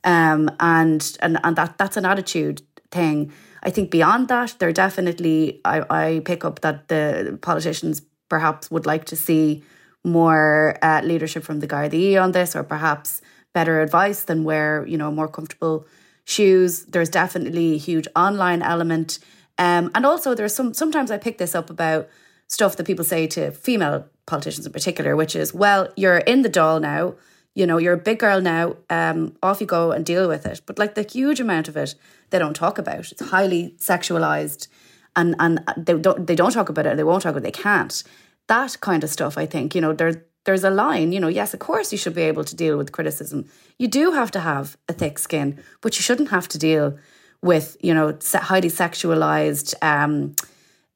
Um, 0.04 0.50
and 0.60 1.02
and 1.22 1.38
and 1.42 1.56
that 1.56 1.78
that's 1.78 1.96
an 1.96 2.04
attitude 2.04 2.60
thing. 2.90 3.32
I 3.62 3.70
think 3.70 3.90
beyond 3.90 4.28
that, 4.28 4.56
there 4.58 4.72
definitely, 4.72 5.62
I, 5.64 5.76
I 5.88 6.20
pick 6.26 6.44
up 6.44 6.60
that 6.60 6.88
the 6.88 7.38
politicians 7.40 8.02
perhaps 8.28 8.70
would 8.70 8.84
like 8.84 9.06
to 9.06 9.16
see 9.16 9.62
more 10.04 10.76
uh, 10.82 11.00
leadership 11.02 11.44
from 11.44 11.60
the 11.60 11.66
Gardaí 11.66 12.22
on 12.22 12.32
this, 12.32 12.54
or 12.54 12.62
perhaps 12.62 13.22
better 13.54 13.80
advice 13.80 14.24
than 14.24 14.44
wear, 14.44 14.84
you 14.86 14.98
know, 14.98 15.10
more 15.10 15.28
comfortable 15.28 15.86
shoes. 16.24 16.84
There's 16.84 17.08
definitely 17.08 17.74
a 17.74 17.78
huge 17.78 18.06
online 18.14 18.60
element. 18.60 19.18
Um, 19.56 19.90
and 19.94 20.04
also 20.04 20.34
there's 20.34 20.54
some 20.54 20.74
sometimes 20.74 21.10
I 21.10 21.16
pick 21.16 21.38
this 21.38 21.54
up 21.54 21.70
about 21.70 22.08
stuff 22.48 22.76
that 22.76 22.86
people 22.86 23.04
say 23.04 23.26
to 23.28 23.52
female 23.52 24.06
politicians 24.26 24.66
in 24.66 24.72
particular, 24.72 25.16
which 25.16 25.34
is, 25.34 25.54
well, 25.54 25.88
you're 25.96 26.18
in 26.18 26.42
the 26.42 26.50
Dáil 26.50 26.80
now, 26.80 27.14
you 27.54 27.66
know, 27.66 27.78
you're 27.78 27.94
a 27.94 27.98
big 27.98 28.18
girl 28.18 28.40
now, 28.40 28.76
um, 28.90 29.36
off 29.42 29.60
you 29.60 29.66
go 29.66 29.92
and 29.92 30.04
deal 30.04 30.28
with 30.28 30.44
it. 30.44 30.60
But 30.66 30.78
like 30.78 30.94
the 30.94 31.02
huge 31.02 31.40
amount 31.40 31.68
of 31.68 31.76
it 31.76 31.94
they 32.30 32.38
don't 32.38 32.54
talk 32.56 32.78
about. 32.78 33.12
It's 33.12 33.22
highly 33.30 33.74
sexualized 33.78 34.66
and 35.14 35.36
and 35.38 35.60
they 35.76 35.94
don't 35.94 36.26
they 36.26 36.34
don't 36.34 36.52
talk 36.52 36.68
about 36.68 36.86
it, 36.86 36.96
they 36.96 37.04
won't 37.04 37.22
talk 37.22 37.30
about 37.30 37.46
it, 37.46 37.52
they 37.52 37.62
can't. 37.62 38.02
That 38.48 38.80
kind 38.80 39.04
of 39.04 39.10
stuff, 39.10 39.38
I 39.38 39.46
think, 39.46 39.74
you 39.74 39.80
know, 39.80 39.92
there 39.92 40.24
there's 40.44 40.64
a 40.64 40.70
line, 40.70 41.12
you 41.12 41.20
know, 41.20 41.28
yes, 41.28 41.54
of 41.54 41.60
course 41.60 41.90
you 41.90 41.98
should 41.98 42.14
be 42.14 42.22
able 42.22 42.44
to 42.44 42.54
deal 42.54 42.76
with 42.76 42.92
criticism. 42.92 43.46
You 43.78 43.88
do 43.88 44.12
have 44.12 44.30
to 44.32 44.40
have 44.40 44.76
a 44.88 44.92
thick 44.92 45.18
skin, 45.18 45.62
but 45.80 45.96
you 45.96 46.02
shouldn't 46.02 46.30
have 46.30 46.48
to 46.48 46.58
deal 46.58 46.98
with, 47.42 47.76
you 47.80 47.94
know, 47.94 48.16
highly 48.34 48.68
sexualized, 48.68 49.74
um, 49.82 50.34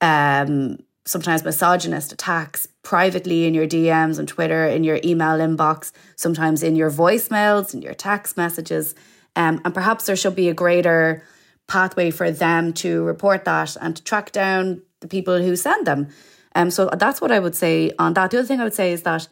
um, 0.00 0.78
sometimes 1.06 1.42
misogynist 1.42 2.12
attacks 2.12 2.68
privately 2.82 3.46
in 3.46 3.54
your 3.54 3.66
DMs 3.66 4.18
on 4.18 4.26
Twitter, 4.26 4.66
in 4.66 4.84
your 4.84 5.00
email 5.02 5.38
inbox, 5.38 5.92
sometimes 6.16 6.62
in 6.62 6.76
your 6.76 6.90
voicemails, 6.90 7.72
in 7.72 7.80
your 7.80 7.94
text 7.94 8.36
messages. 8.36 8.94
Um, 9.34 9.60
and 9.64 9.72
perhaps 9.72 10.06
there 10.06 10.16
should 10.16 10.36
be 10.36 10.48
a 10.48 10.54
greater 10.54 11.22
pathway 11.66 12.10
for 12.10 12.30
them 12.30 12.72
to 12.74 13.04
report 13.04 13.44
that 13.44 13.76
and 13.80 13.96
to 13.96 14.02
track 14.02 14.32
down 14.32 14.82
the 15.00 15.08
people 15.08 15.40
who 15.40 15.56
send 15.56 15.86
them. 15.86 16.08
Um, 16.54 16.70
so 16.70 16.90
that's 16.96 17.20
what 17.20 17.30
I 17.30 17.38
would 17.38 17.54
say 17.54 17.92
on 17.98 18.14
that. 18.14 18.30
The 18.30 18.38
other 18.38 18.46
thing 18.46 18.60
I 18.60 18.64
would 18.64 18.74
say 18.74 18.92
is 18.92 19.02
that 19.02 19.28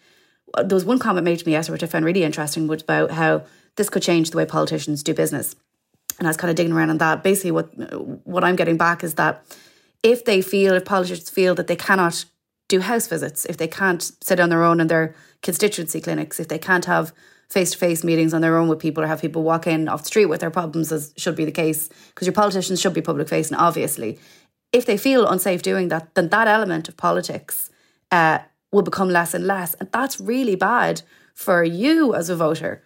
uh, 0.54 0.62
there 0.62 0.76
was 0.76 0.84
one 0.84 0.98
comment 0.98 1.24
made 1.24 1.38
to 1.38 1.46
me 1.46 1.52
yesterday, 1.52 1.74
which 1.74 1.82
I 1.82 1.86
found 1.86 2.04
really 2.04 2.24
interesting, 2.24 2.66
was 2.66 2.82
about 2.82 3.10
how 3.10 3.44
this 3.76 3.88
could 3.88 4.02
change 4.02 4.30
the 4.30 4.36
way 4.36 4.46
politicians 4.46 5.02
do 5.02 5.14
business. 5.14 5.56
And 6.18 6.26
I 6.26 6.30
was 6.30 6.36
kind 6.36 6.50
of 6.50 6.56
digging 6.56 6.72
around 6.72 6.90
on 6.90 6.98
that. 6.98 7.22
Basically, 7.22 7.50
what 7.50 7.66
what 8.26 8.44
I'm 8.44 8.56
getting 8.56 8.76
back 8.76 9.04
is 9.04 9.14
that 9.14 9.44
if 10.02 10.24
they 10.24 10.40
feel, 10.40 10.74
if 10.74 10.84
politicians 10.84 11.28
feel 11.30 11.54
that 11.56 11.66
they 11.66 11.76
cannot 11.76 12.24
do 12.68 12.80
house 12.80 13.06
visits, 13.06 13.44
if 13.44 13.56
they 13.56 13.68
can't 13.68 14.02
sit 14.22 14.40
on 14.40 14.48
their 14.48 14.64
own 14.64 14.80
in 14.80 14.86
their 14.86 15.14
constituency 15.42 16.00
clinics, 16.00 16.40
if 16.40 16.48
they 16.48 16.58
can't 16.58 16.86
have 16.86 17.12
face 17.48 17.72
to 17.72 17.78
face 17.78 18.02
meetings 18.02 18.34
on 18.34 18.40
their 18.40 18.56
own 18.56 18.66
with 18.66 18.80
people 18.80 19.04
or 19.04 19.06
have 19.06 19.20
people 19.20 19.42
walk 19.42 19.66
in 19.66 19.88
off 19.88 20.02
the 20.02 20.06
street 20.06 20.26
with 20.26 20.40
their 20.40 20.50
problems, 20.50 20.90
as 20.90 21.12
should 21.16 21.36
be 21.36 21.44
the 21.44 21.52
case, 21.52 21.88
because 22.08 22.26
your 22.26 22.34
politicians 22.34 22.80
should 22.80 22.94
be 22.94 23.02
public 23.02 23.28
facing, 23.28 23.56
obviously 23.56 24.18
if 24.72 24.86
they 24.86 24.96
feel 24.96 25.26
unsafe 25.26 25.62
doing 25.62 25.88
that, 25.88 26.14
then 26.14 26.28
that 26.28 26.48
element 26.48 26.88
of 26.88 26.96
politics 26.96 27.70
uh, 28.10 28.38
will 28.72 28.82
become 28.82 29.08
less 29.08 29.34
and 29.34 29.46
less. 29.46 29.74
And 29.74 29.90
that's 29.92 30.20
really 30.20 30.54
bad 30.56 31.02
for 31.34 31.62
you 31.62 32.14
as 32.14 32.28
a 32.28 32.36
voter 32.36 32.82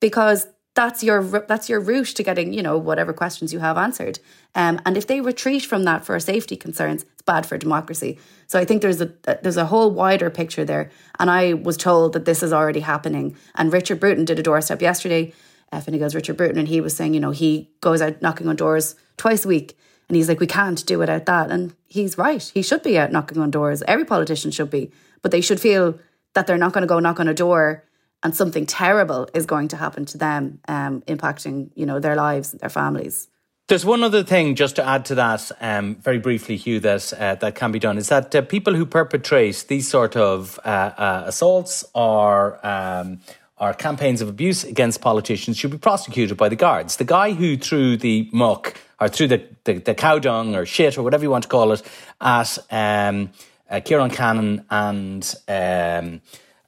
because 0.00 0.48
that's 0.74 1.04
your 1.04 1.22
that's 1.22 1.68
your 1.68 1.80
route 1.80 2.06
to 2.06 2.22
getting 2.22 2.52
you 2.52 2.62
know 2.62 2.78
whatever 2.78 3.12
questions 3.12 3.52
you 3.52 3.58
have 3.58 3.76
answered. 3.76 4.18
Um, 4.54 4.80
and 4.86 4.96
if 4.96 5.06
they 5.06 5.20
retreat 5.20 5.64
from 5.64 5.84
that 5.84 6.04
for 6.04 6.18
safety 6.18 6.56
concerns 6.56 7.02
it's 7.02 7.22
bad 7.22 7.44
for 7.44 7.58
democracy. 7.58 8.18
So 8.46 8.58
i 8.58 8.64
think 8.64 8.82
there's 8.82 9.00
a 9.00 9.12
there's 9.42 9.58
a 9.58 9.66
whole 9.66 9.90
wider 9.90 10.30
picture 10.30 10.64
there. 10.64 10.90
And 11.18 11.30
i 11.30 11.52
was 11.52 11.76
told 11.76 12.14
that 12.14 12.24
this 12.24 12.42
is 12.42 12.52
already 12.52 12.80
happening. 12.80 13.36
And 13.54 13.72
richard 13.72 14.00
bruton 14.00 14.24
did 14.24 14.38
a 14.38 14.42
doorstep 14.42 14.80
yesterday. 14.80 15.32
Uh, 15.70 15.80
Fine 15.80 15.96
Gael's 15.98 16.14
Richard 16.14 16.36
Bruton 16.36 16.58
and 16.58 16.68
he 16.68 16.82
was 16.82 16.94
saying 16.94 17.14
you 17.14 17.20
know 17.20 17.30
he 17.30 17.70
goes 17.80 18.02
out 18.02 18.20
knocking 18.20 18.48
on 18.48 18.56
doors 18.56 18.94
twice 19.16 19.44
a 19.44 19.48
week 19.48 19.76
and 20.12 20.18
he's 20.18 20.28
like, 20.28 20.40
we 20.40 20.46
can't 20.46 20.84
do 20.84 20.98
without 20.98 21.24
that. 21.24 21.50
And 21.50 21.74
he's 21.88 22.18
right. 22.18 22.42
He 22.52 22.60
should 22.60 22.82
be 22.82 22.98
out 22.98 23.12
knocking 23.12 23.38
on 23.38 23.50
doors. 23.50 23.82
Every 23.88 24.04
politician 24.04 24.50
should 24.50 24.68
be. 24.68 24.90
But 25.22 25.30
they 25.30 25.40
should 25.40 25.58
feel 25.58 25.98
that 26.34 26.46
they're 26.46 26.58
not 26.58 26.74
going 26.74 26.82
to 26.82 26.86
go 26.86 26.98
knock 26.98 27.18
on 27.18 27.28
a 27.28 27.32
door 27.32 27.82
and 28.22 28.36
something 28.36 28.66
terrible 28.66 29.26
is 29.32 29.46
going 29.46 29.68
to 29.68 29.78
happen 29.78 30.04
to 30.04 30.18
them, 30.18 30.60
um, 30.68 31.00
impacting, 31.08 31.70
you 31.74 31.86
know, 31.86 31.98
their 31.98 32.14
lives, 32.14 32.52
their 32.52 32.68
families. 32.68 33.28
There's 33.68 33.86
one 33.86 34.02
other 34.02 34.22
thing, 34.22 34.54
just 34.54 34.76
to 34.76 34.86
add 34.86 35.06
to 35.06 35.14
that, 35.14 35.50
um, 35.62 35.94
very 35.94 36.18
briefly, 36.18 36.56
Hugh, 36.56 36.78
that 36.80 37.10
uh, 37.14 37.36
that 37.36 37.54
can 37.54 37.72
be 37.72 37.78
done 37.78 37.96
is 37.96 38.10
that 38.10 38.34
uh, 38.34 38.42
people 38.42 38.74
who 38.74 38.84
perpetrate 38.84 39.64
these 39.68 39.88
sort 39.88 40.14
of 40.14 40.60
uh, 40.62 40.68
uh 40.68 41.22
assaults 41.24 41.86
or 41.94 42.60
um, 42.66 43.20
or 43.56 43.72
campaigns 43.72 44.20
of 44.20 44.28
abuse 44.28 44.62
against 44.62 45.00
politicians 45.00 45.56
should 45.56 45.70
be 45.70 45.78
prosecuted 45.78 46.36
by 46.36 46.50
the 46.50 46.56
guards. 46.56 46.96
The 46.96 47.04
guy 47.04 47.32
who 47.32 47.56
threw 47.56 47.96
the 47.96 48.28
muck 48.30 48.76
or 49.02 49.08
threw 49.08 49.26
the, 49.26 49.42
the, 49.64 49.74
the 49.74 49.94
cow 49.94 50.18
dung 50.18 50.54
or 50.54 50.64
shit 50.64 50.96
or 50.96 51.02
whatever 51.02 51.24
you 51.24 51.30
want 51.30 51.42
to 51.42 51.48
call 51.48 51.72
it 51.72 51.82
at 52.20 52.58
um, 52.70 53.30
uh, 53.68 53.80
Ciaran 53.80 54.10
Cannon 54.10 54.64
and 54.70 55.34
um, 55.48 56.20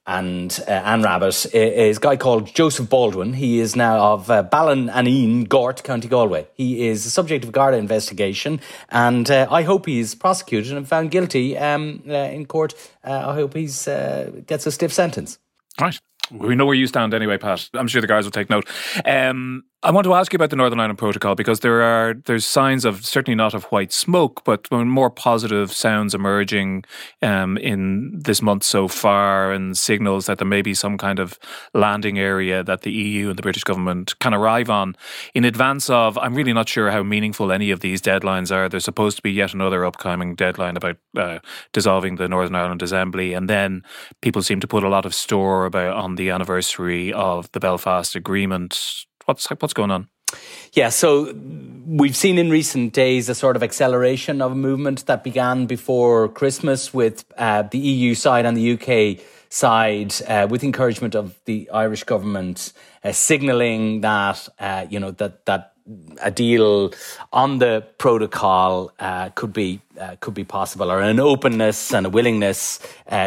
and 0.07 0.63
uh, 0.69 0.71
Anne 0.71 1.03
Rabbitte 1.03 1.55
is 1.55 1.97
a 1.97 2.01
guy 2.01 2.17
called 2.17 2.55
Joseph 2.55 2.91
Baldwin. 2.91 3.33
He 3.33 3.59
is 3.59 3.75
now 3.75 4.13
of 4.13 4.31
uh, 4.31 4.45
Ballinaneen, 4.45 5.49
Gort, 5.49 5.83
County 5.83 6.09
Galway. 6.09 6.47
He 6.53 6.87
is 6.89 7.05
the 7.05 7.11
subject 7.11 7.45
of 7.45 7.49
a 7.49 7.53
Garda 7.53 7.79
investigation, 7.79 8.61
and 8.91 9.31
uh, 9.31 9.47
I 9.51 9.63
hope 9.63 9.87
he's 9.87 10.15
prosecuted 10.15 10.77
and 10.77 10.87
found 10.87 11.11
guilty 11.11 11.57
um, 11.57 12.03
uh, 12.07 12.13
in 12.13 12.45
court. 12.45 12.75
Uh, 13.03 13.31
I 13.31 13.35
hope 13.35 13.55
he 13.55 13.67
uh, 13.87 14.25
gets 14.47 14.67
a 14.67 14.73
stiff 14.73 14.93
sentence. 14.93 15.39
Right. 15.81 15.99
We 16.31 16.55
know 16.55 16.67
where 16.67 16.75
you 16.75 16.87
stand 16.87 17.13
anyway, 17.15 17.39
Pat. 17.39 17.69
I'm 17.75 17.87
sure 17.87 18.01
the 18.01 18.07
guys 18.07 18.25
will 18.25 18.31
take 18.31 18.49
note. 18.49 18.69
Um, 19.05 19.65
I 19.85 19.91
want 19.91 20.07
to 20.07 20.15
ask 20.15 20.33
you 20.33 20.39
about 20.39 20.49
the 20.49 20.57
Northern 20.57 20.81
Ireland 20.81 20.99
Protocol 20.99 21.35
because 21.35 21.61
there 21.61 21.83
are 21.83 22.15
there's 22.15 22.47
signs 22.47 22.87
of 22.87 23.05
certainly 23.05 23.35
not 23.35 23.53
of 23.53 23.65
white 23.65 23.93
smoke, 23.93 24.43
but 24.43 24.67
more 24.73 25.11
positive 25.11 25.73
sounds 25.73 26.15
emerging 26.15 26.85
um, 27.21 27.59
in 27.59 28.19
this 28.19 28.41
month 28.41 28.63
so 28.63 28.89
far, 28.89 29.53
and 29.53 29.77
signals 29.77 30.25
that 30.25 30.39
there 30.39 30.49
may 30.49 30.63
be 30.63 30.73
some 30.73 30.97
kind 30.97 31.19
of 31.19 31.39
landing 31.75 32.19
area 32.19 32.65
that 32.65 32.81
the 32.81 32.93
EU 32.93 33.29
and 33.29 33.39
the 33.39 33.43
British 33.43 33.63
government 33.63 34.19
can 34.21 34.33
arrive 34.33 34.71
on 34.71 34.97
in 35.35 35.45
advance 35.45 35.91
of. 35.91 36.17
I'm 36.17 36.35
really 36.35 36.55
not 36.55 36.67
sure 36.67 36.91
how 36.91 37.03
meaningful 37.03 37.53
any 37.53 37.71
of 37.71 37.81
these 37.81 38.01
deadlines 38.01 38.51
are. 38.51 38.71
There's 38.71 38.85
supposed 38.85 39.19
to 39.19 39.23
be 39.23 39.33
yet 39.33 39.53
another 39.53 39.85
upcoming 39.85 40.35
deadline 40.35 40.79
about 40.79 40.97
uh, 41.15 41.41
dissolving 41.75 42.17
the 42.17 42.27
Northern 42.27 42.57
Ireland 42.57 42.81
Assembly, 42.81 43.35
and 43.35 43.51
then 43.51 43.83
people 44.23 44.41
seem 44.41 44.61
to 44.61 44.67
put 44.67 44.83
a 44.83 44.89
lot 44.89 45.05
of 45.05 45.15
store 45.15 45.67
about 45.67 45.95
on 45.95 46.15
the 46.15 46.31
anniversary 46.31 47.13
of 47.13 47.53
the 47.53 47.61
Belfast 47.61 48.17
Agreement 48.17 49.05
What's 49.27 49.47
what's 49.47 49.75
going 49.75 49.91
on? 49.91 50.09
Yeah, 50.73 50.89
so 50.89 51.33
we've 51.87 52.17
seen 52.17 52.39
in 52.39 52.51
recent 52.51 52.93
days 52.93 53.29
a 53.29 53.35
sort 53.35 53.57
of 53.57 53.63
acceleration 53.63 54.43
of 54.43 54.53
a 54.53 54.55
movement 54.55 55.07
that 55.07 55.23
began 55.23 55.67
before 55.67 56.29
Christmas 56.29 56.93
with 56.93 57.25
uh, 57.39 57.63
the 57.63 57.79
EU 57.79 58.15
side 58.15 58.45
and 58.45 58.57
the 58.57 58.73
UK 58.73 59.25
side, 59.49 60.15
uh, 60.27 60.49
with 60.51 60.65
encouragement 60.65 61.15
of 61.15 61.39
the 61.45 61.71
Irish 61.71 62.03
government, 62.05 62.73
uh, 63.05 63.13
signalling 63.13 64.01
that 64.01 64.49
uh, 64.59 64.87
you 64.91 64.99
know 64.99 65.13
that 65.13 65.47
that 65.47 65.73
a 66.23 66.31
deal 66.31 66.93
on 67.33 67.59
the 67.59 67.87
protocol 67.99 68.91
uh, 68.99 69.29
could 69.35 69.53
be 69.53 69.81
uh, 70.01 70.17
could 70.21 70.35
be 70.35 70.45
possible, 70.45 70.91
or 70.91 71.01
an 71.01 71.21
openness 71.21 71.95
and 71.95 72.07
a 72.07 72.11
willingness 72.11 72.81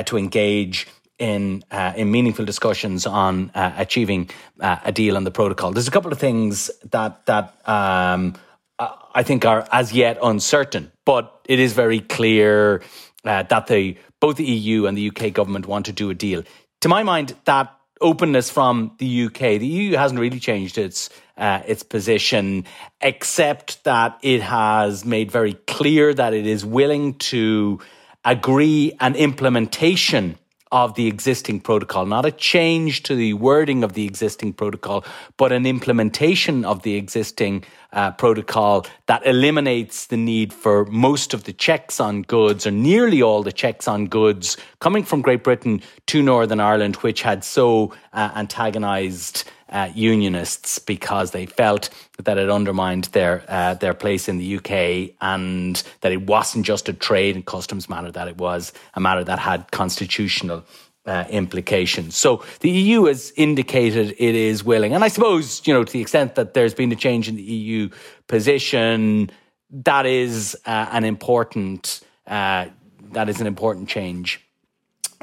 to 0.05 0.17
engage 0.17 0.87
in 1.19 1.63
uh, 1.71 1.93
in 1.95 2.11
meaningful 2.11 2.45
discussions 2.45 3.05
on 3.05 3.51
uh, 3.55 3.73
achieving 3.77 4.29
uh, 4.59 4.77
a 4.85 4.91
deal 4.91 5.17
on 5.17 5.23
the 5.23 5.31
protocol. 5.31 5.71
There's 5.71 5.87
a 5.87 5.91
couple 5.91 6.11
of 6.11 6.19
things 6.19 6.69
that 6.91 7.25
that 7.25 7.67
um, 7.67 8.35
I 8.79 9.23
think 9.23 9.45
are 9.45 9.67
as 9.71 9.93
yet 9.93 10.17
uncertain, 10.21 10.91
but 11.05 11.41
it 11.45 11.59
is 11.59 11.73
very 11.73 11.99
clear 12.01 12.83
uh, 13.23 13.43
that 13.43 13.67
the 13.67 13.97
both 14.19 14.37
the 14.37 14.45
EU 14.45 14.85
and 14.85 14.97
the 14.97 15.09
UK 15.09 15.33
government 15.33 15.65
want 15.67 15.85
to 15.87 15.91
do 15.91 16.09
a 16.09 16.13
deal. 16.13 16.43
To 16.81 16.89
my 16.89 17.03
mind, 17.03 17.35
that 17.45 17.73
openness 17.99 18.49
from 18.51 18.91
the 18.99 19.25
UK, 19.25 19.39
the 19.59 19.67
EU 19.67 19.95
hasn't 19.95 20.19
really 20.19 20.39
changed 20.39 20.77
its 20.77 21.09
uh, 21.37 21.61
its 21.65 21.83
position, 21.83 22.65
except 23.01 23.83
that 23.83 24.19
it 24.21 24.41
has 24.41 25.05
made 25.05 25.31
very 25.31 25.53
clear 25.53 26.13
that 26.13 26.33
it 26.33 26.45
is 26.45 26.63
willing 26.63 27.15
to 27.15 27.79
agree 28.23 28.93
an 28.99 29.15
implementation 29.15 30.37
of 30.71 30.95
the 30.95 31.07
existing 31.07 31.59
protocol, 31.59 32.05
not 32.05 32.25
a 32.25 32.31
change 32.31 33.03
to 33.03 33.15
the 33.15 33.33
wording 33.33 33.83
of 33.83 33.93
the 33.93 34.05
existing 34.05 34.53
protocol, 34.53 35.03
but 35.37 35.51
an 35.51 35.65
implementation 35.65 36.65
of 36.65 36.83
the 36.83 36.95
existing 36.95 37.63
uh, 37.93 38.11
protocol 38.11 38.85
that 39.05 39.25
eliminates 39.25 40.07
the 40.07 40.17
need 40.17 40.51
for 40.51 40.85
most 40.85 41.33
of 41.33 41.45
the 41.45 41.53
checks 41.53 41.99
on 41.99 42.21
goods 42.21 42.67
or 42.67 42.71
nearly 42.71 43.21
all 43.21 43.43
the 43.43 43.51
checks 43.51 43.87
on 43.87 44.07
goods 44.07 44.57
coming 44.79 45.03
from 45.03 45.21
Great 45.21 45.43
Britain 45.43 45.81
to 46.07 46.21
Northern 46.21 46.59
Ireland, 46.59 46.97
which 46.97 47.21
had 47.21 47.43
so 47.43 47.93
uh, 48.13 48.31
antagonized 48.35 49.49
uh, 49.69 49.89
unionists 49.93 50.79
because 50.79 51.31
they 51.31 51.45
felt 51.45 51.89
that 52.23 52.37
it 52.37 52.49
undermined 52.49 53.05
their 53.05 53.43
uh, 53.47 53.73
their 53.75 53.93
place 53.93 54.27
in 54.27 54.37
the 54.37 54.57
UK 54.57 55.15
and 55.21 55.83
that 56.01 56.11
it 56.11 56.21
wasn't 56.27 56.65
just 56.65 56.89
a 56.89 56.93
trade 56.93 57.35
and 57.35 57.45
customs 57.45 57.89
matter, 57.89 58.11
that 58.11 58.27
it 58.27 58.37
was 58.37 58.73
a 58.93 58.99
matter 58.99 59.23
that 59.23 59.39
had 59.39 59.71
constitutional 59.71 60.63
uh, 61.05 61.25
implications. 61.29 62.15
So 62.15 62.43
the 62.59 62.69
EU 62.69 63.05
has 63.05 63.31
indicated 63.35 64.15
it 64.17 64.35
is 64.35 64.63
willing, 64.63 64.93
and 64.93 65.03
I 65.03 65.07
suppose 65.07 65.61
you 65.65 65.73
know 65.73 65.83
to 65.83 65.93
the 65.93 66.01
extent 66.01 66.35
that 66.35 66.53
there's 66.53 66.73
been 66.73 66.91
a 66.91 66.95
change 66.95 67.27
in 67.27 67.35
the 67.35 67.43
EU 67.43 67.89
position. 68.27 69.31
that 69.69 70.05
is 70.05 70.55
uh, 70.65 70.87
an 70.91 71.03
important 71.03 72.01
uh, 72.25 72.67
that 73.11 73.29
is 73.29 73.41
an 73.41 73.47
important 73.47 73.89
change 73.89 74.46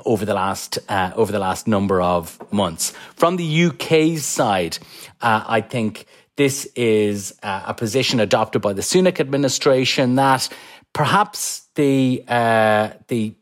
over 0.04 0.24
the 0.24 0.34
last 0.34 0.78
uh, 0.88 1.12
over 1.16 1.32
the 1.32 1.38
last 1.38 1.66
number 1.66 2.00
of 2.00 2.38
months. 2.52 2.92
From 3.16 3.36
the 3.36 3.64
UK's 3.66 4.24
side, 4.24 4.78
uh, 5.20 5.44
I 5.46 5.60
think 5.60 6.06
this 6.36 6.66
is 6.74 7.38
uh, 7.42 7.62
a 7.66 7.74
position 7.74 8.20
adopted 8.20 8.62
by 8.62 8.72
the 8.72 8.82
Sunak 8.82 9.20
administration 9.20 10.16
that 10.16 10.48
perhaps 10.92 11.68
the 11.74 12.24
uh, 12.28 12.90
the 13.08 13.34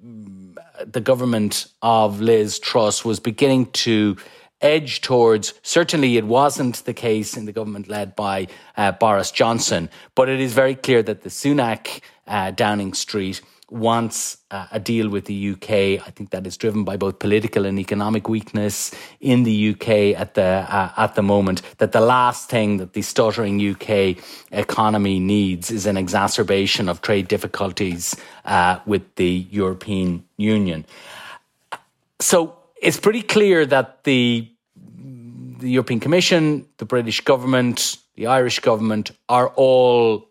the 0.84 1.00
government 1.00 1.66
of 1.80 2.20
Liz 2.20 2.58
Truss 2.58 3.04
was 3.04 3.20
beginning 3.20 3.66
to 3.66 4.16
edge 4.60 5.00
towards. 5.00 5.54
Certainly, 5.62 6.16
it 6.16 6.26
wasn't 6.26 6.84
the 6.84 6.94
case 6.94 7.36
in 7.36 7.46
the 7.46 7.52
government 7.52 7.88
led 7.88 8.16
by 8.16 8.48
uh, 8.76 8.92
Boris 8.92 9.30
Johnson, 9.30 9.90
but 10.14 10.28
it 10.28 10.40
is 10.40 10.52
very 10.52 10.74
clear 10.74 11.02
that 11.02 11.22
the 11.22 11.28
Sunak 11.28 12.00
uh, 12.26 12.50
Downing 12.50 12.94
Street 12.94 13.42
wants 13.72 14.36
uh, 14.50 14.66
a 14.70 14.78
deal 14.78 15.08
with 15.08 15.24
the 15.24 15.50
UK. 15.52 15.70
I 16.06 16.10
think 16.14 16.30
that 16.30 16.46
is 16.46 16.56
driven 16.58 16.84
by 16.84 16.96
both 16.98 17.18
political 17.18 17.64
and 17.64 17.78
economic 17.78 18.28
weakness 18.28 18.94
in 19.18 19.44
the 19.44 19.70
UK 19.70 19.88
at 20.20 20.34
the 20.34 20.66
uh, 20.68 20.92
at 20.96 21.14
the 21.14 21.22
moment. 21.22 21.62
That 21.78 21.92
the 21.92 22.00
last 22.00 22.50
thing 22.50 22.76
that 22.76 22.92
the 22.92 23.02
stuttering 23.02 23.58
UK 23.58 24.22
economy 24.50 25.18
needs 25.18 25.70
is 25.70 25.86
an 25.86 25.96
exacerbation 25.96 26.88
of 26.88 27.00
trade 27.00 27.28
difficulties 27.28 28.14
uh, 28.44 28.78
with 28.84 29.14
the 29.16 29.46
European 29.50 30.24
Union. 30.36 30.84
So 32.20 32.56
it's 32.80 33.00
pretty 33.00 33.22
clear 33.22 33.64
that 33.66 34.04
the 34.04 34.48
the 35.58 35.70
European 35.70 36.00
Commission, 36.00 36.66
the 36.76 36.84
British 36.84 37.20
government, 37.22 37.96
the 38.16 38.26
Irish 38.26 38.60
government 38.60 39.12
are 39.28 39.48
all 39.56 40.28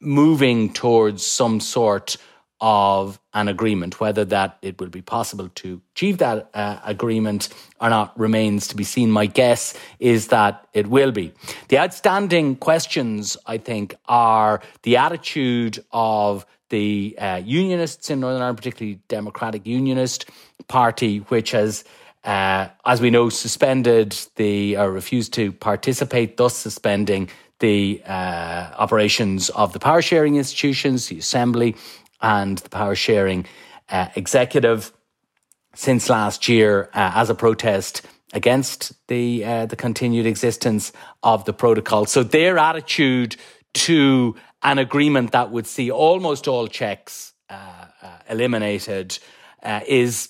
moving 0.00 0.72
towards 0.72 1.26
some 1.26 1.60
sort 1.60 2.16
of 2.60 3.18
an 3.32 3.48
agreement. 3.48 4.00
Whether 4.00 4.24
that 4.26 4.58
it 4.62 4.80
will 4.80 4.88
be 4.88 5.02
possible 5.02 5.48
to 5.56 5.80
achieve 5.94 6.18
that 6.18 6.50
uh, 6.54 6.78
agreement 6.84 7.48
or 7.80 7.90
not 7.90 8.18
remains 8.18 8.68
to 8.68 8.76
be 8.76 8.84
seen. 8.84 9.10
My 9.10 9.26
guess 9.26 9.76
is 9.98 10.28
that 10.28 10.66
it 10.72 10.86
will 10.86 11.12
be. 11.12 11.32
The 11.68 11.78
outstanding 11.78 12.56
questions, 12.56 13.36
I 13.46 13.58
think, 13.58 13.94
are 14.06 14.60
the 14.82 14.96
attitude 14.96 15.84
of 15.92 16.46
the 16.70 17.16
uh, 17.18 17.42
unionists 17.44 18.10
in 18.10 18.20
Northern 18.20 18.40
Ireland, 18.40 18.58
particularly 18.58 19.00
Democratic 19.08 19.66
Unionist 19.66 20.30
Party, 20.68 21.18
which 21.18 21.52
has. 21.52 21.84
Uh, 22.24 22.70
as 22.86 23.02
we 23.02 23.10
know, 23.10 23.28
suspended 23.28 24.16
the 24.36 24.78
or 24.78 24.90
refused 24.90 25.34
to 25.34 25.52
participate, 25.52 26.38
thus 26.38 26.56
suspending 26.56 27.28
the 27.58 28.02
uh, 28.06 28.70
operations 28.78 29.50
of 29.50 29.72
the 29.72 29.78
power 29.78 30.02
sharing 30.02 30.36
institutions, 30.36 31.08
the 31.08 31.18
Assembly, 31.18 31.76
and 32.20 32.58
the 32.58 32.68
power 32.68 32.94
sharing 32.94 33.46
uh, 33.88 34.08
executive 34.14 34.92
since 35.74 36.08
last 36.08 36.48
year 36.48 36.90
uh, 36.94 37.12
as 37.14 37.30
a 37.30 37.34
protest 37.34 38.02
against 38.32 38.92
the 39.08 39.44
uh, 39.44 39.66
the 39.66 39.76
continued 39.76 40.26
existence 40.26 40.92
of 41.22 41.44
the 41.44 41.52
protocol. 41.52 42.06
So 42.06 42.22
their 42.22 42.58
attitude 42.58 43.36
to 43.74 44.36
an 44.62 44.78
agreement 44.78 45.32
that 45.32 45.50
would 45.50 45.66
see 45.66 45.90
almost 45.90 46.48
all 46.48 46.66
checks 46.68 47.32
uh, 47.50 47.86
uh, 48.02 48.18
eliminated 48.28 49.18
uh, 49.64 49.80
is 49.86 50.28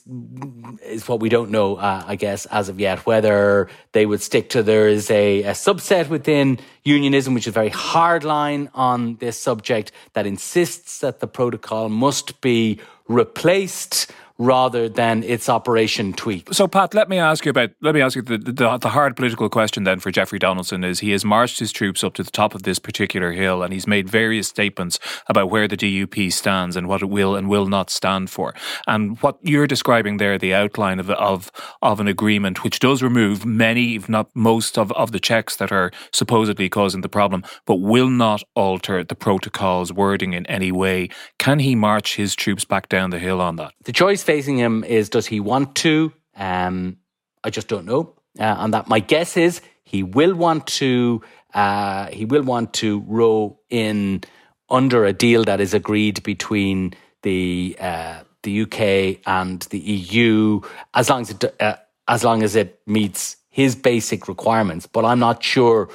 is 0.83 1.09
what 1.09 1.21
we 1.21 1.29
don't 1.29 1.51
know, 1.51 1.77
uh, 1.77 2.05
I 2.07 2.17
guess, 2.17 2.47
as 2.47 2.69
of 2.69 2.79
yet. 2.79 3.05
Whether 3.07 3.69
they 3.93 4.07
would 4.07 4.23
stick 4.23 4.51
to 4.51 4.63
there 4.63 4.89
is 4.89 5.11
a, 5.11 5.43
a, 5.43 5.53
subset 5.53 6.09
within 6.09 6.59
unionism, 6.85 7.35
which 7.35 7.47
is 7.47 7.55
very 7.55 7.71
hard 7.71 8.25
line 8.25 8.71
on 8.75 9.17
this 9.17 9.37
subject, 9.37 9.93
that 10.13 10.27
insists 10.27 11.01
that 11.01 11.21
the 11.21 11.27
protocol 11.27 11.89
must 11.89 12.41
be 12.41 12.79
replaced 13.09 14.11
rather 14.39 14.89
than 14.89 15.23
its 15.23 15.49
operation 15.49 16.13
tweak. 16.13 16.53
So, 16.53 16.67
Pat, 16.67 16.93
let 16.93 17.09
me 17.09 17.19
ask 17.19 17.45
you 17.45 17.51
about 17.51 17.71
let 17.81 17.95
me 17.95 18.01
ask 18.01 18.17
you 18.17 18.23
the, 18.23 18.39
the, 18.39 18.79
the 18.79 18.89
hard 18.89 19.15
political 19.15 19.49
question 19.49 19.85
then 19.85 20.01
for 20.01 20.11
Jeffrey 20.11 20.39
Donaldson 20.39 20.83
is 20.83 21.01
he 21.01 21.13
has 21.13 21.25
marched 21.25 21.61
his 21.61 21.71
troops 21.71 22.03
up 22.03 22.15
to 22.15 22.23
the 22.23 22.31
top 22.31 22.55
of 22.55 22.65
this 22.65 22.79
particular 22.79 23.33
hill 23.33 23.63
and 23.63 23.73
he's 23.73 23.87
made 23.87 24.09
various 24.09 24.49
statements 24.49 24.99
about 25.29 25.51
where 25.51 25.69
the 25.69 25.77
DUP 25.77 26.33
stands 26.33 26.75
and 26.75 26.89
what 26.89 27.03
it 27.03 27.07
will 27.07 27.37
and 27.37 27.49
will 27.49 27.67
not 27.67 27.91
stand 27.91 28.29
for. 28.29 28.55
And 28.87 29.21
what 29.21 29.39
you're 29.43 29.69
describing 29.69 30.17
there, 30.17 30.37
the 30.37 30.55
outline 30.55 30.99
of 30.99 31.11
of 31.11 31.53
of 31.81 32.01
an 32.01 32.09
agreement 32.09 32.65
which 32.65 32.81
does 32.81 33.03
remove 33.03 33.47
many, 33.47 33.95
if 33.95 34.09
not 34.09 34.29
most, 34.35 34.77
of, 34.79 34.91
of 34.93 35.13
the 35.13 35.21
checks 35.21 35.57
that 35.57 35.71
are 35.71 35.93
supposedly 36.13 36.69
causing 36.69 37.03
the 37.03 37.09
problem, 37.09 37.45
but 37.67 37.77
will 37.77 38.11
not 38.11 38.43
alter 38.55 39.05
the 39.05 39.15
protocol's 39.15 39.93
wording 39.93 40.33
in 40.33 40.45
any 40.47 40.73
way. 40.73 41.09
Can 41.39 41.61
he 41.61 41.75
march 41.75 42.17
his 42.17 42.35
troops 42.35 42.65
back 42.65 42.89
down 42.89 43.11
the 43.11 43.19
hill 43.19 43.41
on 43.41 43.57
that? 43.57 43.73
The 43.85 43.93
choice 43.93 44.24
facing 44.25 44.59
him 44.59 44.85
is 44.85 45.09
does 45.09 45.27
he 45.27 45.41
want 45.41 45.75
to? 45.77 46.13
Um, 46.37 46.99
I 47.43 47.51
just 47.51 47.69
don't 47.69 47.87
know. 47.87 48.15
Uh, 48.39 48.57
on 48.59 48.73
that, 48.73 48.89
my 48.89 49.01
guess 49.01 49.37
is 49.37 49.61
he 49.85 50.03
will 50.03 50.35
want 50.35 50.67
to. 50.67 51.23
Uh, 51.53 52.07
he 52.07 52.25
will 52.25 52.43
want 52.43 52.73
to 52.75 53.01
row 53.07 53.59
in 53.71 54.25
under 54.69 55.05
a 55.05 55.13
deal 55.13 55.45
that 55.45 55.61
is 55.61 55.73
agreed 55.73 56.23
between 56.25 56.95
the 57.23 57.77
uh, 57.79 58.21
the 58.43 58.63
UK 58.63 59.21
and 59.27 59.63
the 59.71 59.79
EU, 59.79 60.61
as 60.95 61.09
long 61.11 61.23
as 61.23 61.31
it 61.31 61.45
uh, 61.61 61.77
as 62.09 62.25
long 62.25 62.43
as 62.43 62.57
it 62.57 62.81
meets 62.87 63.37
his 63.51 63.77
basic 63.77 64.27
requirements. 64.27 64.87
But 64.87 65.05
I'm 65.05 65.21
not 65.21 65.43
sure 65.43 65.89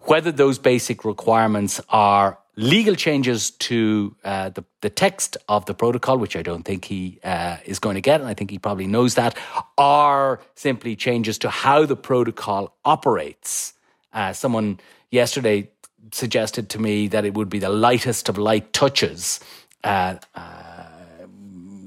whether 0.00 0.30
those 0.30 0.58
basic 0.58 1.04
requirements 1.04 1.80
are 1.88 2.38
legal 2.56 2.94
changes 2.94 3.50
to 3.50 4.16
uh, 4.24 4.48
the, 4.48 4.64
the 4.80 4.90
text 4.90 5.36
of 5.48 5.66
the 5.66 5.74
protocol, 5.74 6.18
which 6.18 6.36
I 6.36 6.42
don't 6.42 6.64
think 6.64 6.86
he 6.86 7.20
uh, 7.22 7.58
is 7.64 7.78
going 7.78 7.94
to 7.94 8.00
get, 8.00 8.20
and 8.20 8.28
I 8.28 8.34
think 8.34 8.50
he 8.50 8.58
probably 8.58 8.86
knows 8.86 9.14
that, 9.14 9.36
are 9.76 10.40
simply 10.54 10.96
changes 10.96 11.38
to 11.38 11.50
how 11.50 11.84
the 11.84 11.96
protocol 11.96 12.74
operates. 12.84 13.74
Uh, 14.12 14.32
someone 14.32 14.80
yesterday 15.10 15.70
suggested 16.12 16.70
to 16.70 16.78
me 16.78 17.08
that 17.08 17.24
it 17.24 17.34
would 17.34 17.50
be 17.50 17.58
the 17.58 17.68
lightest 17.68 18.28
of 18.28 18.38
light 18.38 18.72
touches. 18.72 19.40
Uh, 19.84 20.16
uh, 20.34 20.82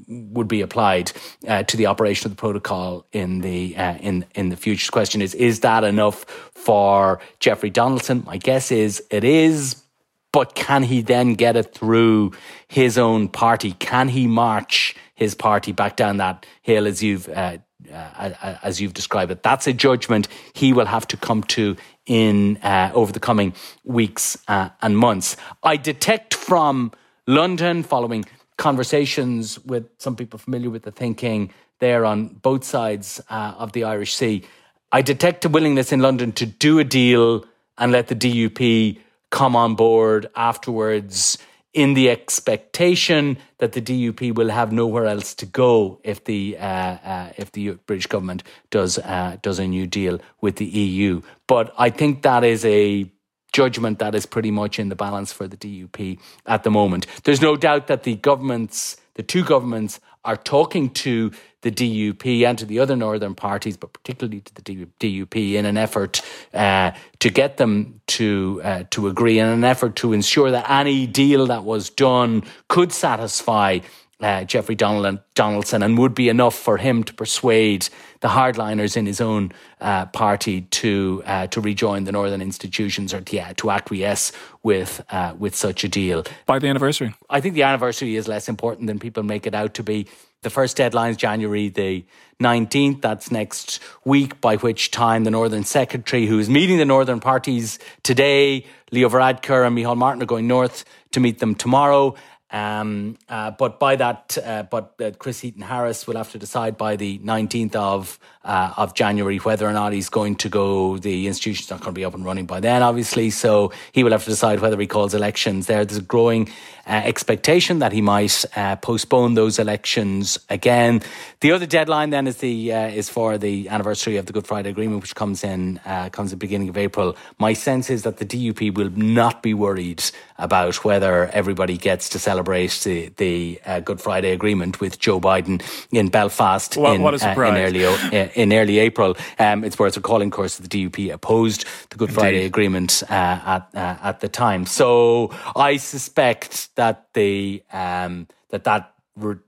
would 0.08 0.48
be 0.48 0.62
applied 0.62 1.12
uh, 1.48 1.62
to 1.64 1.78
the 1.78 1.86
operation 1.86 2.26
of 2.26 2.32
the 2.32 2.40
protocol 2.40 3.06
in 3.12 3.42
the 3.42 3.76
in 3.76 4.26
in 4.34 4.50
the 4.50 4.56
future. 4.56 4.92
Question 4.92 5.22
is: 5.22 5.36
Is 5.36 5.60
that 5.60 5.84
enough 5.84 6.24
for 6.56 7.20
Jeffrey 7.40 7.70
Donaldson? 7.70 8.24
My 8.26 8.38
guess 8.38 8.72
is 8.72 9.04
it 9.12 9.24
is, 9.24 9.84
but 10.32 10.56
can 10.56 10.84
he 10.84 11.02
then 11.02 11.34
get 11.34 11.56
it 11.56 11.74
through 11.74 12.34
his 12.68 12.98
own 12.98 13.28
party? 13.28 13.74
Can 13.74 14.10
he 14.10 14.28
march 14.28 14.96
his 15.16 15.36
party 15.36 15.72
back 15.72 15.96
down 15.96 16.18
that 16.18 16.46
hill 16.62 16.88
as 16.88 17.02
you've 17.02 17.28
uh, 17.30 17.58
uh, 17.92 18.56
as 18.64 18.80
you've 18.80 18.94
described 18.94 19.32
it? 19.32 19.44
That's 19.44 19.68
a 19.68 19.74
judgment 19.74 20.28
he 20.54 20.74
will 20.74 20.86
have 20.86 21.08
to 21.08 21.18
come 21.18 21.44
to 21.44 21.76
in 22.06 22.58
uh, 22.58 22.92
over 22.94 23.12
the 23.12 23.20
coming 23.20 23.54
weeks 23.84 24.38
uh, 24.48 24.70
and 24.82 24.98
months. 24.98 25.38
I 25.64 25.78
detect 25.78 26.34
from 26.34 26.92
London, 27.28 27.84
following 27.84 28.26
conversations 28.58 29.58
with 29.60 29.88
some 29.98 30.16
people 30.16 30.38
familiar 30.38 30.70
with 30.70 30.84
the 30.84 30.92
thinking 30.92 31.52
there 31.80 32.06
on 32.06 32.28
both 32.28 32.64
sides 32.64 33.22
uh, 33.30 33.56
of 33.58 33.72
the 33.72 33.86
Irish 33.86 34.14
Sea, 34.14 34.44
I 34.92 35.02
detect 35.02 35.46
a 35.46 35.50
willingness 35.50 35.92
in 35.92 36.02
London 36.02 36.32
to 36.34 36.46
do 36.46 36.80
a 36.80 36.84
deal 36.84 37.46
and 37.78 37.92
let 37.92 38.08
the 38.08 38.16
DUP 38.16 39.00
come 39.30 39.56
on 39.56 39.76
board 39.76 40.30
afterwards 40.36 41.38
in 41.74 41.94
the 41.94 42.10
expectation 42.10 43.38
that 43.60 43.74
the 43.74 43.82
DUP 43.82 44.34
will 44.36 44.50
have 44.50 44.72
nowhere 44.72 45.06
else 45.06 45.36
to 45.36 45.46
go 45.46 46.00
if 46.04 46.24
the 46.24 46.58
uh, 46.58 46.64
uh, 46.64 47.32
if 47.38 47.52
the 47.52 47.72
British 47.86 48.08
government 48.08 48.44
does 48.72 48.98
uh, 48.98 49.38
does 49.42 49.60
a 49.60 49.68
new 49.68 49.86
deal 49.86 50.20
with 50.42 50.56
the 50.56 50.66
EU. 50.66 51.22
But 51.48 51.74
I 51.78 51.90
think 51.90 52.24
that 52.24 52.44
is 52.44 52.66
a 52.66 53.12
judgment 53.52 54.00
that 54.00 54.16
is 54.16 54.26
pretty 54.26 54.52
much 54.52 54.80
in 54.80 54.90
the 54.90 54.96
balance 54.96 55.32
for 55.32 55.48
the 55.48 55.58
DUP 55.58 56.20
at 56.46 56.64
the 56.64 56.72
moment. 56.72 57.08
There's 57.24 57.42
no 57.42 57.56
doubt 57.56 57.88
that 57.88 58.04
the 58.04 58.16
governments, 58.16 58.98
the 59.16 59.24
two 59.24 59.44
governments, 59.44 60.00
are 60.26 60.38
talking 60.38 60.90
to 60.90 61.32
the 61.62 61.72
DUP 61.72 62.46
and 62.46 62.58
to 62.58 62.66
the 62.66 62.80
other 62.80 62.96
northern 62.96 63.36
parties, 63.36 63.78
but 63.78 63.94
particularly 63.94 64.42
to 64.42 64.54
the 64.54 64.62
DUP, 64.62 65.54
in 65.54 65.66
an 65.66 65.78
effort 65.78 66.22
uh, 66.54 66.92
to 67.20 67.30
get 67.30 67.58
them 67.58 68.02
to 68.08 68.62
uh, 68.64 68.84
to 68.92 69.08
agree, 69.08 69.40
in 69.40 69.48
an 69.48 69.64
effort 69.64 69.96
to 69.98 70.14
ensure 70.14 70.52
that 70.52 70.70
any 70.70 71.06
deal 71.06 71.48
that 71.48 71.64
was 71.64 71.90
done 71.90 72.44
could 72.68 72.92
satisfy 72.92 73.80
uh, 74.22 74.44
Jeffrey 74.44 74.76
Donaldson 74.76 75.82
and 75.82 75.98
would 75.98 76.14
be 76.14 76.28
enough 76.28 76.56
for 76.56 76.78
him 76.78 77.04
to 77.06 77.14
persuade 77.14 77.88
the 78.20 78.28
hardliners 78.28 78.98
in 78.98 79.06
his 79.06 79.22
own 79.22 79.52
uh, 79.80 80.06
party 80.08 80.62
to 80.62 81.24
uh, 81.26 81.48
to 81.48 81.62
rejoin 81.62 82.04
the 82.04 82.12
northern 82.12 82.42
institutions 82.42 83.14
or 83.14 83.22
to, 83.22 83.54
to 83.54 83.72
acquiesce 83.72 84.32
with 84.62 85.02
uh, 85.12 85.34
with 85.40 85.56
such 85.56 85.84
a 85.84 85.88
deal. 85.88 86.26
By 86.46 86.60
the 86.60 86.68
anniversary, 86.68 87.14
I 87.30 87.40
think 87.40 87.56
the 87.56 87.64
anniversary 87.64 88.18
is 88.18 88.28
less 88.28 88.50
important 88.50 88.88
than 88.88 89.00
people 89.00 89.24
make 89.24 89.48
it 89.48 89.56
out 89.56 89.74
to 89.76 89.84
be. 89.84 90.08
The 90.42 90.50
first 90.50 90.78
deadline 90.78 91.12
is 91.12 91.18
January 91.18 91.68
the 91.68 92.06
19th. 92.42 93.02
That's 93.02 93.30
next 93.30 93.82
week, 94.06 94.40
by 94.40 94.56
which 94.56 94.90
time 94.90 95.26
the 95.26 95.32
Northern 95.32 95.66
Secretary, 95.66 96.28
who 96.28 96.40
is 96.40 96.50
meeting 96.50 96.78
the 96.78 96.86
Northern 96.86 97.20
parties 97.20 97.78
today, 98.04 98.66
Leo 98.92 99.10
Varadkar 99.10 99.68
and 99.68 99.78
Micheál 99.78 99.98
Martin, 99.98 100.24
are 100.24 100.26
going 100.26 100.48
north 100.48 100.86
to 101.12 101.20
meet 101.20 101.40
them 101.40 101.56
tomorrow. 101.56 102.16
Um, 102.52 103.18
uh, 103.30 103.52
but 103.52 103.80
by 103.80 103.96
that, 103.98 104.36
uh, 104.44 104.64
but 104.64 104.96
uh, 105.00 105.12
Chris 105.20 105.42
Heaton 105.42 105.62
Harris 105.62 106.08
will 106.08 106.16
have 106.16 106.32
to 106.32 106.40
decide 106.40 106.78
by 106.78 106.96
the 106.96 107.20
19th 107.20 107.76
of 107.76 108.20
uh, 108.44 108.74
of 108.78 108.96
January 108.96 109.38
whether 109.38 109.68
or 109.68 109.74
not 109.74 109.94
he's 109.94 110.10
going 110.10 110.36
to 110.38 110.50
go. 110.50 110.98
The 110.98 111.28
institution's 111.28 111.70
not 111.70 111.82
going 111.82 111.94
to 111.94 112.00
be 112.00 112.06
up 112.06 112.16
and 112.16 112.26
running 112.26 112.48
by 112.48 112.60
then, 112.60 112.82
obviously. 112.82 113.30
So 113.30 113.72
he 113.92 114.04
will 114.04 114.12
have 114.12 114.24
to 114.24 114.30
decide 114.30 114.62
whether 114.62 114.80
he 114.80 114.88
calls 114.88 115.14
elections 115.14 115.68
there. 115.68 115.86
There's 115.86 116.00
a 116.00 116.02
growing 116.02 116.50
uh, 116.88 117.02
expectation 117.04 117.80
that 117.80 117.92
he 117.92 118.02
might 118.02 118.46
uh, 118.56 118.78
postpone 118.78 119.36
those 119.36 119.60
elections 119.60 120.40
again. 120.50 121.02
The 121.42 121.52
other 121.52 121.68
deadline 121.68 122.10
then 122.10 122.26
is 122.26 122.38
the 122.38 122.72
is 122.72 123.10
for 123.10 123.38
the 123.38 123.70
anniversary 123.70 124.18
of 124.18 124.26
the 124.26 124.34
Good 124.34 124.48
Friday 124.48 124.70
Agreement, 124.70 125.02
which 125.02 125.14
comes 125.14 125.44
in 125.44 125.80
comes 126.12 126.32
at 126.32 126.40
the 126.40 126.46
beginning 126.48 126.70
of 126.70 126.78
April. 126.78 127.16
My 127.38 127.54
sense 127.54 127.92
is 127.92 128.04
that 128.04 128.18
the 128.18 128.26
DUP 128.26 128.74
will 128.76 128.90
not 128.90 129.44
be 129.44 129.54
worried 129.54 130.04
about 130.38 130.84
whether 130.84 131.28
everybody 131.28 131.78
gets 131.78 132.10
to 132.10 132.20
celebrate 132.20 132.39
the, 132.44 133.12
the 133.18 133.60
uh, 133.66 133.80
Good 133.80 134.02
Friday 134.02 134.32
Agreement 134.32 134.80
with 134.80 135.00
Joe 135.00 135.20
Biden 135.20 135.62
in 135.92 136.10
Belfast 136.10 136.78
in, 136.78 136.86
uh, 136.86 136.92
in, 136.92 137.58
early, 137.58 137.86
uh, 137.86 138.30
in 138.36 138.54
early 138.54 138.80
April. 138.80 139.16
Um, 139.38 139.64
it's 139.64 139.78
worth 139.80 139.96
recalling, 139.96 140.28
of 140.28 140.34
course, 140.34 140.58
that 140.58 140.70
the 140.70 140.90
DUP 140.90 141.14
opposed 141.14 141.66
the 141.90 141.98
Good 141.98 142.10
Indeed. 142.10 142.20
Friday 142.20 142.46
Agreement 142.46 143.04
uh, 143.10 143.14
at 143.14 143.70
uh, 143.74 143.98
at 144.02 144.20
the 144.20 144.30
time. 144.30 144.66
So 144.66 145.32
I 145.56 145.78
suspect 145.78 146.76
that 146.76 147.08
the 147.14 147.64
um, 147.72 148.28
that 148.50 148.64
that 148.64 148.94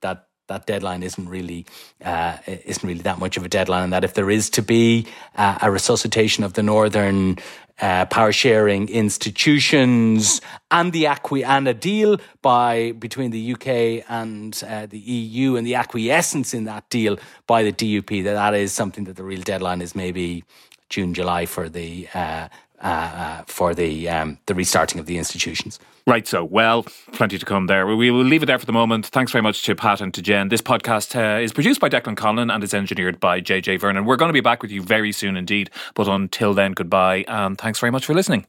that 0.02 0.28
that 0.52 0.66
deadline 0.66 1.02
isn't 1.02 1.30
really 1.30 1.66
uh, 2.04 2.38
isn't 2.46 2.88
really 2.88 3.02
that 3.02 3.20
much 3.20 3.38
of 3.38 3.46
a 3.46 3.50
deadline, 3.50 3.84
and 3.84 3.94
that 3.94 4.04
if 4.04 4.14
there 4.14 4.30
is 4.30 4.50
to 4.52 4.62
be 4.62 5.08
uh, 5.36 5.58
a 5.62 5.72
resuscitation 5.72 6.44
of 6.44 6.54
the 6.54 6.64
northern 6.64 7.38
uh, 7.82 8.06
power 8.06 8.32
sharing 8.32 8.88
institutions 8.90 10.40
and 10.70 10.94
the 10.94 11.06
acqui- 11.06 11.46
and 11.46 11.68
a 11.68 11.74
deal 11.74 12.18
by 12.42 12.92
between 12.94 13.32
the 13.32 13.54
UK 13.54 14.06
and 14.10 14.64
uh, 14.68 14.86
the 14.86 15.00
EU 15.00 15.56
and 15.56 15.66
the 15.66 15.76
acquiescence 15.76 16.54
in 16.54 16.66
that 16.66 16.88
deal 16.90 17.18
by 17.48 17.64
the 17.64 17.72
DUP 17.72 18.24
that 18.24 18.34
that 18.34 18.54
is 18.54 18.72
something 18.72 19.06
that 19.06 19.16
the 19.16 19.24
real 19.24 19.42
deadline 19.42 19.82
is 19.82 19.96
maybe 19.96 20.44
June 20.90 21.14
July 21.14 21.46
for 21.46 21.70
the 21.70 22.08
uh, 22.14 22.48
uh, 22.82 23.44
for 23.48 23.74
the 23.74 24.10
um, 24.10 24.38
the 24.46 24.54
restarting 24.54 25.00
of 25.00 25.06
the 25.06 25.18
institutions. 25.18 25.80
Right, 26.08 26.28
so 26.28 26.44
well, 26.44 26.84
plenty 27.12 27.38
to 27.38 27.46
come 27.46 27.68
there. 27.68 27.86
We 27.88 28.10
will 28.10 28.24
leave 28.24 28.42
it 28.42 28.48
there 28.48 28.58
for 28.58 28.66
the 28.66 28.74
moment. 28.74 29.06
Thanks 29.06 29.32
very 29.32 29.44
much 29.44 29.62
to 29.64 29.76
Pat 29.76 30.02
and 30.02 30.14
to 30.16 30.22
Jen. 30.22 30.50
This 30.50 30.62
podcast 30.62 31.16
uh, 31.16 31.40
is 31.40 31.54
produced 31.54 31.80
by 31.80 31.90
Declan 31.90 32.16
Conlon 32.16 32.54
and 32.54 32.64
is 32.64 32.74
engineered 32.74 33.20
by 33.20 33.40
JJ 33.40 33.80
Vernon. 33.80 34.06
We're 34.06 34.16
going 34.16 34.30
to 34.30 34.34
be 34.34 34.42
back 34.42 34.62
with 34.62 34.72
you 34.72 34.82
very 34.82 35.12
soon 35.12 35.38
indeed. 35.38 35.70
But 35.94 36.08
until 36.08 36.54
then, 36.54 36.72
goodbye 36.74 37.24
and 37.28 37.58
thanks 37.58 37.80
very 37.80 37.92
much 37.92 38.06
for 38.06 38.14
listening. 38.14 38.46